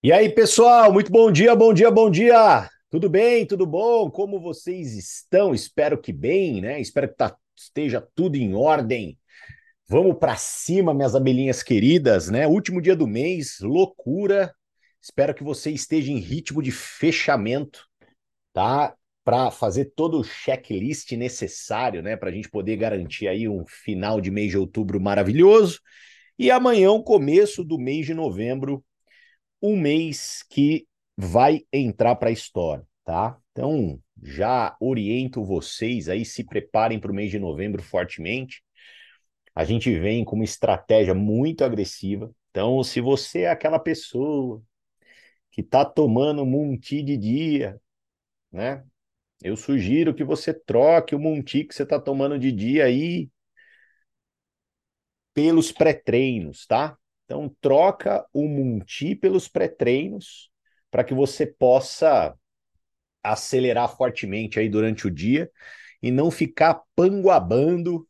E 0.00 0.12
aí, 0.12 0.28
pessoal, 0.28 0.92
muito 0.92 1.10
bom 1.10 1.28
dia, 1.28 1.56
bom 1.56 1.74
dia, 1.74 1.90
bom 1.90 2.08
dia. 2.08 2.70
Tudo 2.88 3.10
bem? 3.10 3.44
Tudo 3.44 3.66
bom? 3.66 4.08
Como 4.08 4.38
vocês 4.38 4.94
estão? 4.94 5.52
Espero 5.52 6.00
que 6.00 6.12
bem, 6.12 6.60
né? 6.60 6.80
Espero 6.80 7.08
que 7.08 7.16
tá, 7.16 7.36
esteja 7.56 8.00
tudo 8.14 8.36
em 8.36 8.54
ordem. 8.54 9.18
Vamos 9.88 10.16
para 10.16 10.36
cima, 10.36 10.94
minhas 10.94 11.16
abelhinhas 11.16 11.64
queridas, 11.64 12.30
né? 12.30 12.46
Último 12.46 12.80
dia 12.80 12.94
do 12.94 13.08
mês, 13.08 13.58
loucura. 13.60 14.54
Espero 15.02 15.34
que 15.34 15.42
você 15.42 15.72
esteja 15.72 16.12
em 16.12 16.18
ritmo 16.18 16.62
de 16.62 16.70
fechamento, 16.70 17.84
tá? 18.52 18.94
Para 19.24 19.50
fazer 19.50 19.86
todo 19.96 20.20
o 20.20 20.24
checklist 20.24 21.10
necessário, 21.16 22.04
né? 22.04 22.16
Para 22.16 22.30
a 22.30 22.32
gente 22.32 22.48
poder 22.48 22.76
garantir 22.76 23.26
aí 23.26 23.48
um 23.48 23.64
final 23.66 24.20
de 24.20 24.30
mês 24.30 24.50
de 24.50 24.58
outubro 24.58 25.00
maravilhoso. 25.00 25.80
E 26.38 26.52
amanhã, 26.52 26.92
o 26.92 27.02
começo 27.02 27.64
do 27.64 27.76
mês 27.76 28.06
de 28.06 28.14
novembro, 28.14 28.84
um 29.62 29.76
mês 29.76 30.44
que 30.48 30.86
vai 31.16 31.62
entrar 31.72 32.16
para 32.16 32.28
a 32.28 32.32
história, 32.32 32.86
tá? 33.04 33.38
Então, 33.52 34.00
já 34.22 34.76
oriento 34.80 35.44
vocês 35.44 36.08
aí, 36.08 36.24
se 36.24 36.44
preparem 36.44 36.98
para 37.00 37.10
o 37.10 37.14
mês 37.14 37.30
de 37.30 37.38
novembro 37.38 37.82
fortemente. 37.82 38.62
A 39.54 39.64
gente 39.64 39.96
vem 39.98 40.24
com 40.24 40.36
uma 40.36 40.44
estratégia 40.44 41.14
muito 41.14 41.64
agressiva. 41.64 42.30
Então, 42.50 42.82
se 42.84 43.00
você 43.00 43.40
é 43.42 43.50
aquela 43.50 43.78
pessoa 43.78 44.62
que 45.50 45.60
está 45.60 45.84
tomando 45.84 46.46
Munti 46.46 47.02
de 47.02 47.16
dia, 47.16 47.80
né? 48.52 48.84
Eu 49.42 49.56
sugiro 49.56 50.14
que 50.14 50.24
você 50.24 50.54
troque 50.54 51.14
o 51.14 51.18
Munti 51.18 51.64
que 51.64 51.74
você 51.74 51.84
está 51.84 52.00
tomando 52.00 52.38
de 52.38 52.52
dia 52.52 52.84
aí 52.86 53.30
pelos 55.34 55.72
pré-treinos, 55.72 56.66
tá? 56.66 56.96
Então, 57.28 57.54
troca 57.60 58.26
o 58.32 58.48
Munti 58.48 59.14
pelos 59.14 59.48
pré-treinos 59.48 60.50
para 60.90 61.04
que 61.04 61.12
você 61.12 61.44
possa 61.46 62.34
acelerar 63.22 63.94
fortemente 63.94 64.58
aí 64.58 64.66
durante 64.66 65.06
o 65.06 65.10
dia 65.10 65.50
e 66.02 66.10
não 66.10 66.30
ficar 66.30 66.80
panguabando 66.96 68.08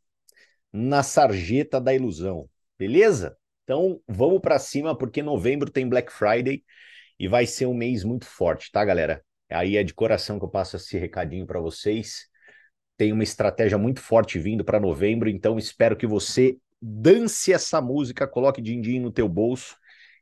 na 0.71 1.03
sarjeta 1.03 1.81
da 1.81 1.93
ilusão, 1.93 2.49
beleza? 2.77 3.35
Então, 3.65 4.01
vamos 4.07 4.39
para 4.39 4.57
cima 4.57 4.97
porque 4.97 5.21
novembro 5.21 5.69
tem 5.69 5.89
Black 5.89 6.13
Friday 6.13 6.63
e 7.19 7.27
vai 7.27 7.45
ser 7.45 7.65
um 7.65 7.73
mês 7.73 8.05
muito 8.05 8.25
forte, 8.25 8.71
tá, 8.71 8.85
galera? 8.85 9.21
Aí 9.49 9.75
é 9.75 9.83
de 9.83 9.93
coração 9.93 10.39
que 10.39 10.45
eu 10.45 10.49
passo 10.49 10.77
esse 10.77 10.97
recadinho 10.97 11.45
para 11.45 11.59
vocês. 11.59 12.29
Tem 12.95 13.11
uma 13.11 13.23
estratégia 13.23 13.77
muito 13.77 13.99
forte 13.99 14.39
vindo 14.39 14.63
para 14.63 14.79
novembro, 14.79 15.27
então 15.27 15.57
espero 15.57 15.97
que 15.97 16.07
você 16.07 16.57
dance 16.81 17.51
essa 17.51 17.81
música, 17.81 18.27
coloque 18.27 18.61
din-din 18.61 18.99
no 18.99 19.11
teu 19.11 19.27
bolso 19.27 19.75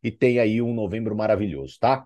e 0.03 0.11
tenha 0.11 0.41
aí 0.41 0.61
um 0.61 0.73
novembro 0.73 1.15
maravilhoso, 1.15 1.77
tá? 1.79 2.05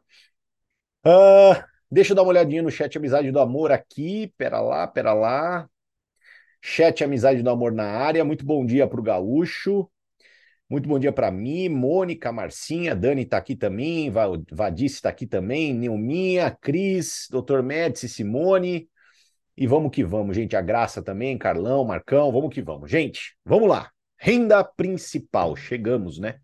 Uh, 1.05 1.63
deixa 1.89 2.11
eu 2.11 2.16
dar 2.16 2.21
uma 2.23 2.30
olhadinha 2.30 2.61
no 2.61 2.72
chat 2.72 2.97
Amizade 2.97 3.31
do 3.31 3.39
Amor 3.39 3.72
aqui, 3.72 4.33
pera 4.38 4.59
lá, 4.61 4.88
pera 4.88 5.13
lá. 5.13 5.67
Chat 6.61 7.03
Amizade 7.03 7.41
do 7.41 7.49
Amor 7.49 7.72
na 7.72 7.85
área, 7.85 8.23
muito 8.23 8.45
bom 8.45 8.66
dia 8.66 8.88
para 8.88 8.99
o 8.99 9.03
Gaúcho. 9.03 9.89
Muito 10.69 10.88
bom 10.88 10.97
dia 10.97 11.11
para 11.11 11.29
mim, 11.29 11.67
Mônica, 11.67 12.31
Marcinha, 12.31 12.95
Dani 12.95 13.23
está 13.23 13.38
aqui 13.38 13.57
também, 13.57 14.09
Vadice 14.09 14.95
está 14.95 15.09
aqui 15.09 15.27
também, 15.27 15.73
Neuminha, 15.73 16.49
Cris, 16.61 17.27
Dr. 17.29 17.61
Médici, 17.61 18.07
Simone. 18.07 18.88
E 19.57 19.67
vamos 19.67 19.91
que 19.91 20.02
vamos, 20.02 20.35
gente. 20.35 20.55
A 20.55 20.61
Graça 20.61 21.02
também, 21.02 21.38
Carlão, 21.38 21.83
Marcão, 21.83 22.31
vamos 22.31 22.53
que 22.53 22.61
vamos. 22.61 22.89
Gente, 22.89 23.35
vamos 23.44 23.67
lá. 23.67 23.91
Renda 24.23 24.64
principal, 24.64 25.55
chegamos, 25.55 26.19
né? 26.19 26.39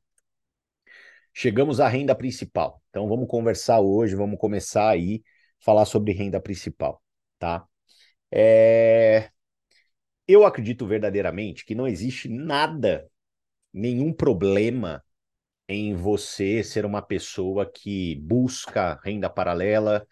Chegamos 1.31 1.79
à 1.79 1.87
renda 1.87 2.15
principal. 2.15 2.81
Então 2.89 3.07
vamos 3.07 3.27
conversar 3.27 3.79
hoje, 3.81 4.15
vamos 4.15 4.39
começar 4.39 4.89
aí 4.89 5.21
falar 5.59 5.85
sobre 5.85 6.11
renda 6.11 6.41
principal, 6.41 6.99
tá? 7.37 7.67
É... 8.31 9.29
Eu 10.27 10.43
acredito 10.43 10.87
verdadeiramente 10.87 11.63
que 11.63 11.75
não 11.75 11.87
existe 11.87 12.27
nada, 12.27 13.07
nenhum 13.71 14.11
problema 14.11 15.03
em 15.67 15.93
você 15.93 16.63
ser 16.63 16.83
uma 16.83 17.03
pessoa 17.03 17.63
que 17.63 18.15
busca 18.15 18.99
renda 19.03 19.29
paralela, 19.29 20.03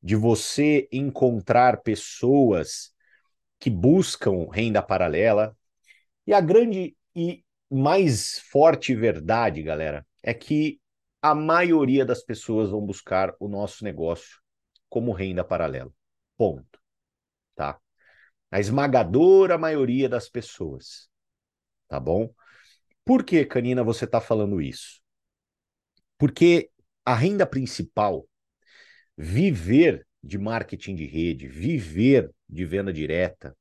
de 0.00 0.14
você 0.14 0.88
encontrar 0.92 1.82
pessoas 1.82 2.94
que 3.58 3.68
buscam 3.68 4.48
renda 4.48 4.80
paralela. 4.80 5.56
E 6.24 6.32
a 6.32 6.40
grande 6.40 6.96
e 7.14 7.44
mais 7.70 8.38
forte 8.50 8.94
verdade, 8.94 9.62
galera, 9.62 10.06
é 10.22 10.34
que 10.34 10.80
a 11.22 11.34
maioria 11.34 12.04
das 12.04 12.22
pessoas 12.22 12.70
vão 12.70 12.84
buscar 12.84 13.34
o 13.38 13.48
nosso 13.48 13.84
negócio 13.84 14.40
como 14.88 15.12
renda 15.12 15.44
paralela. 15.44 15.92
Ponto. 16.36 16.80
Tá? 17.54 17.78
A 18.50 18.58
esmagadora 18.58 19.58
maioria 19.58 20.08
das 20.08 20.28
pessoas. 20.28 21.08
Tá 21.88 22.00
bom? 22.00 22.32
Por 23.04 23.24
que, 23.24 23.44
Canina, 23.44 23.82
você 23.84 24.04
está 24.04 24.20
falando 24.20 24.60
isso? 24.60 25.00
Porque 26.16 26.70
a 27.04 27.14
renda 27.14 27.46
principal, 27.46 28.28
viver 29.16 30.06
de 30.22 30.38
marketing 30.38 30.94
de 30.94 31.06
rede, 31.06 31.48
viver 31.48 32.30
de 32.48 32.64
venda 32.64 32.92
direta, 32.92 33.56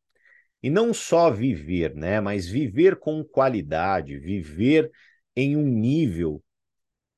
e 0.61 0.69
não 0.69 0.93
só 0.93 1.31
viver, 1.31 1.95
né? 1.95 2.19
Mas 2.19 2.47
viver 2.47 2.97
com 2.97 3.23
qualidade, 3.23 4.17
viver 4.19 4.91
em 5.35 5.55
um 5.55 5.65
nível 5.65 6.43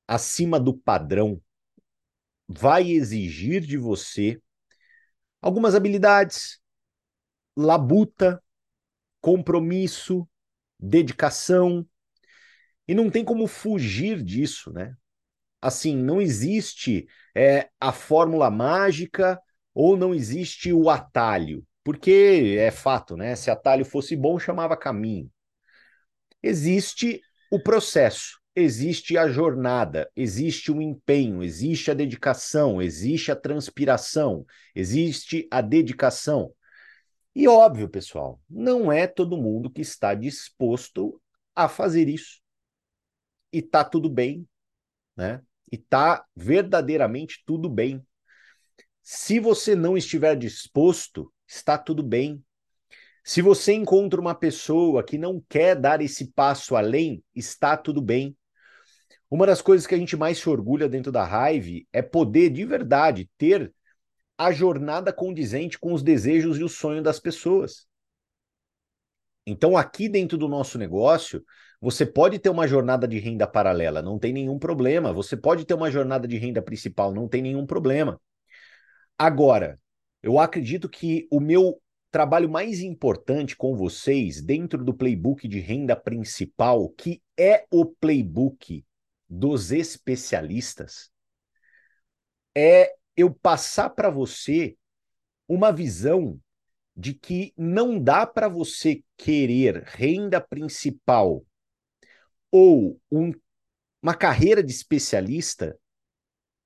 acima 0.07 0.59
do 0.59 0.74
padrão, 0.74 1.41
vai 2.47 2.91
exigir 2.91 3.62
de 3.62 3.78
você 3.78 4.41
algumas 5.41 5.74
habilidades, 5.74 6.59
labuta, 7.56 8.44
compromisso, 9.19 10.28
dedicação. 10.79 11.88
E 12.88 12.94
não 12.94 13.09
tem 13.09 13.23
como 13.23 13.47
fugir 13.47 14.22
disso, 14.22 14.72
né? 14.72 14.96
Assim, 15.62 15.96
não 15.96 16.22
existe 16.22 17.08
é, 17.35 17.69
a 17.79 17.91
fórmula 17.91 18.50
mágica 18.50 19.40
ou 19.73 19.96
não 19.96 20.13
existe 20.13 20.73
o 20.73 20.90
atalho. 20.90 21.66
Porque 21.83 22.57
é 22.59 22.71
fato, 22.71 23.17
né? 23.17 23.35
Se 23.35 23.49
atalho 23.49 23.83
fosse 23.85 24.15
bom, 24.15 24.37
chamava 24.37 24.77
caminho. 24.77 25.31
Existe 26.43 27.21
o 27.51 27.59
processo, 27.59 28.39
existe 28.55 29.17
a 29.17 29.27
jornada, 29.27 30.09
existe 30.15 30.71
o 30.71 30.81
empenho, 30.81 31.43
existe 31.43 31.91
a 31.91 31.93
dedicação, 31.93 32.81
existe 32.81 33.31
a 33.31 33.35
transpiração, 33.35 34.45
existe 34.75 35.47
a 35.51 35.61
dedicação. 35.61 36.53
E 37.33 37.47
óbvio, 37.47 37.87
pessoal, 37.89 38.39
não 38.49 38.91
é 38.91 39.07
todo 39.07 39.37
mundo 39.37 39.69
que 39.69 39.81
está 39.81 40.13
disposto 40.13 41.21
a 41.55 41.69
fazer 41.69 42.09
isso. 42.09 42.41
E 43.51 43.61
tá 43.61 43.83
tudo 43.83 44.09
bem, 44.09 44.47
né? 45.15 45.41
E 45.71 45.77
tá 45.77 46.25
verdadeiramente 46.35 47.41
tudo 47.45 47.69
bem. 47.69 48.05
Se 49.01 49.39
você 49.39 49.75
não 49.75 49.97
estiver 49.97 50.35
disposto, 50.35 51.31
está 51.56 51.78
tudo 51.78 52.01
bem. 52.01 52.44
Se 53.23 53.41
você 53.41 53.73
encontra 53.73 54.19
uma 54.19 54.34
pessoa 54.34 55.03
que 55.03 55.17
não 55.17 55.44
quer 55.50 55.75
dar 55.75 56.01
esse 56.01 56.31
passo 56.31 56.75
além, 56.75 57.23
está 57.35 57.75
tudo 57.75 58.01
bem. 58.01 58.35
Uma 59.29 59.45
das 59.45 59.61
coisas 59.61 59.85
que 59.85 59.94
a 59.94 59.97
gente 59.97 60.16
mais 60.16 60.40
se 60.40 60.50
orgulha 60.50 60.90
dentro 60.90 61.11
da 61.11 61.23
Hive 61.25 61.88
é 61.91 62.01
poder 62.01 62.50
de 62.50 62.66
verdade 62.66 63.29
ter 63.38 63.72
a 64.38 64.51
jornada 64.51 65.13
condizente 65.13 65.78
com 65.78 65.94
os 65.94 66.01
desejos 66.01 66.57
e 66.57 66.63
o 66.63 66.69
sonho 66.69 67.03
das 67.03 67.19
pessoas. 67.19 67.85
Então, 69.45 69.75
aqui 69.75 70.07
dentro 70.07 70.38
do 70.38 70.47
nosso 70.47 70.78
negócio, 70.78 71.44
você 71.79 72.06
pode 72.06 72.40
ter 72.40 72.50
uma 72.50 72.67
jornada 72.67 73.07
de 73.07 73.20
renda 73.20 73.47
paralela, 73.47 74.02
não 74.02 74.17
tem 74.17 74.31
nenhum 74.31 74.58
problema. 74.58 75.14
Você 75.14 75.35
pode 75.35 75.66
ter 75.66 75.73
uma 75.73 75.91
jornada 75.91 76.28
de 76.28 76.37
renda 76.37 76.61
principal, 76.61 77.14
não 77.14 77.28
tem 77.28 77.41
nenhum 77.41 77.66
problema. 77.66 78.20
Agora, 79.17 79.79
eu 80.22 80.40
acredito 80.40 80.88
que 80.88 81.28
o 81.32 81.40
meu 81.40 81.82
trabalho 82.12 82.50
mais 82.50 82.82
importante 82.82 83.56
com 83.56 83.76
vocês 83.76 84.41
dentro 84.41 84.84
do 84.84 84.94
playbook 84.94 85.47
de 85.47 85.59
renda 85.59 85.96
principal, 85.96 86.90
que 86.90 87.22
é 87.38 87.66
o 87.72 87.85
playbook 87.85 88.85
dos 89.28 89.72
especialistas, 89.72 91.09
é 92.56 92.94
eu 93.16 93.34
passar 93.34 93.90
para 93.91 94.09
você 94.09 94.78
uma 95.47 95.72
visão 95.72 96.40
de 96.96 97.14
que 97.14 97.53
não 97.58 97.97
dá 97.97 98.28
para 98.28 98.50
você 98.50 99.02
querer 99.18 99.84
renda 99.85 100.41
principal 100.41 101.44
ou 102.52 103.00
um, 103.09 103.32
uma 104.02 104.14
carreira 104.14 104.62
de 104.62 104.72
especialista 104.72 105.78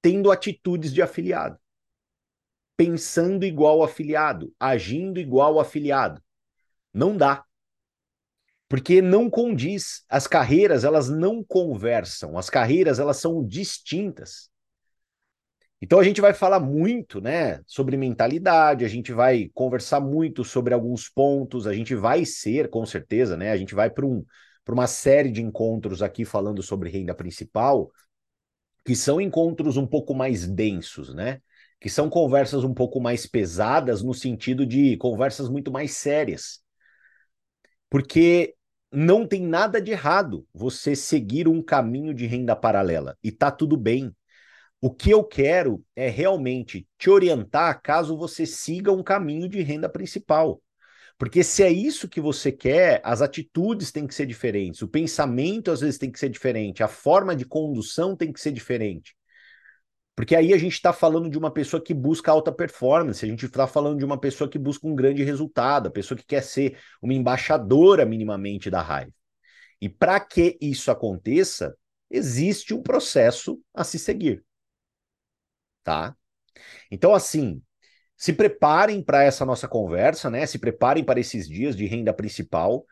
tendo 0.02 0.32
atitudes 0.32 0.92
de 0.92 1.02
afiliado 1.02 1.60
pensando 2.78 3.46
igual 3.46 3.84
afiliado, 3.84 4.54
agindo 4.60 5.20
igual 5.20 5.60
afiliado. 5.60 6.22
Não 6.94 7.16
dá. 7.16 7.44
Porque 8.68 9.02
não 9.02 9.30
condiz. 9.30 10.04
As 10.10 10.28
carreiras, 10.28 10.84
elas 10.84 11.10
não 11.10 11.44
conversam. 11.44 12.38
As 12.38 12.50
carreiras, 12.50 13.00
elas 13.00 13.18
são 13.18 13.46
distintas. 13.46 14.50
Então 15.82 16.00
a 16.00 16.04
gente 16.04 16.22
vai 16.22 16.34
falar 16.34 16.60
muito, 16.60 17.22
né, 17.22 17.62
sobre 17.68 17.98
mentalidade, 17.98 18.86
a 18.86 18.88
gente 18.88 19.12
vai 19.12 19.52
conversar 19.54 20.00
muito 20.00 20.44
sobre 20.44 20.74
alguns 20.74 21.10
pontos, 21.10 21.68
a 21.68 21.74
gente 21.74 21.94
vai 21.94 22.26
ser, 22.26 22.70
com 22.70 22.86
certeza, 22.86 23.38
né, 23.38 23.52
a 23.52 23.58
gente 23.58 23.76
vai 23.76 23.90
para 23.90 24.06
um, 24.06 24.26
para 24.64 24.74
uma 24.74 24.88
série 24.88 25.30
de 25.30 25.44
encontros 25.44 26.02
aqui 26.02 26.26
falando 26.26 26.64
sobre 26.64 26.90
renda 26.90 27.14
principal, 27.14 27.92
que 28.84 28.96
são 28.96 29.20
encontros 29.20 29.78
um 29.78 29.86
pouco 29.86 30.16
mais 30.16 30.48
densos, 30.48 31.14
né? 31.14 31.42
Que 31.80 31.90
são 31.90 32.10
conversas 32.10 32.64
um 32.64 32.74
pouco 32.74 33.00
mais 33.00 33.26
pesadas 33.28 34.02
no 34.02 34.14
sentido 34.14 34.66
de 34.66 34.98
conversas 34.98 35.50
muito 35.50 35.72
mais 35.72 35.92
sérias. 35.92 36.64
Porque 37.90 38.56
não 38.92 39.28
tem 39.28 39.42
nada 39.42 39.82
de 39.82 39.92
errado 39.92 40.48
você 40.54 40.96
seguir 40.96 41.48
um 41.48 41.62
caminho 41.62 42.14
de 42.14 42.26
renda 42.26 42.56
paralela 42.56 43.18
e 43.24 43.32
tá 43.32 43.52
tudo 43.52 43.76
bem. 43.78 44.16
O 44.82 44.92
que 44.94 45.10
eu 45.10 45.24
quero 45.24 45.84
é 45.96 46.10
realmente 46.10 46.88
te 46.98 47.10
orientar 47.10 47.82
caso 47.82 48.18
você 48.18 48.46
siga 48.46 48.92
um 48.92 49.04
caminho 49.04 49.50
de 49.50 49.62
renda 49.62 49.90
principal. 49.90 50.62
Porque 51.18 51.44
se 51.44 51.64
é 51.64 51.72
isso 51.72 52.10
que 52.10 52.20
você 52.20 52.52
quer, 52.52 53.02
as 53.04 53.22
atitudes 53.22 53.92
têm 53.92 54.06
que 54.06 54.14
ser 54.14 54.26
diferentes, 54.26 54.82
o 54.82 54.88
pensamento 54.88 55.72
às 55.72 55.80
vezes 55.80 55.98
tem 55.98 56.12
que 56.12 56.20
ser 56.20 56.30
diferente, 56.30 56.84
a 56.84 56.88
forma 56.88 57.36
de 57.36 57.46
condução 57.46 58.16
tem 58.16 58.34
que 58.34 58.40
ser 58.40 58.52
diferente. 58.52 59.16
Porque 60.16 60.36
aí 60.36 60.54
a 60.54 60.58
gente 60.58 60.74
está 60.74 60.94
falando 60.94 61.30
de 61.30 61.38
uma 61.38 61.52
pessoa 61.52 61.84
que 61.84 61.94
busca 61.94 62.32
alta 62.32 62.52
performance, 62.52 63.26
a 63.26 63.28
gente 63.28 63.46
está 63.46 63.68
falando 63.68 63.98
de 63.98 64.06
uma 64.06 64.18
pessoa 64.18 64.50
que 64.50 64.58
busca 64.58 64.88
um 64.88 64.96
grande 64.96 65.24
resultado, 65.24 65.88
a 65.88 65.92
pessoa 65.92 66.18
que 66.18 66.26
quer 66.26 66.42
ser 66.42 66.80
uma 67.02 67.14
embaixadora 67.14 68.06
minimamente 68.06 68.70
da 68.70 68.82
raiva. 68.82 69.12
E 69.82 69.90
para 69.90 70.20
que 70.20 70.58
isso 70.62 70.90
aconteça, 70.90 71.76
existe 72.10 72.74
um 72.74 72.82
processo 72.82 73.60
a 73.74 73.84
se 73.84 74.00
seguir. 74.00 74.44
Tá? 75.84 76.16
Então, 76.90 77.14
assim, 77.14 77.62
se 78.18 78.32
preparem 78.32 79.04
para 79.04 79.24
essa 79.24 79.46
nossa 79.46 79.68
conversa, 79.68 80.30
né? 80.30 80.46
Se 80.46 80.58
preparem 80.58 81.04
para 81.04 81.20
esses 81.20 81.48
dias 81.48 81.76
de 81.76 81.86
renda 81.86 82.14
principal. 82.14 82.86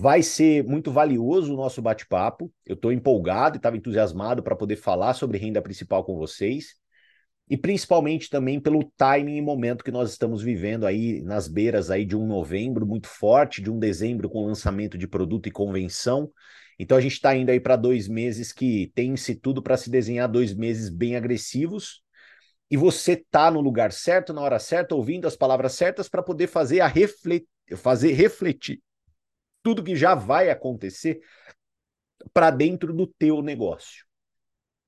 Vai 0.00 0.22
ser 0.22 0.64
muito 0.64 0.90
valioso 0.90 1.52
o 1.52 1.56
nosso 1.58 1.82
bate-papo. 1.82 2.50
Eu 2.64 2.74
estou 2.74 2.90
empolgado 2.90 3.56
e 3.56 3.58
estava 3.58 3.76
entusiasmado 3.76 4.42
para 4.42 4.56
poder 4.56 4.76
falar 4.76 5.12
sobre 5.12 5.36
renda 5.36 5.60
principal 5.60 6.02
com 6.02 6.16
vocês. 6.16 6.74
E 7.46 7.54
principalmente 7.54 8.30
também 8.30 8.58
pelo 8.58 8.90
timing 8.96 9.36
e 9.36 9.42
momento 9.42 9.84
que 9.84 9.90
nós 9.90 10.10
estamos 10.10 10.40
vivendo 10.40 10.86
aí 10.86 11.20
nas 11.20 11.46
beiras 11.48 11.90
aí 11.90 12.06
de 12.06 12.16
um 12.16 12.26
novembro 12.26 12.86
muito 12.86 13.08
forte, 13.08 13.60
de 13.60 13.70
um 13.70 13.78
dezembro 13.78 14.30
com 14.30 14.46
lançamento 14.46 14.96
de 14.96 15.06
produto 15.06 15.50
e 15.50 15.52
convenção. 15.52 16.32
Então 16.78 16.96
a 16.96 17.00
gente 17.02 17.12
está 17.12 17.36
indo 17.36 17.50
aí 17.50 17.60
para 17.60 17.76
dois 17.76 18.08
meses 18.08 18.54
que 18.54 18.90
tem-se 18.94 19.34
tudo 19.34 19.62
para 19.62 19.76
se 19.76 19.90
desenhar 19.90 20.30
dois 20.30 20.54
meses 20.54 20.88
bem 20.88 21.14
agressivos 21.14 22.02
e 22.70 22.76
você 22.76 23.22
tá 23.30 23.50
no 23.50 23.60
lugar 23.60 23.92
certo, 23.92 24.32
na 24.32 24.40
hora 24.40 24.58
certa, 24.58 24.94
ouvindo 24.94 25.28
as 25.28 25.36
palavras 25.36 25.74
certas 25.74 26.08
para 26.08 26.22
poder 26.22 26.46
fazer 26.46 26.80
a 26.80 26.86
refletir, 26.86 27.46
fazer 27.76 28.12
refletir 28.12 28.80
tudo 29.62 29.84
que 29.84 29.96
já 29.96 30.14
vai 30.14 30.50
acontecer 30.50 31.20
para 32.32 32.50
dentro 32.50 32.92
do 32.92 33.06
teu 33.06 33.42
negócio. 33.42 34.04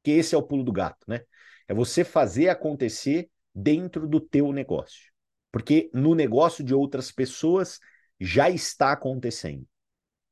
Que 0.02 0.12
esse 0.12 0.34
é 0.34 0.38
o 0.38 0.42
pulo 0.42 0.64
do 0.64 0.72
gato, 0.72 1.04
né? 1.06 1.22
É 1.68 1.74
você 1.74 2.04
fazer 2.04 2.48
acontecer 2.48 3.30
dentro 3.54 4.08
do 4.08 4.20
teu 4.20 4.52
negócio. 4.52 5.12
Porque 5.50 5.90
no 5.92 6.14
negócio 6.14 6.64
de 6.64 6.74
outras 6.74 7.12
pessoas 7.12 7.78
já 8.18 8.48
está 8.48 8.92
acontecendo. 8.92 9.66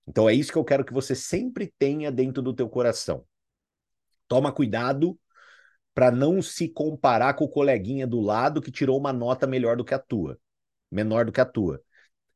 Então 0.06 0.28
é 0.28 0.34
isso 0.34 0.50
que 0.50 0.58
eu 0.58 0.64
quero 0.64 0.84
que 0.84 0.92
você 0.92 1.14
sempre 1.14 1.72
tenha 1.78 2.10
dentro 2.10 2.42
do 2.42 2.54
teu 2.54 2.68
coração. 2.68 3.24
Toma 4.26 4.52
cuidado 4.52 5.18
para 5.94 6.10
não 6.10 6.40
se 6.40 6.68
comparar 6.68 7.34
com 7.34 7.44
o 7.44 7.48
coleguinha 7.48 8.06
do 8.06 8.20
lado 8.20 8.60
que 8.60 8.70
tirou 8.70 8.98
uma 8.98 9.12
nota 9.12 9.46
melhor 9.46 9.76
do 9.76 9.84
que 9.84 9.94
a 9.94 9.98
tua, 9.98 10.38
menor 10.90 11.26
do 11.26 11.32
que 11.32 11.40
a 11.40 11.44
tua. 11.44 11.82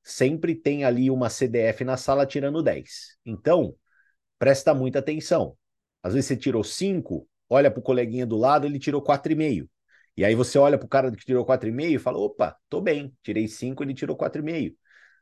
Sempre 0.04 0.54
tem 0.54 0.84
ali 0.84 1.10
uma 1.10 1.30
CDF 1.30 1.84
na 1.84 1.96
sala 1.96 2.26
tirando 2.26 2.62
10. 2.62 3.16
Então, 3.24 3.74
presta 4.38 4.74
muita 4.74 5.00
atenção. 5.00 5.56
Às 6.02 6.14
vezes 6.14 6.28
você 6.28 6.36
tirou 6.36 6.62
5, 6.62 7.28
olha 7.48 7.70
para 7.70 7.80
o 7.80 7.82
coleguinha 7.82 8.26
do 8.26 8.36
lado, 8.36 8.66
ele 8.66 8.78
tirou 8.78 9.02
4,5. 9.02 9.68
E 10.16 10.24
aí 10.24 10.34
você 10.34 10.58
olha 10.58 10.78
para 10.78 10.86
o 10.86 10.88
cara 10.88 11.10
que 11.10 11.24
tirou 11.24 11.44
4,5 11.44 11.96
e 11.96 11.98
fala: 11.98 12.18
opa, 12.18 12.56
tô 12.68 12.80
bem, 12.80 13.16
tirei 13.22 13.48
5, 13.48 13.82
ele 13.82 13.94
tirou 13.94 14.16
4,5. 14.16 14.76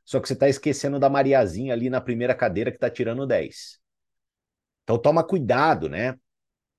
Só 0.05 0.21
que 0.21 0.27
você 0.27 0.35
está 0.35 0.49
esquecendo 0.49 0.99
da 0.99 1.09
Mariazinha 1.09 1.73
ali 1.73 1.89
na 1.89 2.01
primeira 2.01 2.35
cadeira 2.35 2.71
que 2.71 2.77
está 2.77 2.91
tirando 2.91 3.27
10. 3.27 3.81
Então 4.83 4.99
toma 4.99 5.23
cuidado, 5.23 5.89
né? 5.89 6.19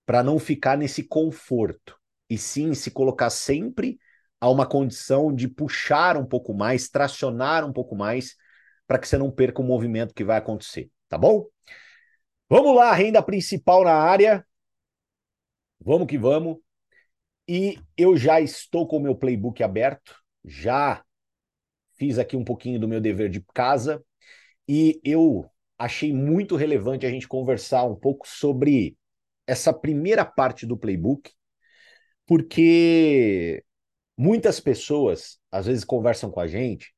para 0.06 0.23
não 0.23 0.39
ficar 0.39 0.77
nesse 0.77 1.03
conforto, 1.03 1.97
e 2.29 2.38
sim 2.38 2.73
se 2.73 2.91
colocar 2.91 3.29
sempre 3.29 3.99
a 4.44 4.50
uma 4.50 4.66
condição 4.66 5.34
de 5.34 5.48
puxar 5.48 6.18
um 6.18 6.25
pouco 6.25 6.54
mais, 6.54 6.90
tracionar 6.90 7.63
um 7.63 7.72
pouco 7.72 7.95
mais, 7.95 8.36
para 8.86 9.00
que 9.00 9.07
você 9.07 9.18
não 9.18 9.31
perca 9.31 9.62
o 9.62 9.66
movimento 9.66 10.13
que 10.13 10.22
vai 10.22 10.38
acontecer, 10.38 10.92
tá 11.07 11.18
bom? 11.18 11.48
Vamos 12.50 12.75
lá, 12.75 12.92
renda 12.92 13.24
principal 13.24 13.86
na 13.86 13.94
área. 13.94 14.45
Vamos 15.80 16.07
que 16.07 16.18
vamos. 16.18 16.57
E 17.48 17.80
eu 17.95 18.18
já 18.18 18.42
estou 18.42 18.86
com 18.86 18.98
o 18.98 19.00
meu 19.00 19.16
playbook 19.16 19.63
aberto, 19.63 20.13
já 20.44 21.01
fiz 21.94 22.19
aqui 22.19 22.36
um 22.36 22.44
pouquinho 22.44 22.81
do 22.81 22.88
meu 22.88 23.00
dever 23.00 23.30
de 23.30 23.40
casa 23.54 24.04
e 24.68 25.00
eu 25.06 25.50
achei 25.80 26.13
muito 26.13 26.57
relevante 26.57 27.06
a 27.06 27.10
gente 27.10 27.30
conversar 27.30 27.86
um 27.86 27.95
pouco 27.95 28.28
sobre 28.28 28.98
essa 29.48 29.72
primeira 29.72 30.25
parte 30.25 30.66
do 30.66 30.75
playbook, 30.75 31.31
porque 32.25 33.63
muitas 34.23 34.57
pessoas 34.61 35.37
às 35.51 35.65
vezes 35.65 35.83
conversam 35.83 36.31
com 36.31 36.39
a 36.39 36.47
gente 36.47 36.93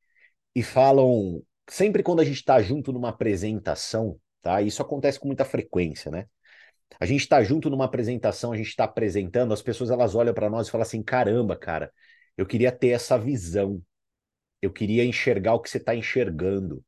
e 0.54 0.62
falam, 0.62 1.42
sempre 1.68 2.00
quando 2.00 2.20
a 2.20 2.24
gente 2.24 2.36
está 2.36 2.62
junto 2.62 2.92
numa 2.92 3.08
apresentação, 3.08 4.16
tá? 4.40 4.62
Isso 4.62 4.80
acontece 4.80 5.18
com 5.18 5.26
muita 5.26 5.44
frequência, 5.44 6.08
né? 6.08 6.26
A 7.00 7.04
gente 7.04 7.22
está 7.22 7.42
junto 7.42 7.68
numa 7.68 7.86
apresentação, 7.86 8.52
a 8.52 8.56
gente 8.56 8.68
está 8.68 8.84
apresentando, 8.84 9.52
as 9.52 9.60
pessoas 9.60 9.90
elas 9.90 10.14
olham 10.14 10.32
para 10.32 10.48
nós 10.48 10.68
e 10.68 10.70
falam 10.70 10.82
assim: 10.86 11.02
caramba, 11.02 11.56
cara, 11.56 11.92
eu 12.36 12.46
queria 12.46 12.70
ter 12.70 12.90
essa 12.90 13.18
visão, 13.18 13.82
eu 14.62 14.72
queria 14.72 15.04
enxergar 15.04 15.54
o 15.54 15.60
que 15.60 15.68
você 15.68 15.78
está 15.78 15.96
enxergando, 15.96 16.84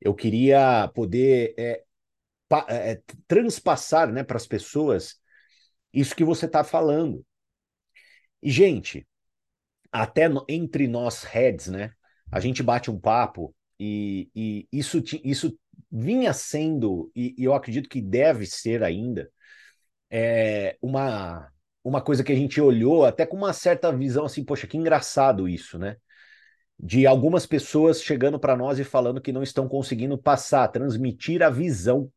eu 0.00 0.14
queria 0.14 0.88
poder 0.94 1.54
é, 1.58 1.82
é, 2.68 2.92
é, 2.92 3.02
transpassar 3.26 4.12
né, 4.12 4.22
para 4.22 4.36
as 4.36 4.46
pessoas 4.46 5.20
isso 5.92 6.14
que 6.14 6.24
você 6.24 6.46
está 6.46 6.62
falando. 6.62 7.26
E, 8.42 8.50
gente, 8.50 9.06
até 9.92 10.28
no, 10.28 10.44
entre 10.48 10.86
nós 10.86 11.24
heads, 11.24 11.68
né? 11.68 11.92
A 12.30 12.40
gente 12.40 12.62
bate 12.62 12.90
um 12.90 12.98
papo 12.98 13.54
e, 13.78 14.30
e 14.34 14.68
isso, 14.72 15.02
isso 15.24 15.58
vinha 15.90 16.32
sendo, 16.32 17.10
e, 17.14 17.34
e, 17.38 17.44
eu 17.44 17.54
acredito 17.54 17.88
que 17.88 18.00
deve 18.00 18.46
ser 18.46 18.82
ainda, 18.82 19.30
é, 20.10 20.76
uma, 20.80 21.50
uma 21.82 22.00
coisa 22.00 22.22
que 22.22 22.32
a 22.32 22.36
gente 22.36 22.60
olhou 22.60 23.04
até 23.04 23.26
com 23.26 23.36
uma 23.36 23.52
certa 23.52 23.90
visão 23.92 24.24
assim, 24.26 24.44
poxa, 24.44 24.66
que 24.66 24.76
engraçado 24.76 25.48
isso, 25.48 25.78
né? 25.78 25.96
De 26.78 27.06
algumas 27.06 27.46
pessoas 27.46 28.02
chegando 28.02 28.38
para 28.38 28.56
nós 28.56 28.78
e 28.78 28.84
falando 28.84 29.20
que 29.20 29.32
não 29.32 29.42
estão 29.42 29.68
conseguindo 29.68 30.16
passar, 30.16 30.68
transmitir 30.68 31.42
a 31.42 31.50
visão 31.50 32.10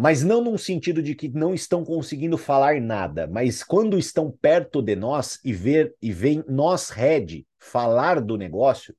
mas 0.00 0.22
não 0.24 0.42
num 0.42 0.56
sentido 0.56 1.02
de 1.02 1.14
que 1.14 1.28
não 1.28 1.52
estão 1.54 1.84
conseguindo 1.84 2.38
falar 2.38 2.80
nada, 2.80 3.26
mas 3.26 3.62
quando 3.62 3.98
estão 3.98 4.30
perto 4.30 4.80
de 4.80 4.96
nós 4.96 5.38
e 5.44 5.52
ver 5.52 5.94
e 6.00 6.10
veem 6.12 6.42
nós 6.48 6.88
Red 6.88 7.44
falar 7.58 8.20
do 8.20 8.36
negócio, 8.38 8.96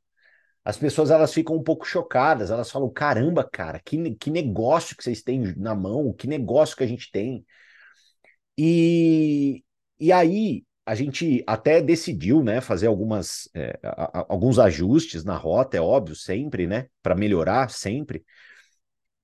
as 0.63 0.77
pessoas 0.77 1.12
elas 1.12 1.34
ficam 1.34 1.55
um 1.55 1.63
pouco 1.63 1.86
chocadas, 1.86 2.51
elas 2.51 2.72
falam: 2.72 2.89
"Caramba, 2.89 3.43
cara, 3.43 3.79
que, 3.84 4.15
que 4.15 4.29
negócio 4.31 4.96
que 4.96 5.03
vocês 5.03 5.24
têm 5.24 5.39
na 5.58 5.75
mão, 5.75 6.13
que 6.13 6.27
negócio 6.27 6.77
que 6.77 6.84
a 6.84 6.88
gente 6.88 7.12
tem". 7.12 7.46
E 8.58 9.63
e 10.00 10.12
aí 10.12 10.63
a 10.86 10.96
gente 10.96 11.43
até 11.46 11.79
decidiu, 11.81 12.43
né, 12.43 12.60
fazer 12.60 12.88
algumas 12.88 13.48
é, 13.53 13.79
a, 13.84 14.20
a, 14.22 14.25
alguns 14.29 14.58
ajustes 14.60 15.24
na 15.24 15.38
rota, 15.38 15.77
é 15.77 15.81
óbvio, 15.81 16.15
sempre, 16.15 16.65
né, 16.67 16.88
para 17.03 17.15
melhorar 17.15 17.70
sempre. 17.70 18.25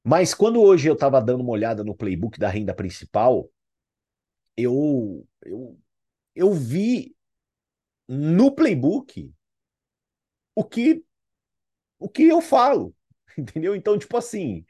Mas 0.07 0.33
quando 0.33 0.61
hoje 0.61 0.87
eu 0.87 0.93
estava 0.93 1.21
dando 1.21 1.41
uma 1.41 1.51
olhada 1.51 1.83
no 1.83 1.93
playbook 1.93 2.39
da 2.39 2.47
renda 2.47 2.73
principal, 2.73 3.51
eu, 4.55 5.27
eu, 5.43 5.77
eu 6.33 6.53
vi 6.53 7.13
no 8.07 8.49
playbook 8.49 9.29
o 10.55 10.63
que 10.63 11.03
o 11.99 12.07
que 12.07 12.23
eu 12.23 12.39
falo, 12.39 12.95
entendeu? 13.37 13.75
Então, 13.75 13.99
tipo 13.99 14.15
assim, 14.15 14.65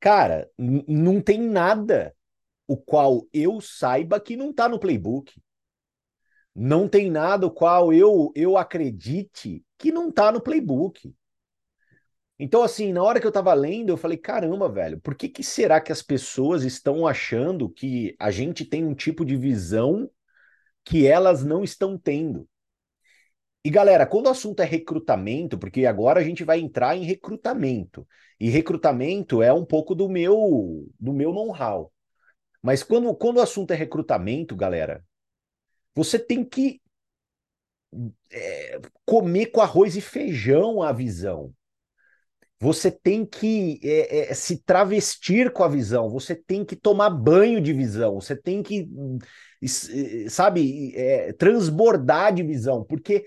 cara, 0.00 0.50
não 0.58 1.22
tem 1.22 1.40
nada 1.40 2.12
o 2.66 2.76
qual 2.76 3.28
eu 3.32 3.60
saiba 3.60 4.18
que 4.18 4.36
não 4.36 4.50
está 4.50 4.68
no 4.68 4.80
playbook. 4.80 5.40
Não 6.52 6.88
tem 6.88 7.08
nada 7.08 7.46
o 7.46 7.52
qual 7.52 7.92
eu 7.92 8.32
eu 8.34 8.56
acredite 8.58 9.64
que 9.78 9.92
não 9.92 10.08
está 10.08 10.32
no 10.32 10.40
playbook. 10.40 11.14
Então, 12.42 12.62
assim, 12.62 12.90
na 12.90 13.02
hora 13.02 13.20
que 13.20 13.26
eu 13.26 13.32
tava 13.32 13.52
lendo, 13.52 13.90
eu 13.90 13.98
falei, 13.98 14.16
caramba, 14.16 14.66
velho, 14.66 14.98
por 15.00 15.14
que, 15.14 15.28
que 15.28 15.44
será 15.44 15.78
que 15.78 15.92
as 15.92 16.00
pessoas 16.00 16.64
estão 16.64 17.06
achando 17.06 17.68
que 17.68 18.16
a 18.18 18.30
gente 18.30 18.64
tem 18.64 18.82
um 18.84 18.94
tipo 18.94 19.26
de 19.26 19.36
visão 19.36 20.10
que 20.84 21.06
elas 21.06 21.44
não 21.44 21.62
estão 21.62 21.98
tendo. 21.98 22.48
E 23.62 23.70
galera, 23.70 24.06
quando 24.06 24.26
o 24.26 24.30
assunto 24.30 24.60
é 24.60 24.64
recrutamento, 24.64 25.58
porque 25.58 25.84
agora 25.84 26.20
a 26.20 26.24
gente 26.24 26.44
vai 26.44 26.60
entrar 26.60 26.96
em 26.96 27.04
recrutamento, 27.04 28.08
e 28.38 28.48
recrutamento 28.48 29.42
é 29.42 29.52
um 29.52 29.64
pouco 29.64 29.94
do 29.94 30.08
meu 30.08 30.88
do 30.98 31.12
meu 31.12 31.32
know-how. 31.32 31.92
Mas 32.62 32.82
quando, 32.82 33.14
quando 33.14 33.36
o 33.36 33.42
assunto 33.42 33.72
é 33.72 33.76
recrutamento, 33.76 34.56
galera, 34.56 35.04
você 35.94 36.18
tem 36.18 36.44
que 36.44 36.80
é, 38.30 38.80
comer 39.04 39.46
com 39.46 39.60
arroz 39.60 39.96
e 39.96 40.00
feijão 40.00 40.82
a 40.82 40.92
visão. 40.92 41.54
Você 42.60 42.90
tem 42.90 43.24
que 43.24 43.80
é, 43.82 44.30
é, 44.30 44.34
se 44.34 44.62
travestir 44.62 45.50
com 45.50 45.64
a 45.64 45.68
visão, 45.68 46.10
você 46.10 46.34
tem 46.34 46.62
que 46.62 46.76
tomar 46.76 47.08
banho 47.08 47.58
de 47.58 47.72
visão, 47.72 48.20
você 48.20 48.36
tem 48.36 48.62
que, 48.62 48.86
sabe, 50.28 50.94
é, 50.94 51.32
transbordar 51.32 52.34
de 52.34 52.42
visão, 52.42 52.84
porque 52.84 53.26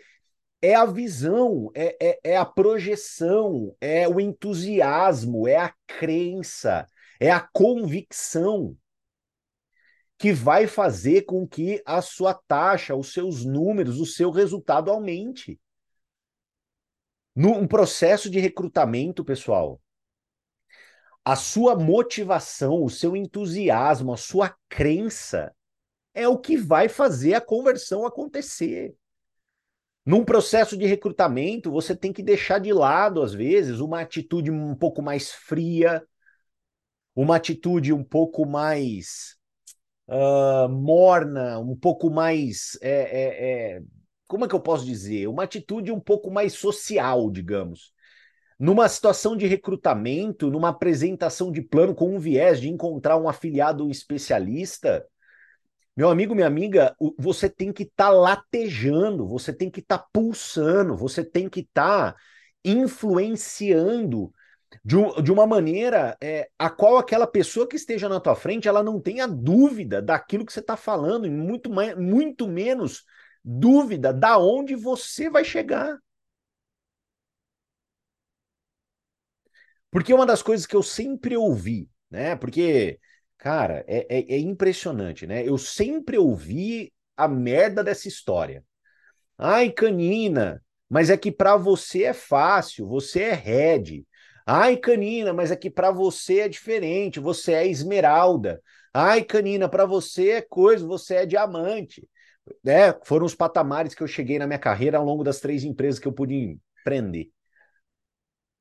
é 0.61 0.75
a 0.75 0.85
visão, 0.85 1.71
é, 1.73 1.97
é, 1.99 2.19
é, 2.23 2.37
a 2.37 2.45
projeção, 2.45 3.75
é 3.81 4.07
o 4.07 4.19
entusiasmo, 4.19 5.47
é 5.47 5.57
a 5.57 5.73
crença, 5.87 6.87
é 7.19 7.31
a 7.31 7.39
convicção 7.39 8.77
que 10.17 10.31
vai 10.31 10.67
fazer 10.67 11.23
com 11.23 11.47
que 11.47 11.81
a 11.85 12.01
sua 12.01 12.33
taxa, 12.33 12.95
os 12.95 13.11
seus 13.11 13.43
números, 13.43 13.99
o 13.99 14.05
seu 14.05 14.31
resultado 14.31 14.91
aumente. 14.91 15.59
Num 17.35 17.67
processo 17.67 18.29
de 18.29 18.39
recrutamento, 18.39 19.23
pessoal, 19.25 19.81
a 21.25 21.35
sua 21.35 21.75
motivação, 21.75 22.83
o 22.83 22.89
seu 22.89 23.15
entusiasmo, 23.15 24.13
a 24.13 24.17
sua 24.17 24.55
crença 24.69 25.53
é 26.13 26.27
o 26.27 26.37
que 26.37 26.57
vai 26.57 26.89
fazer 26.89 27.33
a 27.33 27.41
conversão 27.41 28.05
acontecer. 28.05 28.95
Num 30.05 30.25
processo 30.25 30.77
de 30.77 30.85
recrutamento, 30.85 31.71
você 31.71 31.95
tem 31.95 32.11
que 32.11 32.21
deixar 32.21 32.59
de 32.59 32.73
lado, 32.73 33.21
às 33.21 33.33
vezes, 33.33 33.79
uma 33.79 34.01
atitude 34.01 34.51
um 34.51 34.75
pouco 34.75 35.01
mais 35.01 35.31
fria, 35.31 36.05
uma 37.15 37.37
atitude 37.37 37.93
um 37.93 38.03
pouco 38.03 38.45
mais 38.45 39.37
uh, 40.07 40.67
morna, 40.67 41.57
um 41.59 41.75
pouco 41.75 42.09
mais. 42.09 42.77
É, 42.81 42.91
é, 42.91 43.75
é, 43.77 43.81
como 44.33 44.45
é 44.45 44.47
que 44.47 44.55
eu 44.55 44.59
posso 44.59 44.83
dizer? 44.83 45.27
Uma 45.27 45.43
atitude 45.43 45.91
um 45.91 45.99
pouco 45.99 46.31
mais 46.31 46.53
social, 46.53 47.29
digamos. 47.29 47.93
Numa 48.57 48.89
situação 48.89 49.37
de 49.37 49.45
recrutamento, 49.45 50.49
numa 50.49 50.69
apresentação 50.69 51.51
de 51.51 51.61
plano 51.61 51.93
com 51.93 52.15
um 52.15 52.19
viés 52.19 52.59
de 52.59 52.67
encontrar 52.67 53.15
um 53.15 53.29
afiliado 53.29 53.91
especialista, 53.91 55.05
meu 55.95 56.09
amigo, 56.09 56.33
minha 56.33 56.47
amiga, 56.47 56.95
você 57.15 57.47
tem 57.47 57.71
que 57.71 57.83
estar 57.83 58.05
tá 58.05 58.09
latejando, 58.09 59.27
você 59.27 59.53
tem 59.53 59.69
que 59.69 59.81
estar 59.81 59.99
tá 59.99 60.07
pulsando, 60.11 60.97
você 60.97 61.23
tem 61.23 61.47
que 61.47 61.59
estar 61.59 62.13
tá 62.13 62.19
influenciando 62.65 64.33
de, 64.83 64.95
de 65.21 65.31
uma 65.31 65.45
maneira 65.45 66.17
é, 66.19 66.49
a 66.57 66.71
qual 66.71 66.97
aquela 66.97 67.27
pessoa 67.27 67.67
que 67.67 67.75
esteja 67.75 68.09
na 68.09 68.19
tua 68.19 68.33
frente 68.33 68.67
ela 68.67 68.81
não 68.81 68.99
tenha 68.99 69.27
dúvida 69.27 70.01
daquilo 70.01 70.43
que 70.43 70.51
você 70.51 70.59
está 70.59 70.75
falando, 70.75 71.27
e 71.27 71.29
muito, 71.29 71.69
muito 71.99 72.47
menos 72.47 73.03
dúvida 73.43 74.13
da 74.13 74.37
onde 74.37 74.75
você 74.75 75.29
vai 75.29 75.43
chegar. 75.43 75.97
Porque 79.91 80.13
uma 80.13 80.25
das 80.25 80.41
coisas 80.41 80.65
que 80.65 80.75
eu 80.75 80.83
sempre 80.83 81.37
ouvi, 81.37 81.89
né? 82.09 82.35
Porque 82.35 82.99
Cara, 83.37 83.83
é, 83.89 84.07
é, 84.09 84.35
é 84.35 84.39
impressionante, 84.39 85.27
né? 85.27 85.45
Eu 85.45 85.57
sempre 85.57 86.17
ouvi 86.17 86.93
a 87.17 87.27
merda 87.27 87.83
dessa 87.83 88.07
história. 88.07 88.63
Ai, 89.37 89.71
canina, 89.71 90.63
mas 90.89 91.09
é 91.09 91.17
que 91.17 91.31
para 91.31 91.57
você 91.57 92.03
é 92.05 92.13
fácil, 92.13 92.87
você 92.87 93.23
é 93.23 93.33
red. 93.33 94.05
Ai, 94.45 94.77
canina, 94.77 95.33
mas 95.33 95.51
é 95.51 95.57
que 95.57 95.69
para 95.69 95.91
você 95.91 96.41
é 96.41 96.49
diferente, 96.49 97.19
você 97.19 97.53
é 97.53 97.67
esmeralda. 97.67 98.61
Ai, 98.93 99.23
canina, 99.23 99.69
para 99.69 99.85
você 99.85 100.31
é 100.31 100.41
coisa, 100.41 100.85
você 100.87 101.15
é 101.15 101.25
diamante. 101.25 102.07
É, 102.65 102.93
foram 103.03 103.25
os 103.25 103.35
patamares 103.35 103.95
que 103.95 104.03
eu 104.03 104.07
cheguei 104.07 104.37
na 104.37 104.47
minha 104.47 104.59
carreira 104.59 104.97
ao 104.97 105.05
longo 105.05 105.23
das 105.23 105.39
três 105.39 105.63
empresas 105.63 105.99
que 105.99 106.07
eu 106.07 106.13
pude 106.13 106.59
empreender. 106.81 107.31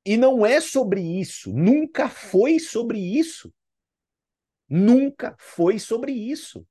E 0.05 0.17
não 0.17 0.45
é 0.45 0.61
sobre 0.61 1.01
isso, 1.01 1.53
nunca 1.53 2.09
foi 2.09 2.59
sobre 2.59 2.99
isso. 2.99 3.53
Nunca 4.69 5.37
foi 5.39 5.79
sobre 5.79 6.13
isso. 6.13 6.67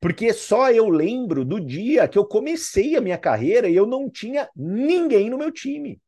Porque 0.00 0.32
só 0.32 0.70
eu 0.70 0.88
lembro 0.88 1.44
do 1.44 1.60
dia 1.60 2.08
que 2.08 2.18
eu 2.18 2.24
comecei 2.24 2.96
a 2.96 3.00
minha 3.00 3.18
carreira 3.18 3.68
e 3.68 3.76
eu 3.76 3.86
não 3.86 4.10
tinha 4.10 4.48
ninguém 4.54 5.28
no 5.30 5.38
meu 5.38 5.50
time. 5.50 6.00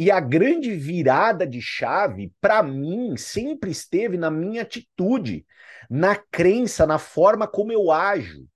E 0.00 0.10
a 0.10 0.18
grande 0.18 0.74
virada 0.74 1.46
de 1.46 1.60
chave, 1.60 2.32
para 2.40 2.62
mim, 2.62 3.18
sempre 3.18 3.70
esteve 3.70 4.16
na 4.16 4.30
minha 4.30 4.62
atitude, 4.62 5.44
na 5.90 6.16
crença, 6.16 6.86
na 6.86 6.98
forma 6.98 7.46
como 7.46 7.70
eu 7.70 7.92
ajo, 7.92 8.48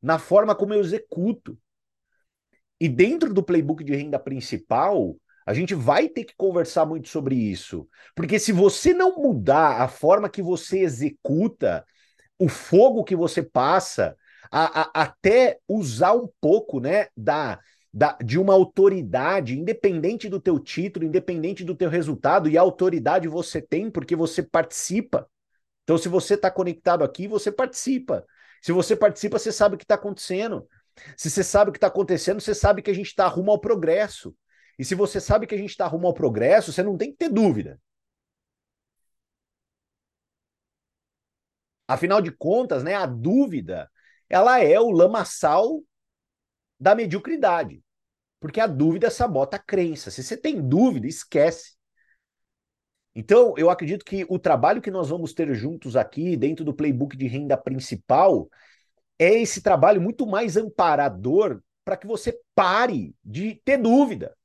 na 0.00 0.18
forma 0.18 0.54
como 0.54 0.72
eu 0.72 0.80
executo. 0.80 1.58
E 2.80 2.88
dentro 2.88 3.34
do 3.34 3.42
playbook 3.42 3.84
de 3.84 3.94
renda 3.94 4.18
principal, 4.18 5.18
a 5.44 5.52
gente 5.52 5.74
vai 5.74 6.08
ter 6.08 6.24
que 6.24 6.34
conversar 6.34 6.86
muito 6.86 7.10
sobre 7.10 7.34
isso. 7.34 7.86
Porque 8.14 8.38
se 8.38 8.50
você 8.50 8.94
não 8.94 9.14
mudar 9.22 9.82
a 9.82 9.88
forma 9.88 10.26
que 10.26 10.40
você 10.40 10.78
executa, 10.78 11.84
o 12.38 12.48
fogo 12.48 13.04
que 13.04 13.14
você 13.14 13.42
passa, 13.42 14.16
a, 14.50 14.80
a, 14.80 15.02
até 15.02 15.58
usar 15.68 16.14
um 16.14 16.30
pouco 16.40 16.80
né, 16.80 17.08
da, 17.14 17.60
da, 17.96 18.14
de 18.22 18.38
uma 18.38 18.52
autoridade, 18.52 19.58
independente 19.58 20.28
do 20.28 20.38
teu 20.38 20.58
título, 20.58 21.06
independente 21.06 21.64
do 21.64 21.74
teu 21.74 21.88
resultado, 21.88 22.46
e 22.46 22.58
a 22.58 22.60
autoridade 22.60 23.26
você 23.26 23.62
tem 23.62 23.90
porque 23.90 24.14
você 24.14 24.42
participa. 24.42 25.26
Então, 25.82 25.96
se 25.96 26.06
você 26.06 26.34
está 26.34 26.50
conectado 26.50 27.02
aqui, 27.02 27.26
você 27.26 27.50
participa. 27.50 28.22
Se 28.60 28.70
você 28.70 28.94
participa, 28.94 29.38
você 29.38 29.50
sabe 29.50 29.76
o 29.76 29.78
que 29.78 29.84
está 29.84 29.94
acontecendo. 29.94 30.68
Se 31.16 31.30
você 31.30 31.42
sabe 31.42 31.70
o 31.70 31.72
que 31.72 31.78
está 31.78 31.86
acontecendo, 31.86 32.38
você 32.38 32.54
sabe 32.54 32.82
que 32.82 32.90
a 32.90 32.94
gente 32.94 33.06
está 33.06 33.26
rumo 33.28 33.50
ao 33.50 33.58
progresso. 33.58 34.36
E 34.78 34.84
se 34.84 34.94
você 34.94 35.18
sabe 35.18 35.46
que 35.46 35.54
a 35.54 35.58
gente 35.58 35.70
está 35.70 35.86
rumo 35.86 36.06
ao 36.06 36.12
progresso, 36.12 36.74
você 36.74 36.82
não 36.82 36.98
tem 36.98 37.12
que 37.12 37.16
ter 37.16 37.30
dúvida. 37.30 37.80
Afinal 41.88 42.20
de 42.20 42.30
contas, 42.30 42.84
né, 42.84 42.94
a 42.94 43.06
dúvida, 43.06 43.90
ela 44.28 44.62
é 44.62 44.78
o 44.78 44.90
lamaçal 44.90 45.82
da 46.78 46.94
mediocridade. 46.94 47.85
Porque 48.40 48.60
a 48.60 48.66
dúvida 48.66 49.10
sabota 49.10 49.56
a 49.56 49.60
crença. 49.60 50.10
Se 50.10 50.22
você 50.22 50.36
tem 50.36 50.60
dúvida, 50.60 51.06
esquece. 51.06 51.76
Então, 53.14 53.54
eu 53.56 53.70
acredito 53.70 54.04
que 54.04 54.26
o 54.28 54.38
trabalho 54.38 54.82
que 54.82 54.90
nós 54.90 55.08
vamos 55.08 55.32
ter 55.32 55.54
juntos 55.54 55.96
aqui, 55.96 56.36
dentro 56.36 56.64
do 56.64 56.74
playbook 56.74 57.16
de 57.16 57.26
renda 57.26 57.56
principal, 57.56 58.48
é 59.18 59.40
esse 59.40 59.62
trabalho 59.62 60.00
muito 60.00 60.26
mais 60.26 60.56
amparador 60.56 61.62
para 61.82 61.96
que 61.96 62.06
você 62.06 62.38
pare 62.54 63.14
de 63.24 63.54
ter 63.64 63.78
dúvida 63.78 64.36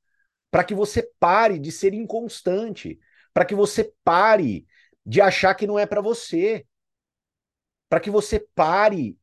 para 0.52 0.62
que 0.62 0.74
você 0.74 1.10
pare 1.18 1.58
de 1.58 1.72
ser 1.72 1.94
inconstante, 1.94 3.00
para 3.32 3.46
que 3.46 3.54
você 3.54 3.90
pare 4.04 4.66
de 5.04 5.18
achar 5.18 5.54
que 5.54 5.66
não 5.66 5.78
é 5.78 5.86
para 5.86 6.02
você, 6.02 6.66
para 7.88 7.98
que 7.98 8.10
você 8.10 8.38
pare 8.54 9.18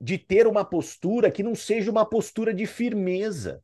de 0.00 0.16
ter 0.16 0.46
uma 0.46 0.64
postura 0.64 1.28
que 1.28 1.42
não 1.42 1.56
seja 1.56 1.90
uma 1.90 2.08
postura 2.08 2.54
de 2.54 2.66
firmeza. 2.66 3.60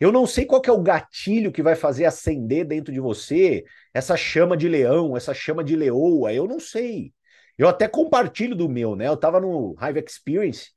Eu 0.00 0.12
não 0.12 0.26
sei 0.26 0.44
qual 0.44 0.60
é 0.66 0.72
o 0.72 0.82
gatilho 0.82 1.52
que 1.52 1.62
vai 1.62 1.74
fazer 1.74 2.04
acender 2.04 2.66
dentro 2.66 2.92
de 2.92 3.00
você 3.00 3.64
essa 3.94 4.16
chama 4.16 4.56
de 4.56 4.68
leão, 4.68 5.16
essa 5.16 5.32
chama 5.34 5.64
de 5.64 5.76
leoa, 5.76 6.32
eu 6.32 6.46
não 6.46 6.60
sei. 6.60 7.12
Eu 7.56 7.68
até 7.68 7.88
compartilho 7.88 8.56
do 8.56 8.68
meu, 8.68 8.96
né? 8.96 9.08
Eu 9.08 9.14
estava 9.14 9.40
no 9.40 9.76
Hive 9.80 10.04
Experience 10.06 10.70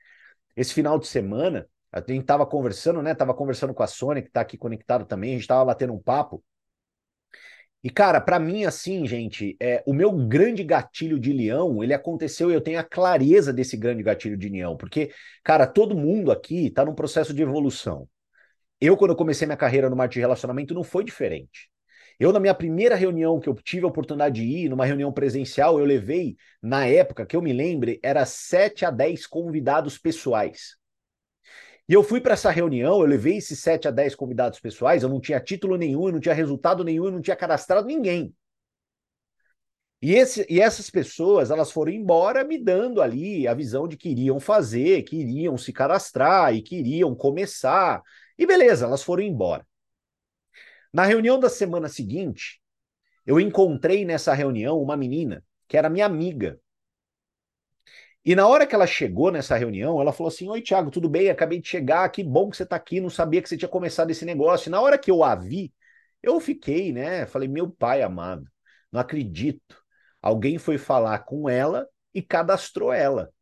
esse 0.56 0.74
final 0.74 1.00
de 1.00 1.08
semana 1.08 1.68
a 1.94 2.00
gente 2.00 2.26
tava 2.26 2.44
conversando, 2.46 3.04
né? 3.04 3.14
Tava 3.14 3.36
conversando 3.36 3.74
com 3.74 3.84
a 3.84 3.88
Sônia, 3.88 4.24
que 4.24 4.32
tá 4.32 4.42
aqui 4.42 4.58
conectado 4.58 5.06
também, 5.06 5.32
a 5.32 5.38
gente 5.38 5.48
tava 5.48 5.64
batendo 5.64 5.94
um 5.94 6.00
papo. 6.00 6.44
E, 7.84 7.90
cara, 7.90 8.20
para 8.20 8.40
mim, 8.40 8.66
assim, 8.66 9.06
gente, 9.06 9.56
é, 9.60 9.84
o 9.86 9.94
meu 9.94 10.12
grande 10.12 10.64
gatilho 10.64 11.20
de 11.20 11.32
leão, 11.32 11.84
ele 11.84 11.94
aconteceu 11.94 12.50
e 12.50 12.54
eu 12.54 12.62
tenho 12.62 12.80
a 12.80 12.84
clareza 12.84 13.54
desse 13.54 13.78
grande 13.78 14.02
gatilho 14.02 14.38
de 14.38 14.50
leão, 14.50 14.76
porque, 14.76 15.12
cara, 15.44 15.68
todo 15.68 15.96
mundo 15.96 16.32
aqui 16.32 16.72
tá 16.72 16.84
num 16.84 16.96
processo 16.96 17.34
de 17.34 17.44
evolução. 17.44 18.08
Eu, 18.86 18.98
quando 18.98 19.12
eu 19.12 19.16
comecei 19.16 19.48
minha 19.48 19.56
carreira 19.56 19.90
no 19.90 19.96
marketing 19.96 20.20
de 20.20 20.24
relacionamento, 20.24 20.74
não 20.74 20.84
foi 20.84 21.06
diferente. 21.06 21.72
Eu, 22.20 22.34
na 22.34 22.40
minha 22.40 22.54
primeira 22.54 22.96
reunião 22.96 23.40
que 23.40 23.48
eu 23.48 23.56
tive 23.56 23.86
a 23.86 23.88
oportunidade 23.88 24.36
de 24.36 24.44
ir, 24.44 24.68
numa 24.68 24.86
reunião 24.86 25.10
presencial, 25.10 25.80
eu 25.80 25.86
levei, 25.86 26.36
na 26.62 26.86
época, 26.86 27.26
que 27.26 27.34
eu 27.34 27.42
me 27.42 27.54
lembre, 27.54 27.98
era 28.04 28.26
7 28.26 28.84
a 28.84 28.92
10 28.92 29.26
convidados 29.26 29.98
pessoais. 29.98 30.76
E 31.88 31.94
eu 31.94 32.04
fui 32.04 32.20
para 32.20 32.34
essa 32.34 32.52
reunião, 32.52 33.00
eu 33.00 33.08
levei 33.08 33.38
esses 33.38 33.58
7 33.60 33.88
a 33.88 33.92
10 33.92 34.16
convidados 34.16 34.60
pessoais, 34.60 35.02
eu 35.02 35.08
não 35.08 35.22
tinha 35.22 35.40
título 35.40 35.78
nenhum, 35.78 36.08
eu 36.08 36.12
não 36.12 36.20
tinha 36.20 36.36
resultado 36.36 36.84
nenhum, 36.84 37.06
eu 37.06 37.12
não 37.12 37.22
tinha 37.22 37.38
cadastrado 37.38 37.88
ninguém. 37.88 38.36
E, 40.02 40.16
esse, 40.16 40.46
e 40.50 40.60
essas 40.60 40.90
pessoas, 40.90 41.50
elas 41.50 41.72
foram 41.72 41.90
embora 41.90 42.44
me 42.44 42.58
dando 42.62 43.02
ali 43.02 43.48
a 43.48 43.54
visão 43.54 43.88
de 43.88 43.96
que 43.96 44.10
iriam 44.10 44.38
fazer, 44.42 45.04
que 45.04 45.16
iriam 45.16 45.58
se 45.58 45.72
cadastrar 45.72 46.54
e 46.54 46.62
que 46.62 46.76
iriam 46.76 47.16
começar. 47.16 48.04
E 48.38 48.46
beleza, 48.46 48.86
elas 48.86 49.04
foram 49.04 49.24
embora. 49.24 49.66
Na 50.92 51.06
reunião 51.06 51.40
da 51.40 51.50
semana 51.50 51.90
seguinte, 51.90 52.62
eu 53.26 53.40
encontrei 53.40 54.06
nessa 54.06 54.34
reunião 54.34 54.82
uma 54.82 54.98
menina 54.98 55.44
que 55.68 55.78
era 55.78 55.90
minha 55.90 56.06
amiga. 56.06 56.60
E 58.26 58.36
na 58.36 58.48
hora 58.48 58.66
que 58.66 58.74
ela 58.74 58.88
chegou 58.88 59.32
nessa 59.32 59.58
reunião, 59.58 60.00
ela 60.00 60.14
falou 60.14 60.30
assim: 60.30 60.48
Oi, 60.50 60.62
Thiago, 60.62 60.92
tudo 60.92 61.10
bem? 61.10 61.30
Acabei 61.30 61.60
de 61.60 61.68
chegar, 61.68 62.10
que 62.10 62.24
bom 62.24 62.50
que 62.50 62.58
você 62.58 62.64
está 62.64 62.76
aqui, 62.76 63.02
não 63.02 63.10
sabia 63.10 63.42
que 63.42 63.50
você 63.50 63.58
tinha 63.58 63.68
começado 63.70 64.12
esse 64.12 64.26
negócio. 64.26 64.70
E 64.70 64.72
na 64.72 64.80
hora 64.82 64.98
que 64.98 65.12
eu 65.12 65.24
a 65.24 65.36
vi, 65.36 65.74
eu 66.22 66.40
fiquei, 66.40 66.94
né? 66.94 67.26
Falei, 67.26 67.50
meu 67.50 67.70
pai 67.70 68.02
amado, 68.02 68.50
não 68.92 69.02
acredito. 69.02 69.84
Alguém 70.22 70.58
foi 70.58 70.78
falar 70.78 71.20
com 71.20 71.50
ela 71.50 71.88
e 72.14 72.22
cadastrou 72.22 72.94
ela. 72.94 73.34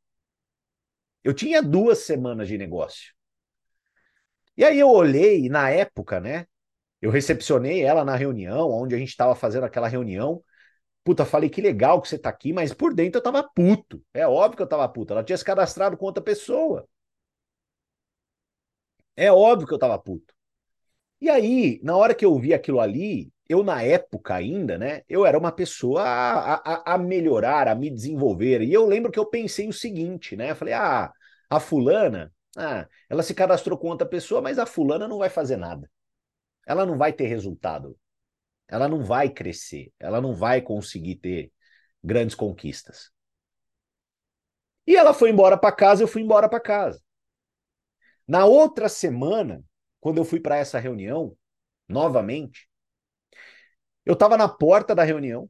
Eu 1.24 1.34
tinha 1.34 1.62
duas 1.62 2.00
semanas 2.00 2.48
de 2.48 2.58
negócio. 2.58 3.14
E 4.58 4.64
aí 4.64 4.80
eu 4.80 4.90
olhei, 4.90 5.50
na 5.50 5.70
época, 5.70 6.20
né? 6.20 6.46
Eu 7.02 7.12
recepcionei 7.12 7.84
ela 7.84 8.06
na 8.06 8.16
reunião, 8.16 8.70
onde 8.72 8.96
a 8.96 8.98
gente 8.98 9.10
estava 9.10 9.36
fazendo 9.36 9.66
aquela 9.66 9.88
reunião. 9.88 10.44
Puta, 11.04 11.26
falei 11.26 11.50
que 11.50 11.62
legal 11.62 12.02
que 12.02 12.10
você 12.10 12.18
tá 12.20 12.30
aqui, 12.30 12.54
mas 12.54 12.74
por 12.74 12.94
dentro 12.94 13.20
eu 13.20 13.24
tava 13.24 13.44
puto. 13.44 14.04
É 14.14 14.28
óbvio 14.28 14.58
que 14.58 14.64
eu 14.64 14.68
tava 14.68 14.88
puto. 14.90 15.14
Ela 15.14 15.24
tinha 15.24 15.38
se 15.38 15.46
cadastrado 15.46 15.98
com 15.98 16.06
outra 16.06 16.24
pessoa. 16.24 16.88
É 19.16 19.32
óbvio 19.32 19.68
que 19.68 19.74
eu 19.74 19.80
tava 19.80 19.98
puto. 20.00 20.34
E 21.22 21.30
aí, 21.30 21.80
na 21.84 21.96
hora 21.98 22.16
que 22.16 22.26
eu 22.26 22.38
vi 22.40 22.54
aquilo 22.54 22.80
ali, 22.80 23.32
eu 23.48 23.64
na 23.64 23.82
época 23.84 24.36
ainda, 24.36 24.78
né, 24.78 25.04
eu 25.10 25.26
era 25.26 25.38
uma 25.38 25.52
pessoa 25.52 26.04
a, 26.04 26.56
a, 26.56 26.96
a, 26.96 26.98
melhorar, 26.98 27.68
a 27.68 27.76
me 27.76 27.90
desenvolver. 27.90 28.62
E 28.62 28.74
eu 28.74 28.86
lembro 28.88 29.12
que 29.12 29.20
eu 29.20 29.26
pensei 29.26 29.68
o 29.68 29.74
seguinte, 29.74 30.36
né? 30.36 30.52
Eu 30.52 30.56
falei, 30.56 30.74
ah, 30.74 31.12
a 31.50 31.60
fulana, 31.60 32.34
ah, 32.58 32.88
ela 33.10 33.24
se 33.24 33.34
cadastrou 33.34 33.78
com 33.78 33.88
outra 33.88 34.08
pessoa, 34.08 34.42
mas 34.42 34.60
a 34.60 34.66
fulana 34.66 35.08
não 35.08 35.18
vai 35.18 35.30
fazer 35.30 35.58
nada. 35.58 35.90
Ela 36.68 36.86
não 36.86 36.98
vai 36.98 37.14
ter 37.14 37.28
resultado. 37.28 37.98
Ela 38.68 38.88
não 38.88 39.04
vai 39.04 39.30
crescer. 39.30 39.92
Ela 40.00 40.22
não 40.22 40.34
vai 40.34 40.62
conseguir 40.62 41.16
ter 41.16 41.52
grandes 42.04 42.36
conquistas. 42.36 43.12
E 44.86 44.96
ela 44.96 45.14
foi 45.14 45.30
embora 45.30 45.58
para 45.58 45.76
casa, 45.76 46.04
eu 46.04 46.08
fui 46.08 46.22
embora 46.22 46.50
para 46.50 46.60
casa. 46.60 47.02
Na 48.28 48.46
outra 48.46 48.90
semana, 48.90 49.64
quando 50.00 50.18
eu 50.18 50.26
fui 50.26 50.40
para 50.40 50.58
essa 50.58 50.80
reunião, 50.80 51.38
novamente, 51.88 52.68
eu 54.06 54.14
estava 54.14 54.38
na 54.38 54.48
porta 54.48 54.96
da 54.96 55.04
reunião 55.04 55.50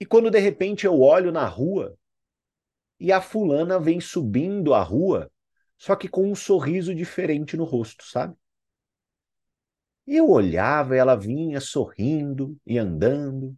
e 0.00 0.06
quando 0.06 0.30
de 0.30 0.38
repente 0.38 0.84
eu 0.84 1.00
olho 1.00 1.30
na 1.30 1.46
rua 1.46 1.96
e 2.98 3.12
a 3.12 3.20
fulana 3.20 3.78
vem 3.78 4.00
subindo 4.00 4.74
a 4.74 4.82
rua, 4.82 5.30
só 5.82 5.96
que 5.96 6.06
com 6.06 6.30
um 6.30 6.34
sorriso 6.36 6.94
diferente 6.94 7.56
no 7.56 7.64
rosto, 7.64 8.04
sabe? 8.04 8.36
E 10.06 10.16
eu 10.16 10.30
olhava, 10.30 10.94
e 10.94 10.98
ela 10.98 11.16
vinha 11.16 11.60
sorrindo 11.60 12.56
e 12.64 12.78
andando. 12.78 13.56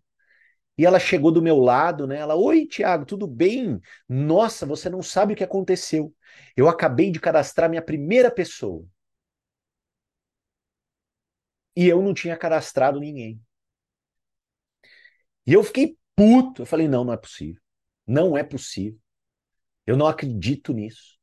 E 0.79 0.87
ela 0.87 0.99
chegou 0.99 1.31
do 1.31 1.43
meu 1.43 1.59
lado, 1.59 2.07
né? 2.07 2.17
Ela, 2.17 2.35
oi, 2.35 2.67
Tiago, 2.67 3.05
tudo 3.05 3.27
bem? 3.27 3.79
Nossa, 4.09 4.65
você 4.65 4.89
não 4.89 5.03
sabe 5.03 5.35
o 5.35 5.37
que 5.37 5.45
aconteceu. 5.45 6.15
Eu 6.57 6.67
acabei 6.67 7.11
de 7.11 7.21
cadastrar 7.21 7.69
minha 7.69 7.83
primeira 7.83 8.31
pessoa. 8.31 8.87
E 11.77 11.87
eu 11.87 12.03
não 12.03 12.13
tinha 12.15 12.37
cadastrado 12.37 12.99
ninguém. 12.99 13.41
E 15.47 15.53
eu 15.53 15.63
fiquei 15.63 15.97
puto. 16.17 16.63
Eu 16.63 16.67
falei: 16.67 16.89
não, 16.89 17.05
não 17.05 17.13
é 17.13 17.17
possível. 17.19 17.61
Não 18.07 18.37
é 18.37 18.43
possível. 18.43 18.99
Eu 19.87 19.97
não 19.97 20.07
acredito 20.07 20.73
nisso. 20.73 21.19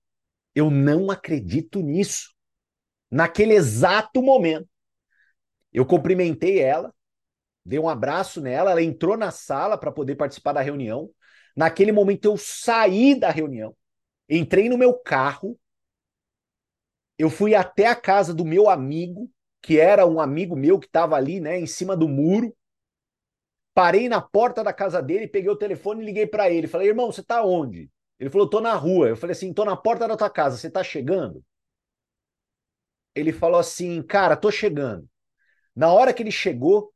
Eu 0.53 0.69
não 0.69 1.09
acredito 1.09 1.81
nisso. 1.81 2.33
Naquele 3.09 3.53
exato 3.53 4.21
momento, 4.21 4.67
eu 5.71 5.85
cumprimentei 5.85 6.59
ela, 6.59 6.93
dei 7.65 7.79
um 7.79 7.89
abraço 7.89 8.41
nela, 8.41 8.71
ela 8.71 8.81
entrou 8.81 9.17
na 9.17 9.31
sala 9.31 9.77
para 9.77 9.91
poder 9.91 10.15
participar 10.15 10.53
da 10.53 10.61
reunião. 10.61 11.09
Naquele 11.55 11.91
momento, 11.91 12.25
eu 12.25 12.37
saí 12.37 13.15
da 13.15 13.29
reunião, 13.29 13.75
entrei 14.29 14.69
no 14.69 14.77
meu 14.77 14.93
carro, 14.93 15.59
eu 17.17 17.29
fui 17.29 17.53
até 17.53 17.87
a 17.87 17.95
casa 17.95 18.33
do 18.33 18.43
meu 18.43 18.69
amigo, 18.69 19.29
que 19.61 19.79
era 19.79 20.07
um 20.07 20.19
amigo 20.19 20.55
meu 20.55 20.79
que 20.79 20.87
estava 20.87 21.15
ali, 21.15 21.39
né, 21.39 21.59
em 21.59 21.67
cima 21.67 21.95
do 21.95 22.07
muro. 22.09 22.55
Parei 23.73 24.09
na 24.09 24.19
porta 24.19 24.63
da 24.63 24.73
casa 24.73 25.01
dele, 25.01 25.27
peguei 25.27 25.49
o 25.49 25.55
telefone 25.55 26.01
e 26.01 26.05
liguei 26.05 26.25
para 26.25 26.49
ele. 26.49 26.67
Falei, 26.67 26.87
irmão, 26.87 27.11
você 27.11 27.23
tá 27.23 27.43
onde? 27.43 27.89
Ele 28.21 28.29
falou, 28.29 28.47
tô 28.47 28.61
na 28.61 28.75
rua. 28.75 29.09
Eu 29.09 29.17
falei 29.17 29.31
assim, 29.31 29.51
tô 29.51 29.65
na 29.65 29.75
porta 29.75 30.07
da 30.07 30.15
tua 30.15 30.29
casa, 30.29 30.55
você 30.55 30.69
tá 30.69 30.83
chegando? 30.83 31.43
Ele 33.15 33.33
falou 33.33 33.59
assim, 33.59 33.99
cara, 34.03 34.37
tô 34.37 34.51
chegando. 34.51 35.09
Na 35.75 35.91
hora 35.91 36.13
que 36.13 36.23
ele 36.23 36.31
chegou, 36.31 36.93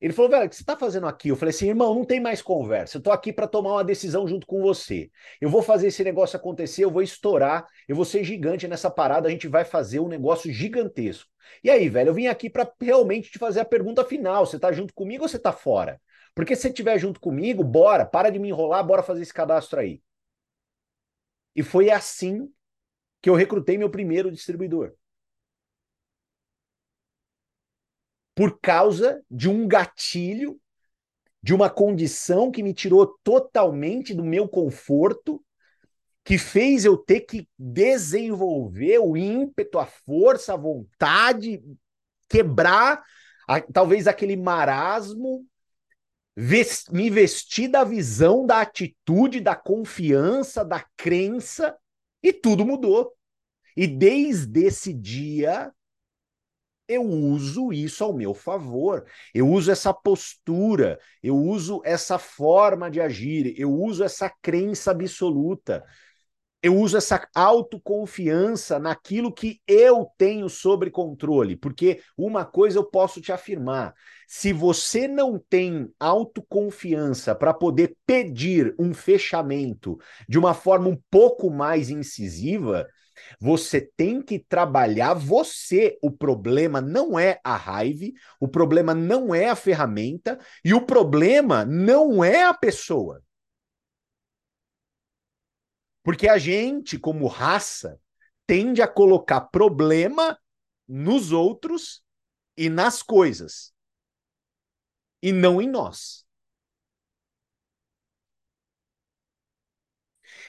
ele 0.00 0.12
falou, 0.12 0.30
velho, 0.30 0.46
o 0.46 0.48
que 0.48 0.56
você 0.56 0.62
está 0.62 0.76
fazendo 0.76 1.08
aqui? 1.08 1.30
Eu 1.30 1.36
falei 1.36 1.54
assim, 1.54 1.68
irmão, 1.68 1.94
não 1.96 2.04
tem 2.04 2.20
mais 2.20 2.42
conversa. 2.42 2.96
Eu 2.96 3.00
estou 3.00 3.12
aqui 3.12 3.32
para 3.32 3.48
tomar 3.48 3.72
uma 3.72 3.84
decisão 3.84 4.28
junto 4.28 4.46
com 4.46 4.62
você. 4.62 5.10
Eu 5.40 5.50
vou 5.50 5.62
fazer 5.62 5.88
esse 5.88 6.04
negócio 6.04 6.36
acontecer, 6.36 6.84
eu 6.84 6.92
vou 6.92 7.02
estourar, 7.02 7.66
eu 7.88 7.96
vou 7.96 8.04
ser 8.04 8.22
gigante 8.22 8.68
nessa 8.68 8.88
parada, 8.90 9.26
a 9.28 9.30
gente 9.32 9.48
vai 9.48 9.64
fazer 9.64 9.98
um 9.98 10.08
negócio 10.08 10.52
gigantesco. 10.52 11.28
E 11.64 11.70
aí, 11.70 11.88
velho, 11.88 12.10
eu 12.10 12.14
vim 12.14 12.28
aqui 12.28 12.48
para 12.48 12.70
realmente 12.80 13.32
te 13.32 13.38
fazer 13.38 13.60
a 13.60 13.64
pergunta 13.64 14.04
final. 14.04 14.46
Você 14.46 14.56
está 14.56 14.70
junto 14.70 14.94
comigo 14.94 15.24
ou 15.24 15.28
você 15.28 15.38
está 15.38 15.52
fora? 15.52 16.00
Porque 16.36 16.54
se 16.54 16.62
você 16.62 16.68
estiver 16.68 16.98
junto 17.00 17.18
comigo, 17.18 17.64
bora, 17.64 18.06
para 18.06 18.30
de 18.30 18.38
me 18.38 18.48
enrolar, 18.50 18.86
bora 18.86 19.02
fazer 19.02 19.22
esse 19.22 19.34
cadastro 19.34 19.80
aí. 19.80 20.00
E 21.56 21.62
foi 21.62 21.90
assim 21.90 22.52
que 23.20 23.28
eu 23.28 23.34
recrutei 23.34 23.76
meu 23.76 23.90
primeiro 23.90 24.30
distribuidor. 24.30 24.94
por 28.36 28.60
causa 28.60 29.24
de 29.30 29.48
um 29.48 29.66
gatilho, 29.66 30.60
de 31.42 31.54
uma 31.54 31.70
condição 31.70 32.50
que 32.50 32.62
me 32.62 32.74
tirou 32.74 33.18
totalmente 33.24 34.12
do 34.12 34.22
meu 34.22 34.46
conforto, 34.46 35.42
que 36.22 36.36
fez 36.36 36.84
eu 36.84 36.98
ter 36.98 37.20
que 37.20 37.48
desenvolver 37.58 38.98
o 38.98 39.16
ímpeto, 39.16 39.78
a 39.78 39.86
força, 39.86 40.52
a 40.52 40.56
vontade, 40.56 41.62
quebrar 42.28 43.02
a, 43.48 43.60
talvez 43.60 44.06
aquele 44.06 44.36
marasmo, 44.36 45.46
me 46.36 47.08
vestir 47.08 47.68
da 47.68 47.82
visão, 47.82 48.44
da 48.44 48.60
atitude, 48.60 49.40
da 49.40 49.56
confiança, 49.56 50.64
da 50.64 50.84
crença, 50.96 51.76
e 52.22 52.32
tudo 52.32 52.66
mudou. 52.66 53.12
E 53.76 53.86
desde 53.86 54.64
esse 54.64 54.92
dia 54.92 55.72
eu 56.88 57.02
uso 57.02 57.72
isso 57.72 58.04
ao 58.04 58.12
meu 58.12 58.32
favor. 58.32 59.04
Eu 59.34 59.48
uso 59.48 59.70
essa 59.70 59.92
postura, 59.92 61.00
eu 61.22 61.36
uso 61.36 61.80
essa 61.84 62.18
forma 62.18 62.90
de 62.90 63.00
agir, 63.00 63.54
eu 63.58 63.72
uso 63.72 64.04
essa 64.04 64.30
crença 64.42 64.90
absoluta. 64.92 65.84
Eu 66.62 66.76
uso 66.76 66.96
essa 66.96 67.28
autoconfiança 67.34 68.78
naquilo 68.78 69.32
que 69.32 69.60
eu 69.66 70.08
tenho 70.18 70.48
sobre 70.48 70.90
controle, 70.90 71.56
porque 71.56 72.02
uma 72.16 72.44
coisa 72.44 72.78
eu 72.78 72.84
posso 72.84 73.20
te 73.20 73.30
afirmar: 73.30 73.94
se 74.26 74.52
você 74.52 75.06
não 75.06 75.38
tem 75.38 75.92
autoconfiança 76.00 77.34
para 77.34 77.54
poder 77.54 77.96
pedir 78.04 78.74
um 78.78 78.92
fechamento 78.92 79.98
de 80.28 80.38
uma 80.38 80.52
forma 80.52 80.88
um 80.88 81.00
pouco 81.10 81.50
mais 81.50 81.90
incisiva, 81.90 82.86
você 83.40 83.80
tem 83.80 84.20
que 84.20 84.38
trabalhar 84.38 85.14
você. 85.14 85.98
O 86.02 86.10
problema 86.10 86.80
não 86.80 87.18
é 87.18 87.40
a 87.44 87.56
raiva, 87.56 88.06
o 88.40 88.48
problema 88.48 88.94
não 88.94 89.34
é 89.34 89.48
a 89.48 89.56
ferramenta 89.56 90.38
e 90.64 90.74
o 90.74 90.84
problema 90.84 91.64
não 91.64 92.22
é 92.22 92.44
a 92.44 92.54
pessoa. 92.54 93.22
Porque 96.02 96.28
a 96.28 96.38
gente, 96.38 96.98
como 96.98 97.26
raça, 97.26 97.98
tende 98.46 98.80
a 98.80 98.86
colocar 98.86 99.40
problema 99.40 100.38
nos 100.86 101.32
outros 101.32 102.02
e 102.56 102.68
nas 102.68 103.02
coisas, 103.02 103.72
e 105.22 105.32
não 105.32 105.60
em 105.60 105.68
nós. 105.68 106.24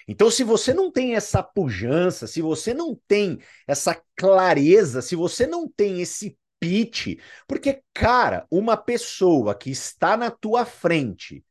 Então, 0.08 0.30
se 0.32 0.44
você 0.44 0.74
não 0.74 0.92
tem 0.92 1.16
essa 1.16 1.42
pujança, 1.44 2.28
se 2.28 2.42
você 2.42 2.74
não 2.74 2.96
tem 3.08 3.40
essa 3.68 4.00
clareza, 4.16 5.02
se 5.02 5.16
você 5.16 5.46
não 5.48 5.68
tem 5.70 6.02
esse 6.02 6.38
pitch, 6.60 7.20
porque, 7.48 7.82
cara, 7.94 8.46
uma 8.50 8.76
pessoa 8.78 9.56
que 9.56 9.70
está 9.70 10.18
na 10.18 10.32
tua 10.32 10.66
frente, 10.66 11.44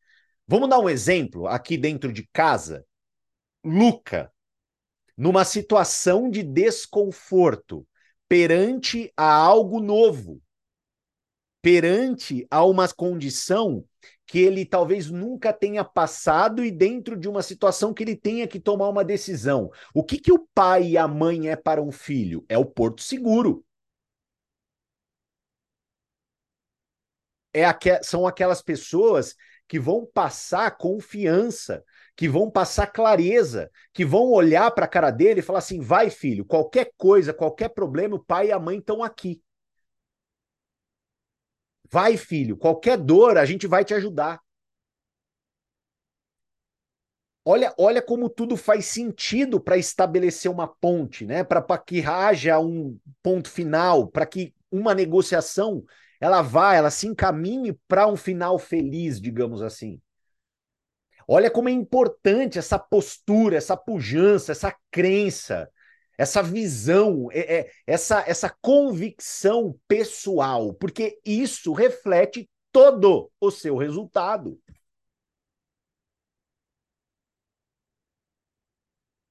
vamos 0.47 0.69
dar 0.69 0.79
um 0.81 0.89
exemplo 0.91 1.47
aqui 1.49 1.77
dentro 1.77 2.13
de 2.13 2.29
casa, 2.33 2.85
Luca, 3.65 4.33
numa 5.17 5.45
situação 5.45 6.31
de 6.31 6.43
desconforto 6.43 7.87
perante 8.29 9.13
a 9.17 9.33
algo 9.35 9.81
novo, 9.81 10.43
perante 11.67 12.47
a 12.49 12.65
uma 12.65 12.89
condição 12.89 13.85
que 14.25 14.39
ele 14.39 14.65
talvez 14.65 15.11
nunca 15.11 15.53
tenha 15.53 15.83
passado 15.83 16.65
e 16.65 16.71
dentro 16.71 17.17
de 17.17 17.29
uma 17.29 17.43
situação 17.43 17.93
que 17.93 18.05
ele 18.05 18.15
tenha 18.15 18.47
que 18.47 18.61
tomar 18.61 18.89
uma 18.89 19.05
decisão. 19.05 19.69
O 19.93 20.05
que, 20.05 20.17
que 20.17 20.31
o 20.31 20.47
pai 20.55 20.91
e 20.91 20.97
a 20.97 21.09
mãe 21.09 21.49
é 21.49 21.57
para 21.57 21.83
um 21.83 21.91
filho? 21.91 22.45
É 22.49 22.57
o 22.57 22.65
porto 22.65 23.03
seguro. 23.03 23.65
É 27.53 27.65
aqu 27.65 27.99
são 28.01 28.29
aquelas 28.29 28.63
pessoas 28.63 29.35
que 29.67 29.81
vão 29.81 30.07
passar 30.07 30.77
confiança, 30.77 31.83
que 32.15 32.29
vão 32.29 32.49
passar 32.49 32.87
clareza, 32.87 33.69
que 33.93 34.05
vão 34.05 34.31
olhar 34.31 34.71
para 34.71 34.85
a 34.85 34.89
cara 34.89 35.11
dele 35.11 35.41
e 35.41 35.43
falar 35.43 35.59
assim: 35.59 35.81
vai, 35.81 36.11
filho, 36.11 36.45
qualquer 36.45 36.93
coisa, 36.97 37.35
qualquer 37.35 37.71
problema, 37.71 38.15
o 38.15 38.25
pai 38.25 38.49
e 38.49 38.53
a 38.53 38.59
mãe 38.61 38.79
estão 38.79 39.03
aqui. 39.03 39.43
Vai, 41.91 42.17
filho, 42.17 42.57
qualquer 42.57 42.97
dor, 42.99 43.39
a 43.39 43.45
gente 43.45 43.67
vai 43.67 43.85
te 43.85 43.95
ajudar. 43.95 44.41
Olha, 47.45 47.73
olha 47.79 48.03
como 48.03 48.29
tudo 48.29 48.57
faz 48.57 48.87
sentido 48.87 49.61
para 49.61 49.77
estabelecer 49.79 50.51
uma 50.51 50.67
ponte, 50.67 51.25
né? 51.25 51.45
Para 51.45 51.63
que 51.79 52.03
haja 52.05 52.59
um 52.59 52.99
ponto 53.23 53.49
final, 53.49 54.09
para 54.09 54.27
que 54.27 54.53
uma 54.71 54.95
negociação 54.95 55.85
ela 56.21 56.43
vá, 56.43 56.75
ela 56.75 56.91
se 56.91 57.07
encaminhe 57.07 57.73
para 57.87 58.07
um 58.09 58.17
final 58.17 58.59
feliz, 58.59 59.21
digamos 59.21 59.63
assim. 59.63 60.01
Olha 61.29 61.51
como 61.51 61.69
é 61.69 61.73
importante 61.73 62.59
essa 62.59 62.79
postura, 62.79 63.57
essa 63.57 63.77
pujança, 63.77 64.53
essa 64.53 64.75
crença, 64.91 65.69
essa 66.19 66.43
visão, 66.43 67.29
é, 67.33 67.59
é, 67.59 67.71
essa, 67.87 68.25
essa 68.27 68.49
convicção 68.61 69.79
pessoal, 69.87 70.75
porque 70.75 71.21
isso 71.25 71.73
reflete 71.73 72.49
todo 72.73 73.31
o 73.41 73.51
seu 73.51 73.77
resultado. 73.77 74.59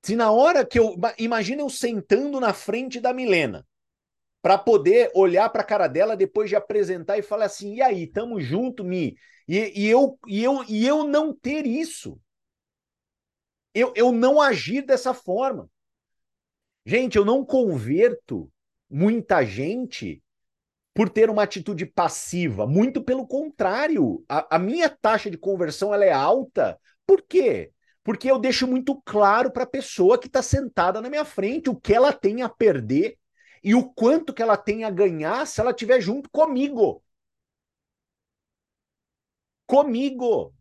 Se 0.04 0.16
na 0.16 0.32
hora 0.32 0.66
que 0.66 0.78
eu. 0.78 0.96
Imagina 1.18 1.62
eu 1.62 1.70
sentando 1.70 2.40
na 2.40 2.54
frente 2.54 3.00
da 3.00 3.12
Milena, 3.12 3.66
para 4.42 4.58
poder 4.58 5.12
olhar 5.16 5.50
para 5.50 5.62
a 5.62 5.66
cara 5.66 5.88
dela 5.88 6.16
depois 6.16 6.50
de 6.50 6.56
apresentar 6.56 7.18
e 7.18 7.24
falar 7.24 7.46
assim: 7.46 7.76
e 7.76 7.82
aí, 7.82 8.06
tamo 8.06 8.40
junto, 8.40 8.84
Mi? 8.84 9.16
E, 9.48 9.74
e, 9.84 9.88
eu, 9.88 10.20
e, 10.28 10.44
eu, 10.44 10.64
e 10.68 10.88
eu 10.88 11.04
não 11.04 11.34
ter 11.34 11.66
isso. 11.66 12.20
Eu, 13.74 13.92
eu 13.96 14.12
não 14.12 14.42
agir 14.42 14.84
dessa 14.84 15.14
forma. 15.14 15.70
Gente, 16.86 17.18
eu 17.18 17.26
não 17.26 17.44
converto 17.44 18.52
muita 18.90 19.44
gente 19.44 20.22
por 20.94 21.10
ter 21.10 21.30
uma 21.30 21.44
atitude 21.44 21.86
passiva. 21.86 22.68
Muito 22.68 23.04
pelo 23.04 23.28
contrário. 23.28 24.24
A, 24.30 24.58
a 24.58 24.60
minha 24.60 24.90
taxa 24.90 25.30
de 25.30 25.38
conversão 25.38 25.94
ela 25.94 26.06
é 26.06 26.12
alta. 26.12 26.80
Por 27.06 27.22
quê? 27.24 27.72
Porque 28.04 28.30
eu 28.30 28.40
deixo 28.40 28.68
muito 28.68 29.02
claro 29.04 29.52
para 29.52 29.64
a 29.64 29.68
pessoa 29.68 30.20
que 30.20 30.28
está 30.28 30.42
sentada 30.42 31.02
na 31.02 31.10
minha 31.10 31.26
frente 31.26 31.70
o 31.70 31.76
que 31.76 31.94
ela 31.94 32.14
tem 32.14 32.44
a 32.44 32.50
perder 32.50 33.18
e 33.64 33.76
o 33.76 33.84
quanto 33.94 34.34
que 34.34 34.42
ela 34.42 34.58
tem 34.58 34.84
a 34.84 34.92
ganhar 34.92 35.48
se 35.48 35.60
ela 35.62 35.72
estiver 35.72 36.00
junto 36.02 36.30
comigo. 36.30 37.04
Comigo. 39.68 40.54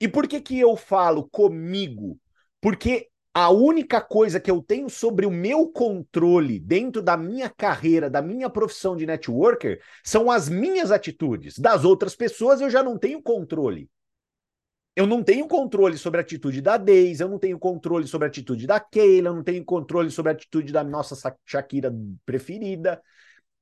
E 0.00 0.08
por 0.08 0.26
que 0.28 0.40
que 0.40 0.58
eu 0.58 0.76
falo 0.76 1.28
comigo? 1.28 2.18
Porque 2.60 3.08
a 3.40 3.50
única 3.50 4.00
coisa 4.00 4.40
que 4.40 4.50
eu 4.50 4.60
tenho 4.60 4.90
sobre 4.90 5.24
o 5.24 5.30
meu 5.30 5.68
controle 5.68 6.58
dentro 6.58 7.00
da 7.00 7.16
minha 7.16 7.48
carreira, 7.48 8.10
da 8.10 8.20
minha 8.20 8.50
profissão 8.50 8.96
de 8.96 9.06
networker, 9.06 9.80
são 10.02 10.28
as 10.28 10.48
minhas 10.48 10.90
atitudes. 10.90 11.56
Das 11.56 11.84
outras 11.84 12.16
pessoas 12.16 12.60
eu 12.60 12.68
já 12.68 12.82
não 12.82 12.98
tenho 12.98 13.22
controle. 13.22 13.88
Eu 14.96 15.06
não 15.06 15.22
tenho 15.22 15.46
controle 15.46 15.96
sobre 15.96 16.18
a 16.18 16.22
atitude 16.22 16.60
da 16.60 16.76
Deise, 16.76 17.22
eu 17.22 17.28
não 17.28 17.38
tenho 17.38 17.56
controle 17.60 18.08
sobre 18.08 18.26
a 18.26 18.28
atitude 18.28 18.66
da 18.66 18.80
Keila, 18.80 19.28
eu 19.28 19.34
não 19.34 19.44
tenho 19.44 19.64
controle 19.64 20.10
sobre 20.10 20.32
a 20.32 20.34
atitude 20.34 20.72
da 20.72 20.82
nossa 20.82 21.14
Shakira 21.46 21.94
preferida. 22.26 23.00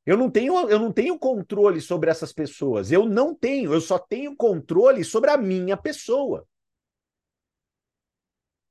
Eu 0.06 0.16
não 0.16 0.30
tenho, 0.30 0.54
eu 0.70 0.78
não 0.78 0.90
tenho 0.90 1.18
controle 1.18 1.82
sobre 1.82 2.08
essas 2.08 2.32
pessoas. 2.32 2.90
Eu 2.90 3.04
não 3.04 3.34
tenho, 3.34 3.74
eu 3.74 3.80
só 3.82 3.98
tenho 3.98 4.34
controle 4.34 5.04
sobre 5.04 5.28
a 5.28 5.36
minha 5.36 5.76
pessoa. 5.76 6.46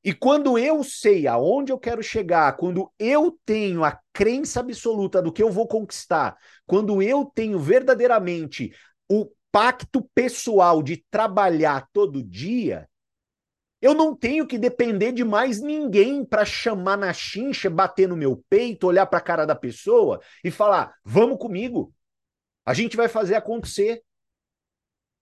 E 0.06 0.14
quando 0.14 0.56
eu 0.60 0.84
sei 0.84 1.26
aonde 1.26 1.72
eu 1.72 1.80
quero 1.80 2.04
chegar, 2.04 2.56
quando 2.58 2.92
eu 3.00 3.36
tenho 3.44 3.84
a 3.84 4.00
crença 4.14 4.60
absoluta 4.60 5.20
do 5.20 5.34
que 5.34 5.42
eu 5.42 5.50
vou 5.50 5.68
conquistar, 5.68 6.38
quando 6.68 7.02
eu 7.02 7.26
tenho 7.26 7.58
verdadeiramente 7.58 8.72
o 9.10 9.28
pacto 9.52 10.08
pessoal 10.14 10.84
de 10.84 11.04
trabalhar 11.10 11.90
todo 11.92 12.22
dia, 12.22 12.88
eu 13.82 13.96
não 13.96 14.16
tenho 14.16 14.46
que 14.46 14.60
depender 14.60 15.12
de 15.12 15.24
mais 15.24 15.60
ninguém 15.60 16.24
para 16.24 16.46
chamar 16.46 17.00
na 17.00 17.12
chincha, 17.12 17.68
bater 17.68 18.08
no 18.08 18.16
meu 18.16 18.44
peito, 18.48 18.86
olhar 18.86 19.08
para 19.08 19.18
a 19.18 19.24
cara 19.24 19.44
da 19.44 19.56
pessoa 19.56 20.22
e 20.44 20.52
falar: 20.52 20.94
vamos 21.04 21.40
comigo. 21.40 21.92
A 22.64 22.76
gente 22.76 22.96
vai 22.96 23.08
fazer 23.08 23.34
acontecer. 23.34 24.04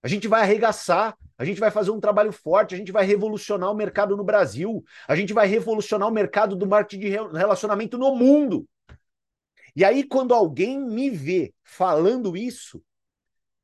A 0.03 0.07
gente 0.09 0.27
vai 0.27 0.41
arregaçar, 0.41 1.17
a 1.37 1.45
gente 1.45 1.59
vai 1.59 1.71
fazer 1.71 1.89
um 1.91 1.99
trabalho 1.99 2.33
forte, 2.33 2.75
a 2.75 2.77
gente 2.77 2.91
vai 2.91 3.05
revolucionar 3.05 3.71
o 3.71 3.75
mercado 3.75 4.17
no 4.17 4.23
Brasil, 4.23 4.83
a 5.07 5.15
gente 5.15 5.33
vai 5.33 5.47
revolucionar 5.47 6.09
o 6.09 6.11
mercado 6.11 6.55
do 6.57 6.67
marketing 6.67 6.99
de 6.99 7.09
relacionamento 7.09 7.97
no 7.97 8.13
mundo. 8.13 8.67
E 9.75 9.83
aí, 9.83 10.03
quando 10.03 10.33
alguém 10.33 10.79
me 10.79 11.09
vê 11.09 11.53
falando 11.63 12.37
isso, 12.37 12.83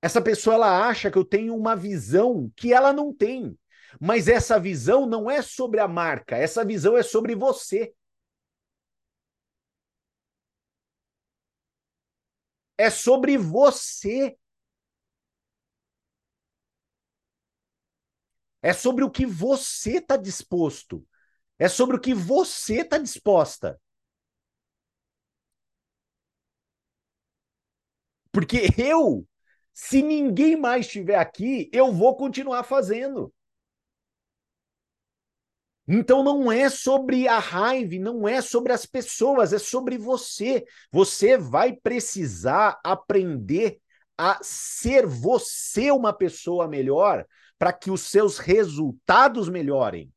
essa 0.01 0.21
pessoa 0.21 0.55
ela 0.55 0.87
acha 0.87 1.11
que 1.11 1.17
eu 1.17 1.25
tenho 1.25 1.55
uma 1.55 1.75
visão 1.75 2.51
que 2.55 2.73
ela 2.73 2.93
não 2.93 3.13
tem. 3.13 3.57
Mas 3.99 4.27
essa 4.27 4.59
visão 4.59 5.05
não 5.05 5.29
é 5.29 5.41
sobre 5.41 5.79
a 5.79 5.87
marca, 5.87 6.37
essa 6.37 6.63
visão 6.63 6.97
é 6.97 7.03
sobre 7.03 7.35
você. 7.35 7.93
É 12.77 12.89
sobre 12.89 13.37
você. 13.37 14.37
É 18.61 18.73
sobre 18.73 19.03
o 19.03 19.09
que 19.09 19.25
você 19.25 19.97
está 19.97 20.17
disposto. 20.17 21.05
É 21.57 21.67
sobre 21.67 21.97
o 21.97 21.99
que 21.99 22.13
você 22.13 22.81
está 22.81 22.97
disposta. 22.97 23.79
Porque 28.31 28.69
eu, 28.77 29.27
se 29.73 30.01
ninguém 30.01 30.55
mais 30.55 30.85
estiver 30.85 31.17
aqui, 31.17 31.69
eu 31.73 31.91
vou 31.91 32.15
continuar 32.15 32.63
fazendo. 32.63 33.33
Então 35.91 36.23
não 36.23 36.51
é 36.51 36.69
sobre 36.69 37.27
a 37.27 37.39
raiva, 37.39 37.95
não 37.95 38.27
é 38.27 38.41
sobre 38.41 38.71
as 38.71 38.85
pessoas, 38.85 39.53
é 39.53 39.57
sobre 39.57 39.97
você. 39.97 40.63
Você 40.91 41.35
vai 41.35 41.73
precisar 41.75 42.79
aprender 42.83 43.81
a 44.15 44.37
ser 44.43 45.07
você 45.07 45.89
uma 45.89 46.13
pessoa 46.13 46.67
melhor 46.67 47.25
para 47.59 47.73
que 47.73 47.91
os 47.91 48.01
seus 48.09 48.39
resultados 48.39 49.49
melhorem. 49.49 50.11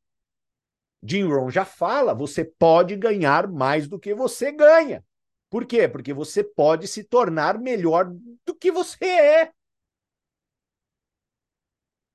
Jim 1.02 1.24
Rohn 1.24 1.50
já 1.50 1.64
fala, 1.64 2.14
você 2.14 2.44
pode 2.44 2.94
ganhar 2.96 3.48
mais 3.48 3.88
do 3.88 3.98
que 3.98 4.14
você 4.14 4.52
ganha. 4.52 5.04
Por 5.50 5.66
quê? 5.66 5.88
Porque 5.88 6.14
você 6.14 6.44
pode 6.44 6.86
se 6.86 7.02
tornar 7.02 7.58
melhor 7.58 8.10
do 8.46 8.54
que 8.54 8.70
você 8.70 9.04
é. 9.04 9.52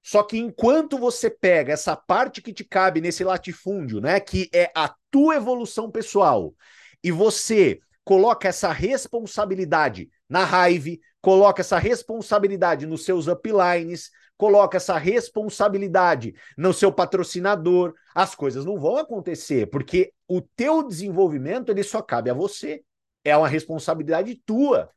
Só 0.01 0.23
que 0.23 0.37
enquanto 0.37 0.97
você 0.97 1.29
pega 1.29 1.73
essa 1.73 1.93
parte 1.93 2.41
que 2.41 2.53
te 2.53 2.63
cabe 2.63 3.01
nesse 3.01 3.25
latifúndio, 3.25 3.99
né, 3.99 4.21
que 4.21 4.49
é 4.53 4.71
a 4.73 4.95
tua 5.11 5.35
evolução 5.35 5.91
pessoal, 5.91 6.55
e 7.03 7.11
você 7.11 7.81
coloca 8.05 8.47
essa 8.47 8.71
responsabilidade 8.71 10.09
na 10.29 10.45
raiva, 10.45 10.97
coloca 11.21 11.61
essa 11.61 11.77
responsabilidade 11.77 12.85
nos 12.87 13.03
seus 13.03 13.27
uplines, 13.27 14.09
coloca 14.37 14.77
essa 14.77 14.97
responsabilidade 14.97 16.35
no 16.57 16.73
seu 16.73 16.91
patrocinador, 16.91 17.93
as 18.13 18.35
coisas 18.35 18.63
não 18.63 18.79
vão 18.79 18.97
acontecer, 18.97 19.67
porque 19.67 20.13
o 20.27 20.41
teu 20.41 20.83
desenvolvimento 20.87 21.69
ele 21.69 21.83
só 21.83 22.01
cabe 22.01 22.29
a 22.29 22.33
você. 22.33 22.83
É 23.23 23.35
uma 23.35 23.47
responsabilidade 23.47 24.35
tua. 24.45 24.89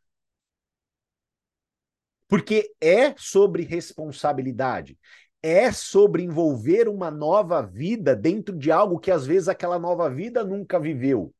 Porque 2.28 2.72
é 2.80 3.14
sobre 3.16 3.64
responsabilidade. 3.64 4.98
É 5.42 5.72
sobre 5.72 6.22
envolver 6.22 6.86
uma 6.86 7.10
nova 7.10 7.62
vida 7.62 8.14
dentro 8.14 8.56
de 8.56 8.70
algo 8.70 9.00
que 9.00 9.10
às 9.10 9.26
vezes 9.26 9.48
aquela 9.48 9.78
nova 9.78 10.08
vida 10.08 10.44
nunca 10.44 10.78
viveu. 10.78 11.34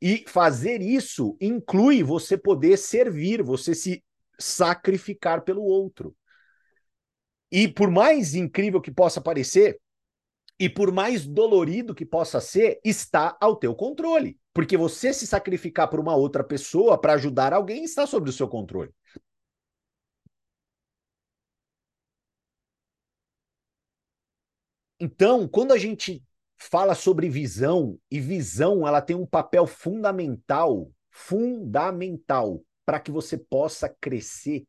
E 0.00 0.24
fazer 0.26 0.80
isso 0.80 1.36
inclui 1.40 2.02
você 2.02 2.38
poder 2.38 2.78
servir, 2.78 3.42
você 3.42 3.74
se 3.74 4.02
sacrificar 4.38 5.42
pelo 5.42 5.62
outro. 5.62 6.16
E 7.50 7.66
por 7.68 7.90
mais 7.90 8.34
incrível 8.34 8.80
que 8.80 8.90
possa 8.90 9.20
parecer, 9.20 9.80
e 10.58 10.68
por 10.68 10.92
mais 10.92 11.26
dolorido 11.26 11.94
que 11.94 12.04
possa 12.04 12.40
ser, 12.40 12.80
está 12.84 13.36
ao 13.40 13.56
teu 13.56 13.74
controle. 13.74 14.38
Porque 14.52 14.76
você 14.76 15.12
se 15.12 15.26
sacrificar 15.26 15.88
por 15.88 15.98
uma 15.98 16.14
outra 16.14 16.44
pessoa 16.44 17.00
para 17.00 17.14
ajudar 17.14 17.52
alguém 17.52 17.82
está 17.84 18.06
sob 18.06 18.28
o 18.28 18.32
seu 18.32 18.46
controle. 18.46 18.92
Então, 24.98 25.48
quando 25.48 25.72
a 25.72 25.78
gente 25.78 26.22
fala 26.58 26.94
sobre 26.94 27.30
visão, 27.30 27.98
e 28.10 28.20
visão 28.20 28.86
ela 28.86 29.00
tem 29.00 29.16
um 29.16 29.24
papel 29.24 29.66
fundamental, 29.66 30.92
fundamental, 31.10 32.62
para 32.84 33.00
que 33.00 33.10
você 33.10 33.38
possa 33.38 33.88
crescer. 33.88 34.66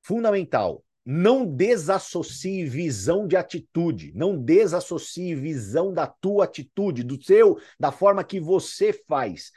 Fundamental. 0.00 0.83
Não 1.04 1.44
desassocie 1.44 2.64
visão 2.64 3.26
de 3.28 3.36
atitude, 3.36 4.12
não 4.14 4.42
desassocie 4.42 5.34
visão 5.34 5.92
da 5.92 6.06
tua 6.06 6.44
atitude, 6.44 7.02
do 7.02 7.22
seu, 7.22 7.60
da 7.78 7.92
forma 7.92 8.24
que 8.24 8.40
você 8.40 8.92
faz. 8.92 9.52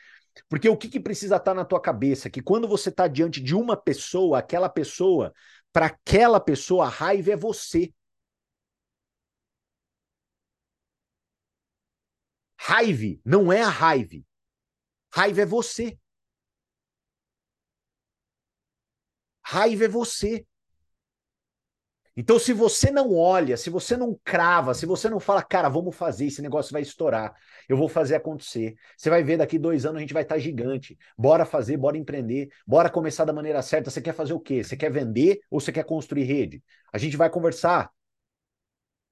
Porque 0.49 0.67
o 0.69 0.77
que, 0.77 0.89
que 0.89 0.99
precisa 0.99 1.37
estar 1.37 1.53
na 1.53 1.65
tua 1.65 1.81
cabeça? 1.81 2.29
Que 2.29 2.41
quando 2.41 2.67
você 2.67 2.89
está 2.89 3.07
diante 3.07 3.41
de 3.41 3.55
uma 3.55 3.77
pessoa, 3.77 4.39
aquela 4.39 4.69
pessoa, 4.69 5.33
para 5.71 5.87
aquela 5.87 6.39
pessoa, 6.39 6.85
a 6.85 6.89
raiva 6.89 7.31
é 7.31 7.35
você. 7.35 7.93
Raiva 12.59 13.19
não 13.23 13.51
é 13.51 13.61
a 13.61 13.69
raiva. 13.69 14.17
Raiva 15.13 15.41
é 15.41 15.45
você. 15.45 15.97
Raiva 19.43 19.85
é 19.85 19.87
você. 19.87 20.45
Então, 22.19 22.39
se 22.39 22.51
você 22.51 22.89
não 22.89 23.15
olha, 23.15 23.55
se 23.55 23.69
você 23.69 23.95
não 23.95 24.19
crava, 24.23 24.73
se 24.73 24.87
você 24.87 25.07
não 25.07 25.19
fala, 25.19 25.43
cara, 25.43 25.69
vamos 25.69 25.95
fazer, 25.95 26.25
esse 26.25 26.41
negócio 26.41 26.73
vai 26.73 26.81
estourar, 26.81 27.35
eu 27.69 27.77
vou 27.77 27.87
fazer 27.87 28.15
acontecer. 28.15 28.75
Você 28.97 29.07
vai 29.07 29.23
ver 29.23 29.37
daqui 29.37 29.59
dois 29.59 29.85
anos 29.85 29.97
a 29.97 29.99
gente 30.01 30.15
vai 30.15 30.23
estar 30.23 30.39
gigante. 30.39 30.97
Bora 31.15 31.45
fazer, 31.45 31.77
bora 31.77 31.95
empreender, 31.95 32.49
bora 32.65 32.89
começar 32.89 33.23
da 33.23 33.31
maneira 33.31 33.61
certa. 33.61 33.91
Você 33.91 34.01
quer 34.01 34.13
fazer 34.13 34.33
o 34.33 34.39
quê? 34.39 34.63
Você 34.63 34.75
quer 34.75 34.91
vender 34.91 35.41
ou 35.51 35.61
você 35.61 35.71
quer 35.71 35.83
construir 35.83 36.23
rede? 36.23 36.63
A 36.91 36.97
gente 36.97 37.15
vai 37.15 37.29
conversar. 37.29 37.91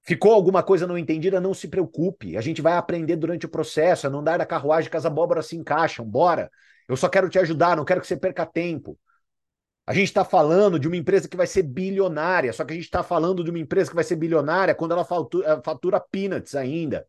Ficou 0.02 0.34
alguma 0.34 0.64
coisa 0.64 0.88
não 0.88 0.98
entendida? 0.98 1.40
Não 1.40 1.54
se 1.54 1.68
preocupe. 1.68 2.36
A 2.36 2.42
gente 2.42 2.60
vai 2.60 2.74
aprender 2.74 3.18
durante 3.18 3.46
o 3.46 3.50
processo, 3.50 4.08
a 4.08 4.10
não 4.10 4.24
dar 4.24 4.40
da 4.40 4.48
carruagem 4.48 4.90
que 4.90 4.98
as 4.98 5.06
abóboras 5.06 5.46
se 5.46 5.56
encaixam. 5.56 6.04
Bora. 6.04 6.50
Eu 6.90 6.98
só 6.98 7.08
quero 7.08 7.30
te 7.30 7.38
ajudar, 7.38 7.78
não 7.78 7.86
quero 7.86 8.02
que 8.02 8.08
você 8.08 8.18
perca 8.18 8.48
tempo. 8.48 8.98
A 9.88 9.94
gente 9.94 10.08
está 10.08 10.26
falando 10.26 10.80
de 10.80 10.88
uma 10.88 10.98
empresa 10.98 11.28
que 11.28 11.38
vai 11.38 11.46
ser 11.48 11.64
bilionária, 11.64 12.52
só 12.54 12.66
que 12.66 12.74
a 12.74 12.76
gente 12.76 12.86
está 12.86 13.04
falando 13.04 13.44
de 13.44 13.50
uma 13.52 13.60
empresa 13.60 13.90
que 13.90 13.96
vai 13.96 14.04
ser 14.04 14.16
bilionária 14.16 14.74
quando 14.76 14.94
ela 14.94 15.06
fatura, 15.06 15.62
fatura 15.64 16.00
peanuts 16.00 16.56
ainda. 16.56 17.08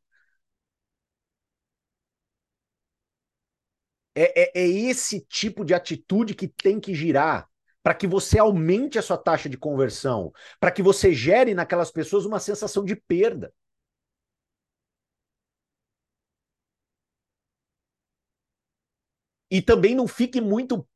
É, 4.15 4.61
é, 4.61 4.63
é 4.63 4.67
esse 4.69 5.21
tipo 5.21 5.65
de 5.65 5.75
atitude 5.75 6.35
que 6.35 6.49
tem 6.49 6.81
que 6.81 6.95
girar 6.95 7.49
para 7.83 7.95
que 7.95 8.07
você 8.07 8.39
aumente 8.39 8.99
a 8.99 9.03
sua 9.03 9.17
taxa 9.17 9.49
de 9.49 9.57
conversão, 9.57 10.33
para 10.59 10.71
que 10.73 10.83
você 10.83 11.13
gere 11.13 11.55
naquelas 11.55 11.91
pessoas 11.91 12.25
uma 12.25 12.41
sensação 12.41 12.85
de 12.85 12.97
perda. 12.97 13.53
E 19.51 19.61
também 19.63 19.95
não 19.95 20.07
fique 20.09 20.41
muito 20.41 20.87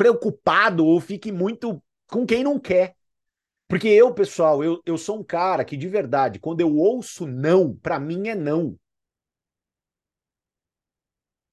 preocupado 0.00 0.86
ou 0.86 0.98
fique 0.98 1.30
muito 1.30 1.78
com 2.06 2.24
quem 2.24 2.42
não 2.42 2.58
quer. 2.58 2.96
Porque 3.68 3.86
eu, 3.86 4.14
pessoal, 4.14 4.64
eu, 4.64 4.80
eu 4.86 4.96
sou 4.96 5.20
um 5.20 5.22
cara 5.22 5.62
que 5.62 5.76
de 5.76 5.86
verdade, 5.88 6.38
quando 6.38 6.62
eu 6.62 6.74
ouço 6.74 7.26
não, 7.26 7.76
para 7.76 8.00
mim 8.00 8.28
é 8.28 8.34
não. 8.34 8.78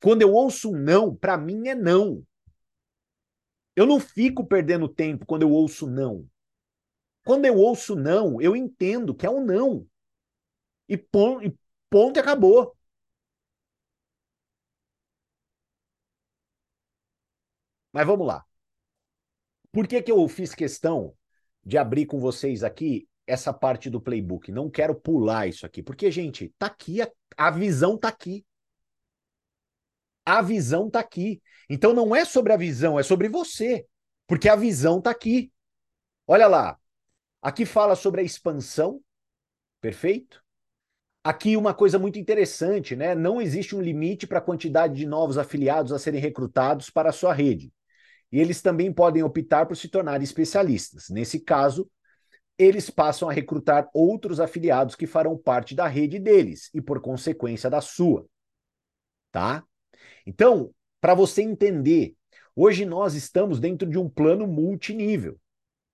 Quando 0.02 0.22
eu 0.22 0.32
ouço 0.32 0.72
não, 0.72 1.14
para 1.14 1.38
mim 1.38 1.68
é 1.68 1.76
não. 1.76 2.26
Eu 3.76 3.86
não 3.86 4.00
fico 4.00 4.48
perdendo 4.48 4.88
tempo 4.88 5.26
quando 5.26 5.42
eu 5.42 5.52
ouço 5.52 5.86
não. 5.86 6.26
Quando 7.26 7.44
eu 7.44 7.58
ouço 7.58 7.98
não, 7.98 8.42
eu 8.42 8.56
entendo 8.56 9.14
que 9.14 9.26
é 9.26 9.30
um 9.30 9.44
não. 9.44 9.86
E 10.88 10.96
ponto, 10.96 11.44
e 11.44 11.54
ponto 11.90 12.16
e 12.16 12.22
acabou. 12.22 12.77
Mas 17.98 18.06
vamos 18.06 18.28
lá. 18.28 18.46
Por 19.72 19.88
que, 19.88 20.00
que 20.04 20.12
eu 20.12 20.28
fiz 20.28 20.54
questão 20.54 21.16
de 21.66 21.80
abrir 21.80 22.06
com 22.06 22.20
vocês 22.20 22.64
aqui 22.64 23.10
essa 23.26 23.52
parte 23.52 23.90
do 23.90 24.00
playbook? 24.00 24.52
Não 24.52 24.70
quero 24.70 24.94
pular 24.94 25.48
isso 25.48 25.66
aqui, 25.66 25.82
porque, 25.82 26.12
gente, 26.12 26.54
tá 26.60 26.68
aqui, 26.68 27.02
a, 27.02 27.10
a 27.36 27.50
visão 27.50 27.98
tá 27.98 28.08
aqui. 28.08 28.46
A 30.24 30.44
visão 30.44 30.92
tá 30.92 31.00
aqui. 31.00 31.42
Então 31.68 31.92
não 31.92 32.16
é 32.16 32.24
sobre 32.24 32.54
a 32.54 32.56
visão, 32.56 33.00
é 33.00 33.02
sobre 33.02 33.30
você, 33.30 33.88
porque 34.28 34.48
a 34.48 34.56
visão 34.56 35.02
tá 35.02 35.10
aqui. 35.10 35.52
Olha 36.28 36.46
lá. 36.46 36.80
Aqui 37.42 37.66
fala 37.66 37.96
sobre 37.96 38.22
a 38.22 38.24
expansão, 38.24 39.02
perfeito? 39.82 40.46
Aqui 41.24 41.58
uma 41.58 41.74
coisa 41.74 41.98
muito 41.98 42.20
interessante, 42.20 42.96
né? 42.96 43.16
Não 43.16 43.42
existe 43.42 43.76
um 43.76 43.82
limite 43.82 44.28
para 44.28 44.38
a 44.38 44.42
quantidade 44.42 44.94
de 44.94 45.08
novos 45.08 45.40
afiliados 45.40 45.92
a 45.92 45.98
serem 45.98 46.22
recrutados 46.22 46.92
para 46.92 47.10
a 47.10 47.12
sua 47.12 47.34
rede 47.34 47.74
e 48.32 48.40
eles 48.40 48.62
também 48.62 48.92
podem 48.92 49.24
optar 49.24 49.66
por 49.66 49.76
se 49.76 49.88
tornar 49.88 50.22
especialistas. 50.22 51.10
Nesse 51.10 51.40
caso, 51.40 51.90
eles 52.58 52.90
passam 52.90 53.30
a 53.30 53.34
recrutar 53.34 53.90
outros 53.94 54.40
afiliados 54.40 54.96
que 54.96 55.06
farão 55.06 55.38
parte 55.38 55.76
da 55.76 55.88
rede 55.88 56.20
deles 56.20 56.70
e, 56.74 56.82
por 56.82 57.00
consequência, 57.00 57.70
da 57.70 57.82
sua. 57.82 58.26
Tá? 59.32 59.63
Então, 60.26 60.74
para 61.00 61.13
você 61.13 61.42
entender, 61.42 62.16
hoje 62.56 62.86
nós 62.86 63.13
estamos 63.13 63.60
dentro 63.60 63.88
de 63.88 63.98
um 63.98 64.10
plano 64.10 64.48
multinível. 64.48 65.40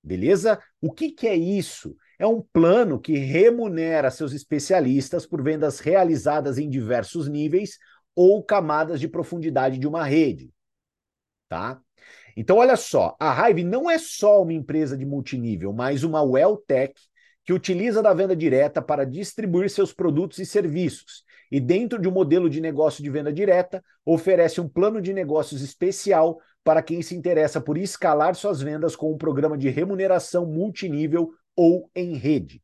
Beleza? 0.02 0.62
O 0.82 0.91
que, 0.91 1.12
que 1.12 1.28
é 1.28 1.36
isso? 1.36 1.96
É 2.17 2.26
um 2.26 2.41
plano 2.41 3.00
que 3.00 3.17
remunera 3.17 4.10
seus 4.10 4.34
especialistas 4.34 5.26
por 5.26 5.41
vendas 5.43 5.80
realizadas 5.80 6.58
em 6.58 6.69
diversos 6.69 7.28
níveis 7.28 7.78
ou 8.15 8.43
camadas 8.43 9.00
de 9.00 9.08
profundidade 9.08 9.78
de 9.78 9.88
uma 9.88 10.04
rede. 10.04 10.52
Tá? 11.50 11.82
Então, 12.36 12.58
olha 12.58 12.76
só, 12.76 13.15
a 13.19 13.50
Hive 13.50 13.63
não 13.63 13.89
é 13.89 13.98
só 13.98 14.41
uma 14.41 14.54
empresa 14.54 14.98
de 14.98 15.06
multinível, 15.06 15.72
mas 15.72 16.04
uma 16.04 16.22
well-tech 16.22 16.93
que 17.46 17.54
utiliza 17.54 18.02
da 18.02 18.13
venda 18.13 18.36
direta 18.36 18.82
para 18.82 19.06
distribuir 19.06 19.69
seus 19.69 19.93
produtos 19.93 20.39
e 20.39 20.46
serviços. 20.46 21.24
E 21.52 21.60
dentro 21.60 22.00
de 22.02 22.08
um 22.08 22.12
modelo 22.12 22.50
de 22.50 22.60
negócio 22.60 23.04
de 23.04 23.10
venda 23.10 23.32
direta, 23.32 23.84
oferece 24.06 24.60
um 24.60 24.67
plano 24.67 25.02
de 25.02 25.13
negócios 25.13 25.62
especial 25.62 26.39
para 26.63 26.82
quem 26.82 27.02
se 27.02 27.15
interessa 27.15 27.60
por 27.60 27.78
escalar 27.78 28.36
suas 28.36 28.62
vendas 28.62 28.96
com 28.96 29.12
um 29.12 29.17
programa 29.17 29.58
de 29.58 29.69
remuneração 29.69 30.46
multinível 30.46 31.34
ou 31.56 31.89
em 31.93 32.15
rede. 32.15 32.62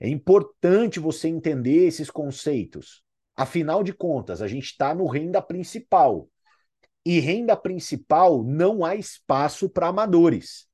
É 0.00 0.08
importante 0.08 0.98
você 0.98 1.28
entender 1.28 1.86
esses 1.86 2.10
conceitos. 2.10 3.02
Afinal 3.36 3.82
de 3.82 3.92
contas, 3.92 4.42
a 4.42 4.48
gente 4.48 4.64
está 4.64 4.94
no 4.94 5.06
renda 5.06 5.40
principal. 5.40 6.28
E 7.04 7.20
renda 7.20 7.56
principal 7.56 8.42
não 8.42 8.84
há 8.84 8.94
espaço 8.96 9.68
para 9.68 9.88
amadores. 9.88 10.66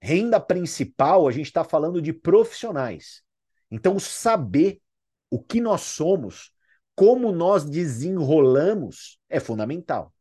Renda 0.00 0.40
principal, 0.40 1.28
a 1.28 1.32
gente 1.32 1.46
está 1.46 1.62
falando 1.62 2.00
de 2.00 2.12
profissionais. 2.12 3.22
Então, 3.70 3.98
saber 3.98 4.80
o 5.30 5.42
que 5.42 5.60
nós 5.60 5.82
somos, 5.82 6.52
como 6.94 7.32
nós 7.32 7.64
desenrolamos, 7.64 9.18
é 9.28 9.38
fundamental. 9.38 10.12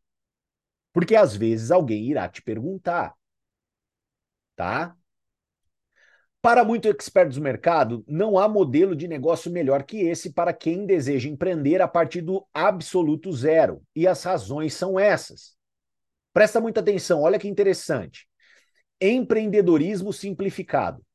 Porque 0.93 1.15
às 1.15 1.35
vezes 1.35 1.71
alguém 1.71 2.09
irá 2.09 2.27
te 2.29 2.41
perguntar, 2.41 3.15
tá? 4.55 4.95
Para 6.41 6.63
muitos 6.63 6.91
expertos 6.99 7.37
do 7.37 7.43
mercado, 7.43 8.03
não 8.07 8.39
há 8.39 8.49
modelo 8.49 8.95
de 8.95 9.07
negócio 9.07 9.51
melhor 9.51 9.83
que 9.83 10.01
esse 10.01 10.33
para 10.33 10.51
quem 10.51 10.87
deseja 10.87 11.29
empreender 11.29 11.81
a 11.83 11.87
partir 11.87 12.21
do 12.21 12.43
absoluto 12.51 13.31
zero. 13.31 13.83
E 13.95 14.07
as 14.07 14.23
razões 14.23 14.73
são 14.73 14.99
essas. 14.99 15.55
Presta 16.33 16.59
muita 16.59 16.79
atenção, 16.79 17.21
olha 17.21 17.37
que 17.37 17.47
interessante. 17.47 18.27
Empreendedorismo 18.99 20.11
simplificado. 20.11 21.05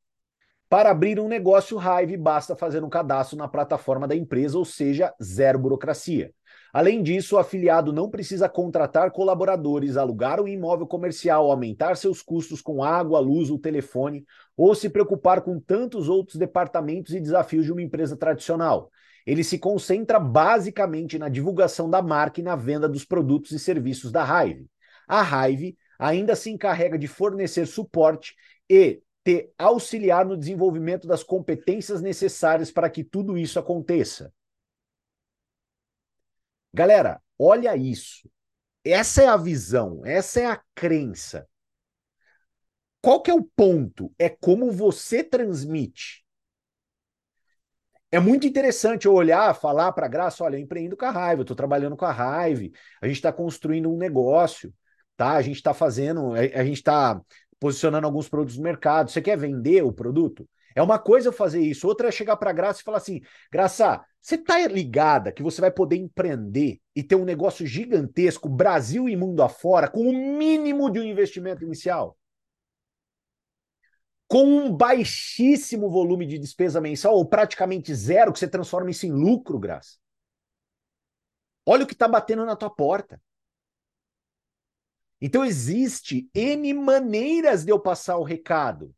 Para 0.69 0.91
abrir 0.91 1.19
um 1.19 1.27
negócio 1.27 1.79
Hive, 1.81 2.17
basta 2.17 2.55
fazer 2.55 2.85
um 2.85 2.89
cadastro 2.89 3.37
na 3.37 3.49
plataforma 3.49 4.07
da 4.07 4.15
empresa, 4.15 4.57
ou 4.57 4.65
seja, 4.65 5.13
zero 5.21 5.59
burocracia. 5.59 6.33
Além 6.77 7.03
disso, 7.03 7.37
o 7.37 7.39
afiliado 7.39 7.91
não 7.91 8.11
precisa 8.11 8.51
contratar 8.51 9.11
colaboradores, 9.11 9.97
alugar 9.97 10.43
um 10.43 10.47
imóvel 10.47 10.87
comercial, 10.87 11.51
aumentar 11.51 11.97
seus 11.97 12.21
custos 12.21 12.61
com 12.61 12.85
água, 12.85 13.19
luz 13.19 13.49
ou 13.49 13.59
telefone, 13.59 14.27
ou 14.55 14.75
se 14.75 14.91
preocupar 14.91 15.41
com 15.41 15.59
tantos 15.59 16.07
outros 16.07 16.37
departamentos 16.37 17.15
e 17.15 17.19
desafios 17.19 17.65
de 17.65 17.73
uma 17.73 17.81
empresa 17.81 18.15
tradicional. 18.15 18.91
Ele 19.27 19.43
se 19.43 19.59
concentra 19.59 20.21
basicamente 20.21 21.19
na 21.19 21.31
divulgação 21.31 21.89
da 21.89 22.03
marca 22.03 22.41
e 22.41 22.45
na 22.45 22.55
venda 22.55 22.87
dos 22.87 23.07
produtos 23.07 23.53
e 23.53 23.59
serviços 23.59 24.13
da 24.13 24.23
Hive. 24.23 24.67
A 25.09 25.49
Hive 25.49 25.79
ainda 25.99 26.37
se 26.37 26.51
encarrega 26.51 26.99
de 26.99 27.09
fornecer 27.09 27.65
suporte 27.65 28.35
e 28.69 29.01
te 29.25 29.51
auxiliar 29.57 30.27
no 30.27 30.37
desenvolvimento 30.37 31.09
das 31.09 31.23
competências 31.23 32.03
necessárias 32.03 32.71
para 32.71 32.91
que 32.91 33.03
tudo 33.03 33.39
isso 33.39 33.59
aconteça. 33.59 34.31
Galera, 36.77 37.23
olha 37.39 37.75
isso. 37.75 38.29
Essa 38.85 39.23
é 39.23 39.27
a 39.29 39.37
visão, 39.39 40.03
essa 40.05 40.41
é 40.41 40.47
a 40.47 40.63
crença. 40.75 41.49
qual 43.01 43.23
que 43.23 43.31
é 43.31 43.35
o 43.35 43.43
ponto? 43.43 44.13
É 44.19 44.29
como 44.29 44.71
você 44.71 45.25
transmite. 45.25 46.23
É 48.11 48.19
muito 48.21 48.47
interessante 48.47 49.07
eu 49.07 49.15
olhar, 49.15 49.55
falar 49.55 49.93
para 49.93 50.07
a 50.07 50.09
Graça, 50.09 50.45
olha, 50.45 50.57
eu 50.57 50.61
empreendo 50.61 50.97
com 50.97 51.05
a 51.07 51.11
Raiva, 51.11 51.41
eu 51.41 51.45
estou 51.45 51.57
trabalhando 51.57 51.97
com 51.97 52.05
a 52.05 52.13
Raiva, 52.13 52.63
a 53.01 53.07
gente 53.07 53.17
está 53.17 53.33
construindo 53.33 53.91
um 53.91 53.97
negócio, 53.97 54.73
tá? 55.17 55.33
A 55.33 55.43
gente 55.43 55.57
está 55.57 55.73
fazendo, 55.75 56.35
a, 56.35 56.39
a 56.39 56.65
gente 56.65 56.77
está 56.77 57.21
posicionando 57.59 58.07
alguns 58.07 58.29
produtos 58.29 58.57
no 58.59 58.63
mercado. 58.63 59.11
Você 59.11 59.23
quer 59.23 59.37
vender 59.39 59.83
o 59.83 59.93
produto? 59.93 60.49
É 60.77 60.83
uma 60.83 60.99
coisa 60.99 61.29
eu 61.29 61.33
fazer 61.33 61.63
isso, 61.63 61.89
outra 61.89 62.09
é 62.09 62.13
chegar 62.13 62.37
para 62.37 62.53
Graça 62.53 62.83
e 62.83 62.85
falar 62.85 62.99
assim: 62.99 63.23
Graça, 63.51 64.05
você 64.21 64.35
está 64.35 64.59
ligada 64.69 65.33
que 65.33 65.43
você 65.43 65.59
vai 65.59 65.71
poder 65.71 65.97
empreender 65.97 66.83
e 66.95 67.03
ter 67.03 67.17
um 67.17 67.25
negócio 67.25 67.67
gigantesco, 67.67 68.47
Brasil 68.47 69.09
e 69.09 69.17
mundo 69.17 69.43
afora, 69.43 69.89
com 69.89 70.03
o 70.03 70.13
mínimo 70.13 70.91
de 70.91 71.01
um 71.01 71.03
investimento 71.03 71.65
inicial? 71.65 72.19
Com 74.29 74.45
um 74.45 74.77
baixíssimo 74.77 75.89
volume 75.89 76.27
de 76.27 76.39
despesa 76.39 76.79
mensal, 76.79 77.15
ou 77.15 77.27
praticamente 77.27 77.95
zero, 77.95 78.31
que 78.31 78.39
você 78.39 78.49
transforma 78.49 78.91
isso 78.91 79.07
em 79.07 79.13
lucro, 79.13 79.59
Graça. 79.59 79.97
Olha 81.65 81.85
o 81.85 81.87
que 81.87 81.95
está 81.95 82.07
batendo 82.07 82.45
na 82.45 82.55
tua 82.55 82.69
porta. 82.69 83.19
Então 85.23 85.43
existe 85.43 86.29
N 86.35 86.75
maneiras 86.75 87.65
de 87.65 87.73
eu 87.73 87.81
passar 87.81 88.19
o 88.19 88.23
recado. 88.23 88.95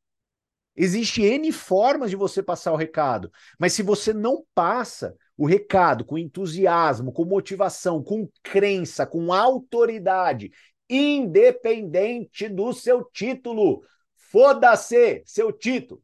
Existe 0.81 1.23
N 1.23 1.51
formas 1.51 2.09
de 2.09 2.15
você 2.15 2.41
passar 2.41 2.73
o 2.73 2.77
recado. 2.77 3.33
Mas 3.59 3.73
se 3.73 3.83
você 3.83 4.15
não 4.15 4.47
passa 4.55 5.17
o 5.37 5.45
recado 5.45 6.05
com 6.05 6.17
entusiasmo, 6.17 7.13
com 7.13 7.25
motivação, 7.25 8.01
com 8.01 8.29
crença, 8.45 9.05
com 9.05 9.33
autoridade, 9.33 10.53
independente 10.89 12.49
do 12.49 12.73
seu 12.73 13.03
título, 13.03 13.83
foda-se 14.15 15.21
seu 15.27 15.51
título. 15.53 16.01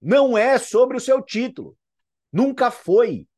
Não 0.00 0.38
é 0.38 0.58
sobre 0.58 0.96
o 0.96 1.00
seu 1.00 1.20
título. 1.20 1.76
Nunca 2.32 2.70
foi. 2.70 3.28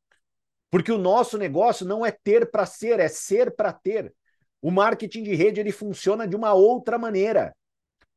Porque 0.71 0.93
o 0.93 0.99
nosso 0.99 1.37
negócio 1.37 1.85
não 1.85 2.07
é 2.07 2.12
ter 2.12 2.49
para 2.49 2.64
ser, 2.64 3.01
é 3.01 3.09
ser 3.09 3.57
para 3.57 3.73
ter. 3.73 4.14
O 4.62 4.71
marketing 4.71 5.25
de 5.25 5.35
rede 5.35 5.59
ele 5.59 5.73
funciona 5.73 6.29
de 6.29 6.37
uma 6.37 6.53
outra 6.53 6.97
maneira. 6.97 7.53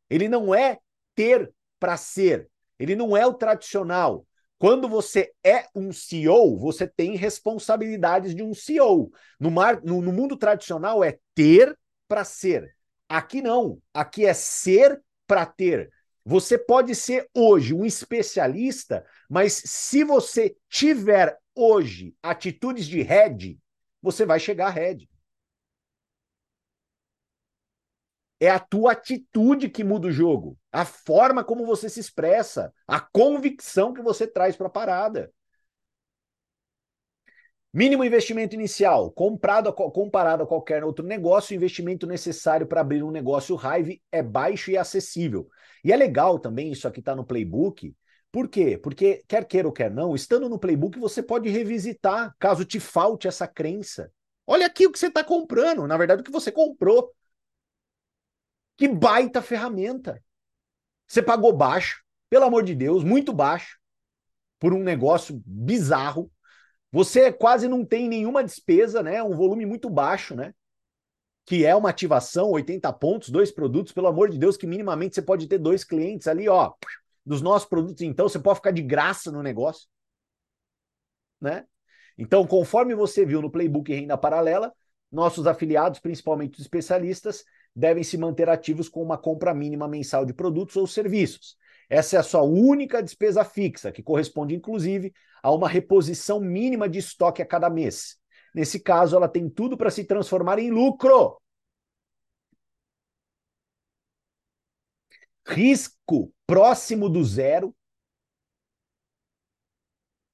Ele 0.10 0.28
não 0.28 0.54
é 0.54 0.80
ter 1.16 1.52
para 1.80 1.98
ser. 1.98 2.50
Ele 2.80 2.96
não 2.96 3.16
é 3.16 3.26
o 3.26 3.34
tradicional. 3.34 4.26
Quando 4.58 4.88
você 4.88 5.34
é 5.44 5.68
um 5.76 5.92
CEO, 5.92 6.58
você 6.58 6.88
tem 6.88 7.16
responsabilidades 7.16 8.34
de 8.34 8.42
um 8.42 8.54
CEO. 8.54 9.12
No, 9.40 9.52
mar, 9.52 9.82
no, 9.84 10.02
no 10.02 10.14
mundo 10.14 10.38
tradicional 10.38 11.04
é 11.04 11.20
ter 11.36 11.78
para 12.08 12.24
ser. 12.24 12.76
Aqui 13.10 13.42
não. 13.42 13.80
Aqui 13.94 14.26
é 14.26 14.34
ser 14.34 15.02
para 15.28 15.46
ter. 15.46 15.92
Você 16.26 16.58
pode 16.58 16.96
ser 16.96 17.30
hoje 17.34 17.74
um 17.74 17.86
especialista, 17.86 19.06
mas 19.30 19.62
se 19.66 20.04
você 20.04 20.56
tiver 20.70 21.38
hoje 21.54 22.16
atitudes 22.24 22.88
de 22.88 23.02
head, 23.02 23.60
você 24.02 24.26
vai 24.26 24.40
chegar 24.40 24.68
a 24.68 24.72
head. 24.72 25.10
É 28.44 28.50
a 28.50 28.60
tua 28.60 28.92
atitude 28.92 29.70
que 29.70 29.86
muda 29.86 30.10
o 30.10 30.12
jogo, 30.12 30.58
a 30.70 30.84
forma 30.84 31.46
como 31.46 31.66
você 31.66 31.88
se 31.88 32.02
expressa, 32.02 32.74
a 32.86 33.00
convicção 33.00 33.94
que 33.94 34.02
você 34.02 34.28
traz 34.28 34.54
para 34.54 34.68
a 34.68 34.70
parada. 34.70 35.32
Mínimo 37.74 38.04
investimento 38.04 38.54
inicial, 38.54 39.10
comprado 39.12 39.70
a, 39.70 39.74
comparado 39.74 40.44
a 40.44 40.46
qualquer 40.46 40.84
outro 40.84 41.06
negócio, 41.06 41.54
o 41.54 41.56
investimento 41.56 42.06
necessário 42.06 42.68
para 42.68 42.82
abrir 42.82 43.02
um 43.02 43.12
negócio 43.12 43.58
Hive 43.58 44.02
é 44.12 44.22
baixo 44.22 44.72
e 44.72 44.78
acessível. 44.78 45.48
E 45.82 45.94
é 45.94 45.96
legal 45.96 46.38
também, 46.38 46.70
isso 46.70 46.86
aqui 46.86 47.00
está 47.00 47.16
no 47.16 47.26
playbook, 47.26 47.96
por 48.30 48.50
quê? 48.50 48.78
Porque, 48.78 49.24
quer 49.26 49.46
queira 49.46 49.70
ou 49.70 49.74
quer 49.74 49.90
não, 49.90 50.14
estando 50.14 50.50
no 50.50 50.60
playbook, 50.60 51.00
você 51.00 51.24
pode 51.24 51.48
revisitar 51.48 52.36
caso 52.38 52.66
te 52.66 52.78
falte 52.78 53.26
essa 53.26 53.48
crença. 53.48 54.12
Olha 54.46 54.66
aqui 54.66 54.86
o 54.86 54.92
que 54.92 55.00
você 55.00 55.08
está 55.08 55.24
comprando, 55.24 55.88
na 55.88 55.96
verdade, 55.96 56.24
o 56.24 56.26
que 56.26 56.32
você 56.32 56.52
comprou. 56.52 57.10
Que 58.78 58.88
baita 58.88 59.42
ferramenta. 59.42 60.24
Você 61.08 61.22
pagou 61.22 61.54
baixo, 61.54 62.04
pelo 62.30 62.46
amor 62.46 62.64
de 62.64 62.74
Deus, 62.74 63.04
muito 63.04 63.32
baixo, 63.34 63.80
por 64.60 64.74
um 64.74 64.84
negócio 64.84 65.42
bizarro. 65.46 66.32
Você 66.92 67.32
quase 67.32 67.68
não 67.68 67.86
tem 67.86 68.08
nenhuma 68.08 68.44
despesa, 68.44 69.04
né? 69.04 69.22
Um 69.22 69.36
volume 69.36 69.66
muito 69.66 69.90
baixo, 69.90 70.36
né? 70.36 70.54
Que 71.46 71.66
é 71.66 71.76
uma 71.76 71.90
ativação, 71.90 72.52
80 72.52 72.92
pontos, 72.94 73.30
dois 73.30 73.52
produtos, 73.52 73.92
pelo 73.92 74.08
amor 74.08 74.30
de 74.30 74.38
Deus, 74.38 74.56
que 74.58 74.66
minimamente 74.66 75.16
você 75.16 75.22
pode 75.22 75.48
ter 75.48 75.58
dois 75.58 75.84
clientes 75.84 76.28
ali, 76.28 76.48
ó 76.48 76.74
dos 77.26 77.42
nossos 77.42 77.68
produtos, 77.68 78.02
então, 78.02 78.28
você 78.28 78.40
pode 78.40 78.58
ficar 78.58 78.72
de 78.72 78.82
graça 78.82 79.32
no 79.32 79.42
negócio. 79.42 79.88
Né? 81.40 81.66
Então, 82.18 82.46
conforme 82.46 82.96
você 82.96 83.26
viu 83.26 83.42
no 83.42 83.52
Playbook 83.52 83.94
Renda 83.94 84.18
Paralela, 84.18 84.74
nossos 85.12 85.48
afiliados, 85.48 86.00
principalmente 86.00 86.56
os 86.56 86.62
especialistas, 86.62 87.44
devem 87.76 88.04
se 88.04 88.18
manter 88.18 88.50
ativos 88.50 88.88
com 88.88 89.02
uma 89.02 89.18
compra 89.18 89.54
mínima 89.54 89.88
mensal 89.88 90.26
de 90.26 90.34
produtos 90.34 90.76
ou 90.76 90.86
serviços. 90.86 91.58
Essa 91.90 92.18
é 92.18 92.20
a 92.20 92.24
sua 92.24 92.42
única 92.44 93.02
despesa 93.02 93.44
fixa, 93.44 93.92
que 93.92 94.04
corresponde, 94.04 94.56
inclusive, 94.56 95.14
a 95.42 95.52
uma 95.52 95.68
reposição 95.68 96.40
mínima 96.40 96.88
de 96.88 97.00
estoque 97.00 97.42
a 97.42 97.46
cada 97.46 97.70
mês. 97.70 98.18
Nesse 98.54 98.80
caso, 98.80 99.16
ela 99.16 99.28
tem 99.28 99.50
tudo 99.50 99.76
para 99.76 99.92
se 99.92 100.04
transformar 100.04 100.60
em 100.60 100.72
lucro. 100.72 101.38
Risco 105.46 106.32
próximo 106.48 107.10
do 107.10 107.24
zero. 107.24 107.76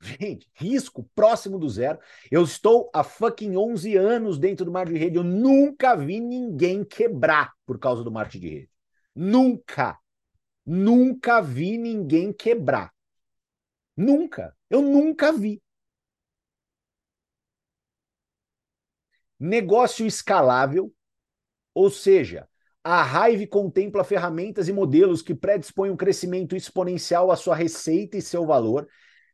Gente, 0.01 0.49
risco 0.53 1.03
próximo 1.13 1.59
do 1.59 1.69
zero. 1.69 1.99
Eu 2.31 2.43
estou 2.43 2.89
há 2.93 3.03
fucking 3.03 3.57
11 3.57 3.97
anos 3.97 4.37
dentro 4.37 4.65
do 4.65 4.71
marketing 4.71 4.97
de 4.97 5.03
rede. 5.03 5.17
Eu 5.17 5.23
nunca 5.23 5.95
vi 5.95 6.19
ninguém 6.19 6.83
quebrar 6.83 7.53
por 7.65 7.77
causa 7.77 8.03
do 8.03 8.11
marketing 8.11 8.39
de 8.39 8.49
rede. 8.49 8.69
Nunca. 9.13 9.99
Nunca 10.65 11.41
vi 11.41 11.77
ninguém 11.77 12.31
quebrar. 12.31 12.93
Nunca. 13.95 14.55
Eu 14.69 14.81
nunca 14.81 15.33
vi. 15.33 15.61
Negócio 19.37 20.05
escalável, 20.05 20.93
ou 21.73 21.89
seja, 21.89 22.47
a 22.83 23.29
Hive 23.29 23.47
contempla 23.47 24.03
ferramentas 24.03 24.67
e 24.67 24.73
modelos 24.73 25.21
que 25.21 25.33
predispõem 25.33 25.91
um 25.91 25.97
crescimento 25.97 26.55
exponencial 26.55 27.31
à 27.31 27.37
sua 27.37 27.55
receita 27.55 28.17
e 28.17 28.21
seu 28.21 28.45
valor, 28.45 28.87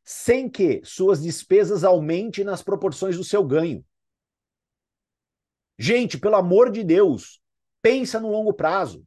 sem 0.06 0.48
que 0.48 0.82
suas 0.84 1.24
despesas 1.24 1.84
aumentem 1.84 2.46
nas 2.46 2.62
proporções 2.62 3.18
do 3.18 3.24
seu 3.24 3.44
ganho. 3.44 3.84
Gente, 5.78 6.20
pelo 6.20 6.36
amor 6.36 6.72
de 6.72 6.84
Deus, 6.84 7.42
pensa 7.82 8.20
no 8.20 8.30
longo 8.30 8.54
prazo. 8.54 9.06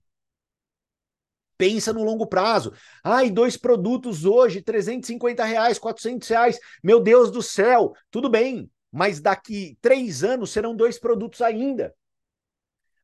Pensa 1.56 1.92
no 1.92 2.04
longo 2.04 2.26
prazo. 2.26 2.72
Ai, 3.02 3.30
dois 3.30 3.56
produtos 3.56 4.24
hoje, 4.24 4.60
350 4.60 5.44
reais, 5.44 5.78
400 5.78 6.28
reais. 6.28 6.58
Meu 6.82 7.00
Deus 7.00 7.30
do 7.30 7.42
céu, 7.42 7.94
tudo 8.10 8.28
bem. 8.28 8.70
Mas 8.90 9.20
daqui 9.20 9.78
três 9.80 10.24
anos 10.24 10.50
serão 10.50 10.74
dois 10.74 10.98
produtos 10.98 11.40
ainda. 11.40 11.94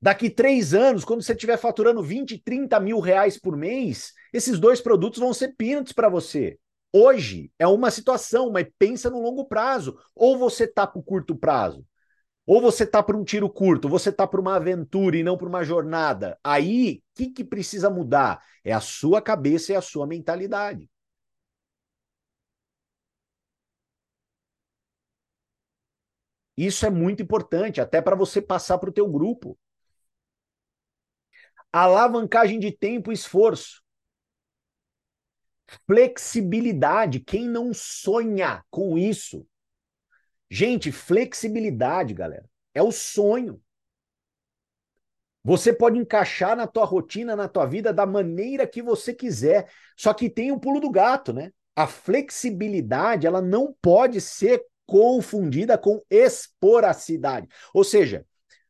Daqui 0.01 0.29
três 0.29 0.75
anos, 0.75 1.05
quando 1.05 1.23
você 1.23 1.33
estiver 1.33 1.57
faturando 1.57 2.03
20, 2.03 2.39
30 2.39 2.79
mil 2.79 3.01
reais 3.01 3.39
por 3.39 3.57
mês, 3.57 4.13
esses 4.33 4.59
dois 4.59 4.81
produtos 4.81 5.19
vão 5.19 5.33
ser 5.33 5.55
peanuts 5.57 5.93
para 5.93 6.09
você. 6.09 6.59
Hoje 6.97 7.51
é 7.59 7.67
uma 7.67 7.91
situação, 7.91 8.51
mas 8.53 8.67
pensa 8.79 9.11
no 9.11 9.21
longo 9.21 9.45
prazo. 9.47 9.99
Ou 10.15 10.39
você 10.39 10.67
tá 10.67 10.87
para 10.87 10.99
o 11.01 11.03
curto 11.03 11.35
prazo, 11.37 11.85
ou 12.47 12.61
você 12.61 12.87
tá 12.87 13.03
para 13.03 13.17
um 13.17 13.25
tiro 13.25 13.51
curto, 13.51 13.89
você 13.89 14.13
tá 14.13 14.27
para 14.27 14.41
uma 14.41 14.57
aventura 14.57 15.17
e 15.17 15.23
não 15.25 15.37
para 15.39 15.49
uma 15.49 15.65
jornada. 15.65 16.39
Aí, 16.45 16.99
o 16.99 17.17
que, 17.17 17.31
que 17.31 17.45
precisa 17.45 17.91
mudar? 17.91 18.43
É 18.65 18.73
a 18.73 18.81
sua 18.81 19.23
cabeça 19.23 19.73
e 19.73 19.77
a 19.77 19.83
sua 19.83 20.07
mentalidade. 20.07 20.91
Isso 26.57 26.85
é 26.85 26.91
muito 26.91 27.23
importante, 27.23 27.81
até 27.81 28.03
para 28.03 28.17
você 28.17 28.43
passar 28.43 28.79
para 28.79 28.91
o 28.91 28.93
teu 28.93 29.09
grupo 29.09 29.57
alavancagem 31.73 32.59
de 32.59 32.71
tempo 32.73 33.11
e 33.11 33.15
esforço. 33.15 33.84
Flexibilidade. 35.87 37.21
Quem 37.21 37.49
não 37.49 37.73
sonha 37.73 38.65
com 38.71 38.97
isso? 38.99 39.47
Gente, 40.51 40.93
flexibilidade, 40.93 42.15
galera, 42.15 42.49
é 42.73 42.83
o 42.83 42.93
sonho. 42.93 43.61
Você 45.43 45.73
pode 45.73 45.99
encaixar 45.99 46.57
na 46.57 46.67
tua 46.67 46.85
rotina, 46.85 47.37
na 47.37 47.49
tua 47.49 47.67
vida 47.67 47.93
da 47.93 48.07
maneira 48.07 48.67
que 48.67 48.81
você 48.81 49.13
quiser. 49.13 49.71
Só 49.97 50.15
que 50.15 50.31
tem 50.31 50.51
o 50.51 50.59
pulo 50.59 50.81
do 50.81 50.91
gato, 50.91 51.33
né? 51.33 51.53
A 51.77 51.87
flexibilidade, 51.87 53.27
ela 53.27 53.43
não 53.43 53.75
pode 53.83 54.21
ser 54.21 54.65
confundida 54.87 55.77
com 55.77 56.03
esporacidade. 56.09 57.49
Ou 57.75 57.85
seja, 57.85 58.25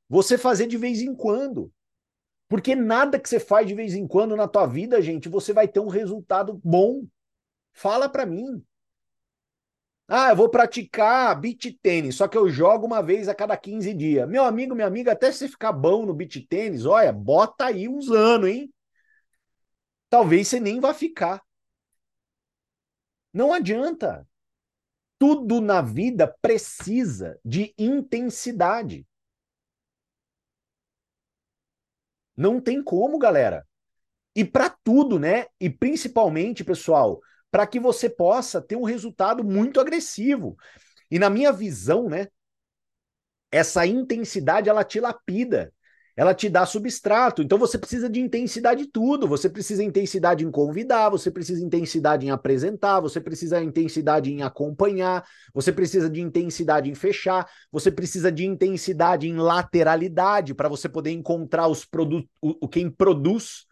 você 0.09 0.37
fazer 0.37 0.67
de 0.67 0.77
vez 0.77 1.01
em 1.01 1.15
quando. 1.15 1.71
Porque 2.55 2.77
nada 2.77 3.19
que 3.19 3.29
você 3.29 3.41
faz 3.41 3.67
de 3.67 3.75
vez 3.75 3.95
em 3.95 4.07
quando 4.07 4.37
na 4.37 4.47
tua 4.47 4.65
vida, 4.65 5.03
gente, 5.03 5.29
você 5.29 5.53
vai 5.53 5.67
ter 5.67 5.81
um 5.81 5.89
resultado 5.89 6.61
bom. 6.63 7.05
Fala 7.73 8.09
para 8.09 8.25
mim. 8.25 8.65
Ah, 10.07 10.31
eu 10.31 10.37
vou 10.37 10.49
praticar 10.49 11.35
beach 11.41 11.73
tênis, 11.83 12.15
só 12.15 12.29
que 12.29 12.39
eu 12.39 12.49
jogo 12.49 12.87
uma 12.87 13.03
vez 13.03 13.29
a 13.29 13.35
cada 13.35 13.57
15 13.57 13.93
dias. 13.93 14.29
Meu 14.29 14.45
amigo, 14.45 14.73
minha 14.73 14.87
amiga, 14.87 15.11
até 15.11 15.33
você 15.33 15.49
ficar 15.49 15.73
bom 15.73 16.07
no 16.07 16.15
beach 16.15 16.43
tênis, 16.43 16.87
olha, 16.87 17.13
bota 17.13 17.65
aí 17.65 17.89
uns 17.89 18.09
anos, 18.09 18.49
hein? 18.49 18.73
Talvez 20.09 20.47
você 20.47 20.61
nem 20.61 20.79
vá 20.79 20.95
ficar. 20.95 21.43
Não 23.33 23.53
adianta. 23.53 24.25
Tudo 25.19 25.61
na 25.61 25.83
vida 25.83 26.33
precisa 26.41 27.37
de 27.45 27.75
intensidade. 27.77 29.05
Não 32.37 32.61
tem 32.61 32.83
como, 32.83 33.19
galera. 33.19 33.67
E 34.35 34.45
para 34.45 34.71
tudo, 34.71 35.19
né? 35.19 35.47
E 35.61 35.71
principalmente, 35.71 36.65
pessoal, 36.65 37.21
para 37.51 37.67
que 37.67 37.81
você 37.81 38.09
possa 38.11 38.61
ter 38.61 38.77
um 38.77 38.85
resultado 38.85 39.45
muito 39.45 39.81
agressivo. 39.81 40.57
E 41.11 41.19
na 41.19 41.31
minha 41.31 41.53
visão, 41.53 42.09
né, 42.09 42.29
essa 43.51 43.87
intensidade 43.87 44.69
ela 44.69 44.85
te 44.85 45.01
lapida, 45.01 45.73
ela 46.17 46.35
te 46.35 46.49
dá 46.49 46.65
substrato. 46.65 47.43
Então 47.43 47.59
você 47.59 47.77
precisa 47.77 48.09
de 48.09 48.21
intensidade 48.21 48.85
em 48.85 48.91
tudo. 48.91 49.27
Você 49.27 49.49
precisa 49.49 49.83
de 49.83 49.89
intensidade 49.89 50.45
em 50.45 50.51
convidar, 50.51 51.09
você 51.09 51.31
precisa 51.31 51.61
de 51.61 51.67
intensidade 51.67 52.27
em 52.27 52.31
apresentar, 52.31 53.01
você 53.01 53.21
precisa 53.21 53.61
de 53.61 53.67
intensidade 53.67 54.33
em 54.33 54.43
acompanhar, 54.43 55.25
você 55.53 55.73
precisa 55.73 56.09
de 56.09 56.21
intensidade 56.21 56.91
em 56.91 56.95
fechar, 56.95 57.49
você 57.71 57.91
precisa 57.91 58.31
de 58.31 58.45
intensidade 58.45 59.29
em 59.29 59.37
lateralidade 59.37 60.55
para 60.55 60.69
você 60.69 60.89
poder 60.89 61.11
encontrar 61.11 61.69
os 61.69 61.85
produtos, 61.85 62.29
quem 62.71 62.91
produz 62.91 63.67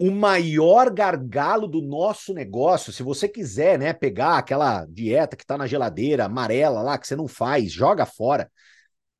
o 0.00 0.10
maior 0.10 0.88
gargalo 0.90 1.68
do 1.68 1.82
nosso 1.82 2.32
negócio, 2.32 2.90
se 2.90 3.02
você 3.02 3.28
quiser, 3.28 3.78
né, 3.78 3.92
pegar 3.92 4.38
aquela 4.38 4.86
dieta 4.86 5.36
que 5.36 5.44
está 5.44 5.58
na 5.58 5.66
geladeira 5.66 6.24
amarela 6.24 6.80
lá, 6.80 6.96
que 6.96 7.06
você 7.06 7.14
não 7.14 7.28
faz, 7.28 7.70
joga 7.70 8.06
fora. 8.06 8.50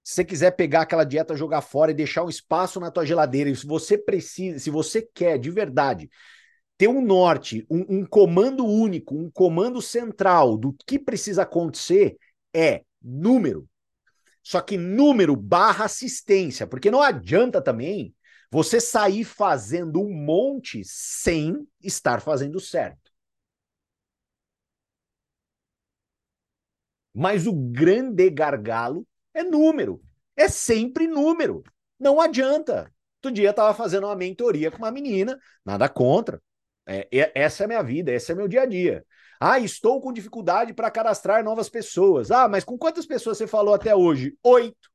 Se 0.02 0.14
você 0.14 0.24
quiser 0.24 0.52
pegar 0.52 0.80
aquela 0.80 1.04
dieta, 1.04 1.36
jogar 1.36 1.60
fora 1.60 1.90
e 1.90 1.94
deixar 1.94 2.24
um 2.24 2.30
espaço 2.30 2.80
na 2.80 2.90
tua 2.90 3.04
geladeira, 3.04 3.50
e 3.50 3.54
se 3.54 3.66
você 3.66 3.98
precisa, 3.98 4.58
se 4.58 4.70
você 4.70 5.02
quer 5.02 5.38
de 5.38 5.50
verdade 5.50 6.08
ter 6.78 6.88
um 6.88 7.02
norte, 7.02 7.66
um, 7.68 7.98
um 7.98 8.06
comando 8.06 8.64
único, 8.64 9.14
um 9.14 9.30
comando 9.30 9.82
central 9.82 10.56
do 10.56 10.74
que 10.86 10.98
precisa 10.98 11.42
acontecer, 11.42 12.16
é 12.54 12.84
número. 13.02 13.68
Só 14.42 14.62
que 14.62 14.78
número 14.78 15.36
barra 15.36 15.84
assistência, 15.84 16.66
porque 16.66 16.90
não 16.90 17.02
adianta 17.02 17.60
também 17.60 18.14
você 18.50 18.80
sair 18.80 19.24
fazendo 19.24 20.00
um 20.00 20.12
monte 20.12 20.82
sem 20.84 21.66
estar 21.82 22.20
fazendo 22.20 22.58
certo. 22.58 23.10
Mas 27.14 27.46
o 27.46 27.52
grande 27.52 28.30
gargalo 28.30 29.06
é 29.34 29.42
número. 29.42 30.00
É 30.36 30.48
sempre 30.48 31.06
número. 31.06 31.62
Não 31.98 32.20
adianta. 32.20 32.92
Outro 33.18 33.32
dia 33.32 33.48
eu 33.48 33.50
estava 33.50 33.74
fazendo 33.74 34.06
uma 34.06 34.16
mentoria 34.16 34.70
com 34.70 34.78
uma 34.78 34.90
menina, 34.90 35.38
nada 35.64 35.88
contra. 35.88 36.40
É, 36.86 37.08
essa 37.34 37.62
é 37.62 37.66
a 37.66 37.68
minha 37.68 37.82
vida, 37.82 38.12
esse 38.12 38.32
é 38.32 38.34
meu 38.34 38.48
dia 38.48 38.62
a 38.62 38.66
dia. 38.66 39.04
Ah, 39.38 39.58
estou 39.58 40.00
com 40.00 40.12
dificuldade 40.12 40.72
para 40.72 40.90
cadastrar 40.90 41.44
novas 41.44 41.68
pessoas. 41.68 42.30
Ah, 42.30 42.48
mas 42.48 42.64
com 42.64 42.78
quantas 42.78 43.06
pessoas 43.06 43.38
você 43.38 43.46
falou 43.46 43.74
até 43.74 43.94
hoje? 43.94 44.36
Oito. 44.42 44.90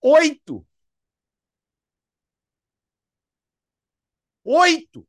Oito. 0.00 0.64
Oito! 4.44 5.06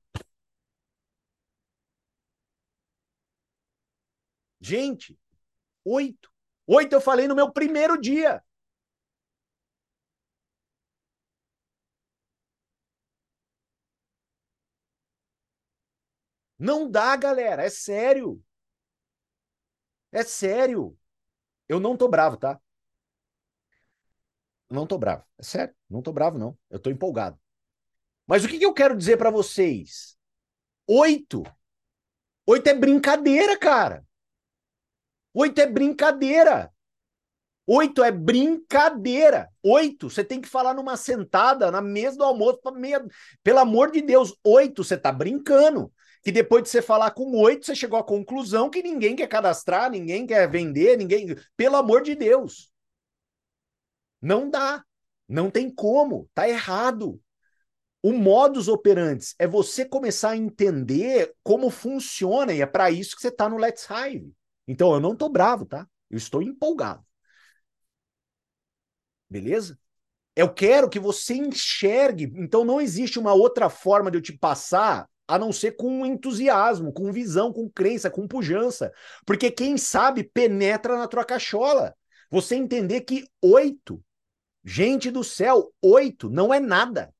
Gente, 4.59 5.17
oito. 5.85 6.29
Oito 6.67 6.93
eu 6.93 7.01
falei 7.01 7.27
no 7.27 7.35
meu 7.35 7.51
primeiro 7.51 7.99
dia. 8.01 8.43
Não 16.59 16.89
dá, 16.91 17.15
galera. 17.15 17.63
É 17.63 17.69
sério. 17.69 18.41
É 20.11 20.23
sério. 20.23 20.97
Eu 21.69 21.79
não 21.81 21.97
tô 21.97 22.07
bravo, 22.09 22.37
tá? 22.37 22.59
Não 24.69 24.85
tô 24.87 24.97
bravo. 24.99 25.23
É 25.39 25.43
sério. 25.43 25.75
Não 25.89 26.01
tô 26.03 26.11
bravo, 26.13 26.37
não. 26.37 26.57
Eu 26.69 26.79
tô 26.79 26.89
empolgado. 26.91 27.39
Mas 28.27 28.43
o 28.43 28.47
que, 28.47 28.57
que 28.57 28.65
eu 28.65 28.73
quero 28.73 28.97
dizer 28.97 29.17
para 29.17 29.29
vocês? 29.29 30.17
Oito. 30.87 31.43
Oito 32.47 32.67
é 32.67 32.73
brincadeira, 32.73 33.57
cara. 33.57 34.05
Oito 35.33 35.59
é 35.59 35.67
brincadeira. 35.67 36.71
Oito 37.67 38.03
é 38.03 38.11
brincadeira. 38.11 39.49
Oito, 39.63 40.09
você 40.09 40.23
tem 40.23 40.39
que 40.39 40.47
falar 40.47 40.73
numa 40.73 40.95
sentada, 40.95 41.71
na 41.71 41.81
mesa 41.81 42.17
do 42.17 42.23
almoço, 42.23 42.59
meia... 42.75 43.03
pelo 43.43 43.59
amor 43.59 43.91
de 43.91 44.01
Deus. 44.01 44.35
Oito, 44.43 44.83
você 44.83 44.97
tá 44.97 45.11
brincando. 45.11 45.91
Que 46.23 46.31
depois 46.31 46.63
de 46.63 46.69
você 46.69 46.81
falar 46.81 47.11
com 47.11 47.37
oito, 47.39 47.65
você 47.65 47.75
chegou 47.75 47.99
à 47.99 48.03
conclusão 48.03 48.69
que 48.69 48.81
ninguém 48.81 49.15
quer 49.15 49.27
cadastrar, 49.27 49.91
ninguém 49.91 50.25
quer 50.25 50.49
vender, 50.49 50.97
ninguém. 50.97 51.35
Pelo 51.57 51.75
amor 51.75 52.01
de 52.01 52.15
Deus. 52.15 52.71
Não 54.21 54.49
dá. 54.49 54.83
Não 55.27 55.49
tem 55.49 55.69
como. 55.69 56.29
Tá 56.33 56.47
errado. 56.47 57.19
O 58.05 58.13
modus 58.13 58.67
operandi 58.67 59.33
é 59.39 59.47
você 59.47 59.83
começar 59.83 60.29
a 60.29 60.37
entender 60.37 61.33
como 61.41 61.71
funciona, 61.71 62.53
e 62.53 62.61
é 62.61 62.65
para 62.67 62.91
isso 62.91 63.15
que 63.15 63.21
você 63.23 63.29
está 63.29 63.49
no 63.49 63.57
Let's 63.57 63.87
Hive. 63.89 64.31
Então 64.67 64.93
eu 64.93 64.99
não 64.99 65.13
estou 65.13 65.27
bravo, 65.27 65.65
tá? 65.65 65.87
Eu 66.07 66.17
estou 66.19 66.39
empolgado. 66.39 67.03
Beleza? 69.27 69.79
Eu 70.35 70.53
quero 70.53 70.87
que 70.87 70.99
você 70.99 71.33
enxergue. 71.33 72.31
Então 72.35 72.63
não 72.63 72.79
existe 72.79 73.17
uma 73.17 73.33
outra 73.33 73.71
forma 73.71 74.11
de 74.11 74.19
eu 74.19 74.21
te 74.21 74.37
passar 74.37 75.09
a 75.27 75.39
não 75.39 75.51
ser 75.51 75.71
com 75.71 76.05
entusiasmo, 76.05 76.93
com 76.93 77.11
visão, 77.11 77.51
com 77.51 77.67
crença, 77.67 78.11
com 78.11 78.27
pujança. 78.27 78.93
Porque 79.25 79.49
quem 79.49 79.79
sabe 79.79 80.23
penetra 80.23 80.95
na 80.95 81.07
tua 81.07 81.25
cachola. 81.25 81.95
Você 82.29 82.53
entender 82.53 83.01
que 83.01 83.27
oito, 83.41 83.99
gente 84.63 85.09
do 85.09 85.23
céu, 85.23 85.73
oito 85.81 86.29
não 86.29 86.53
é 86.53 86.59
nada. 86.59 87.14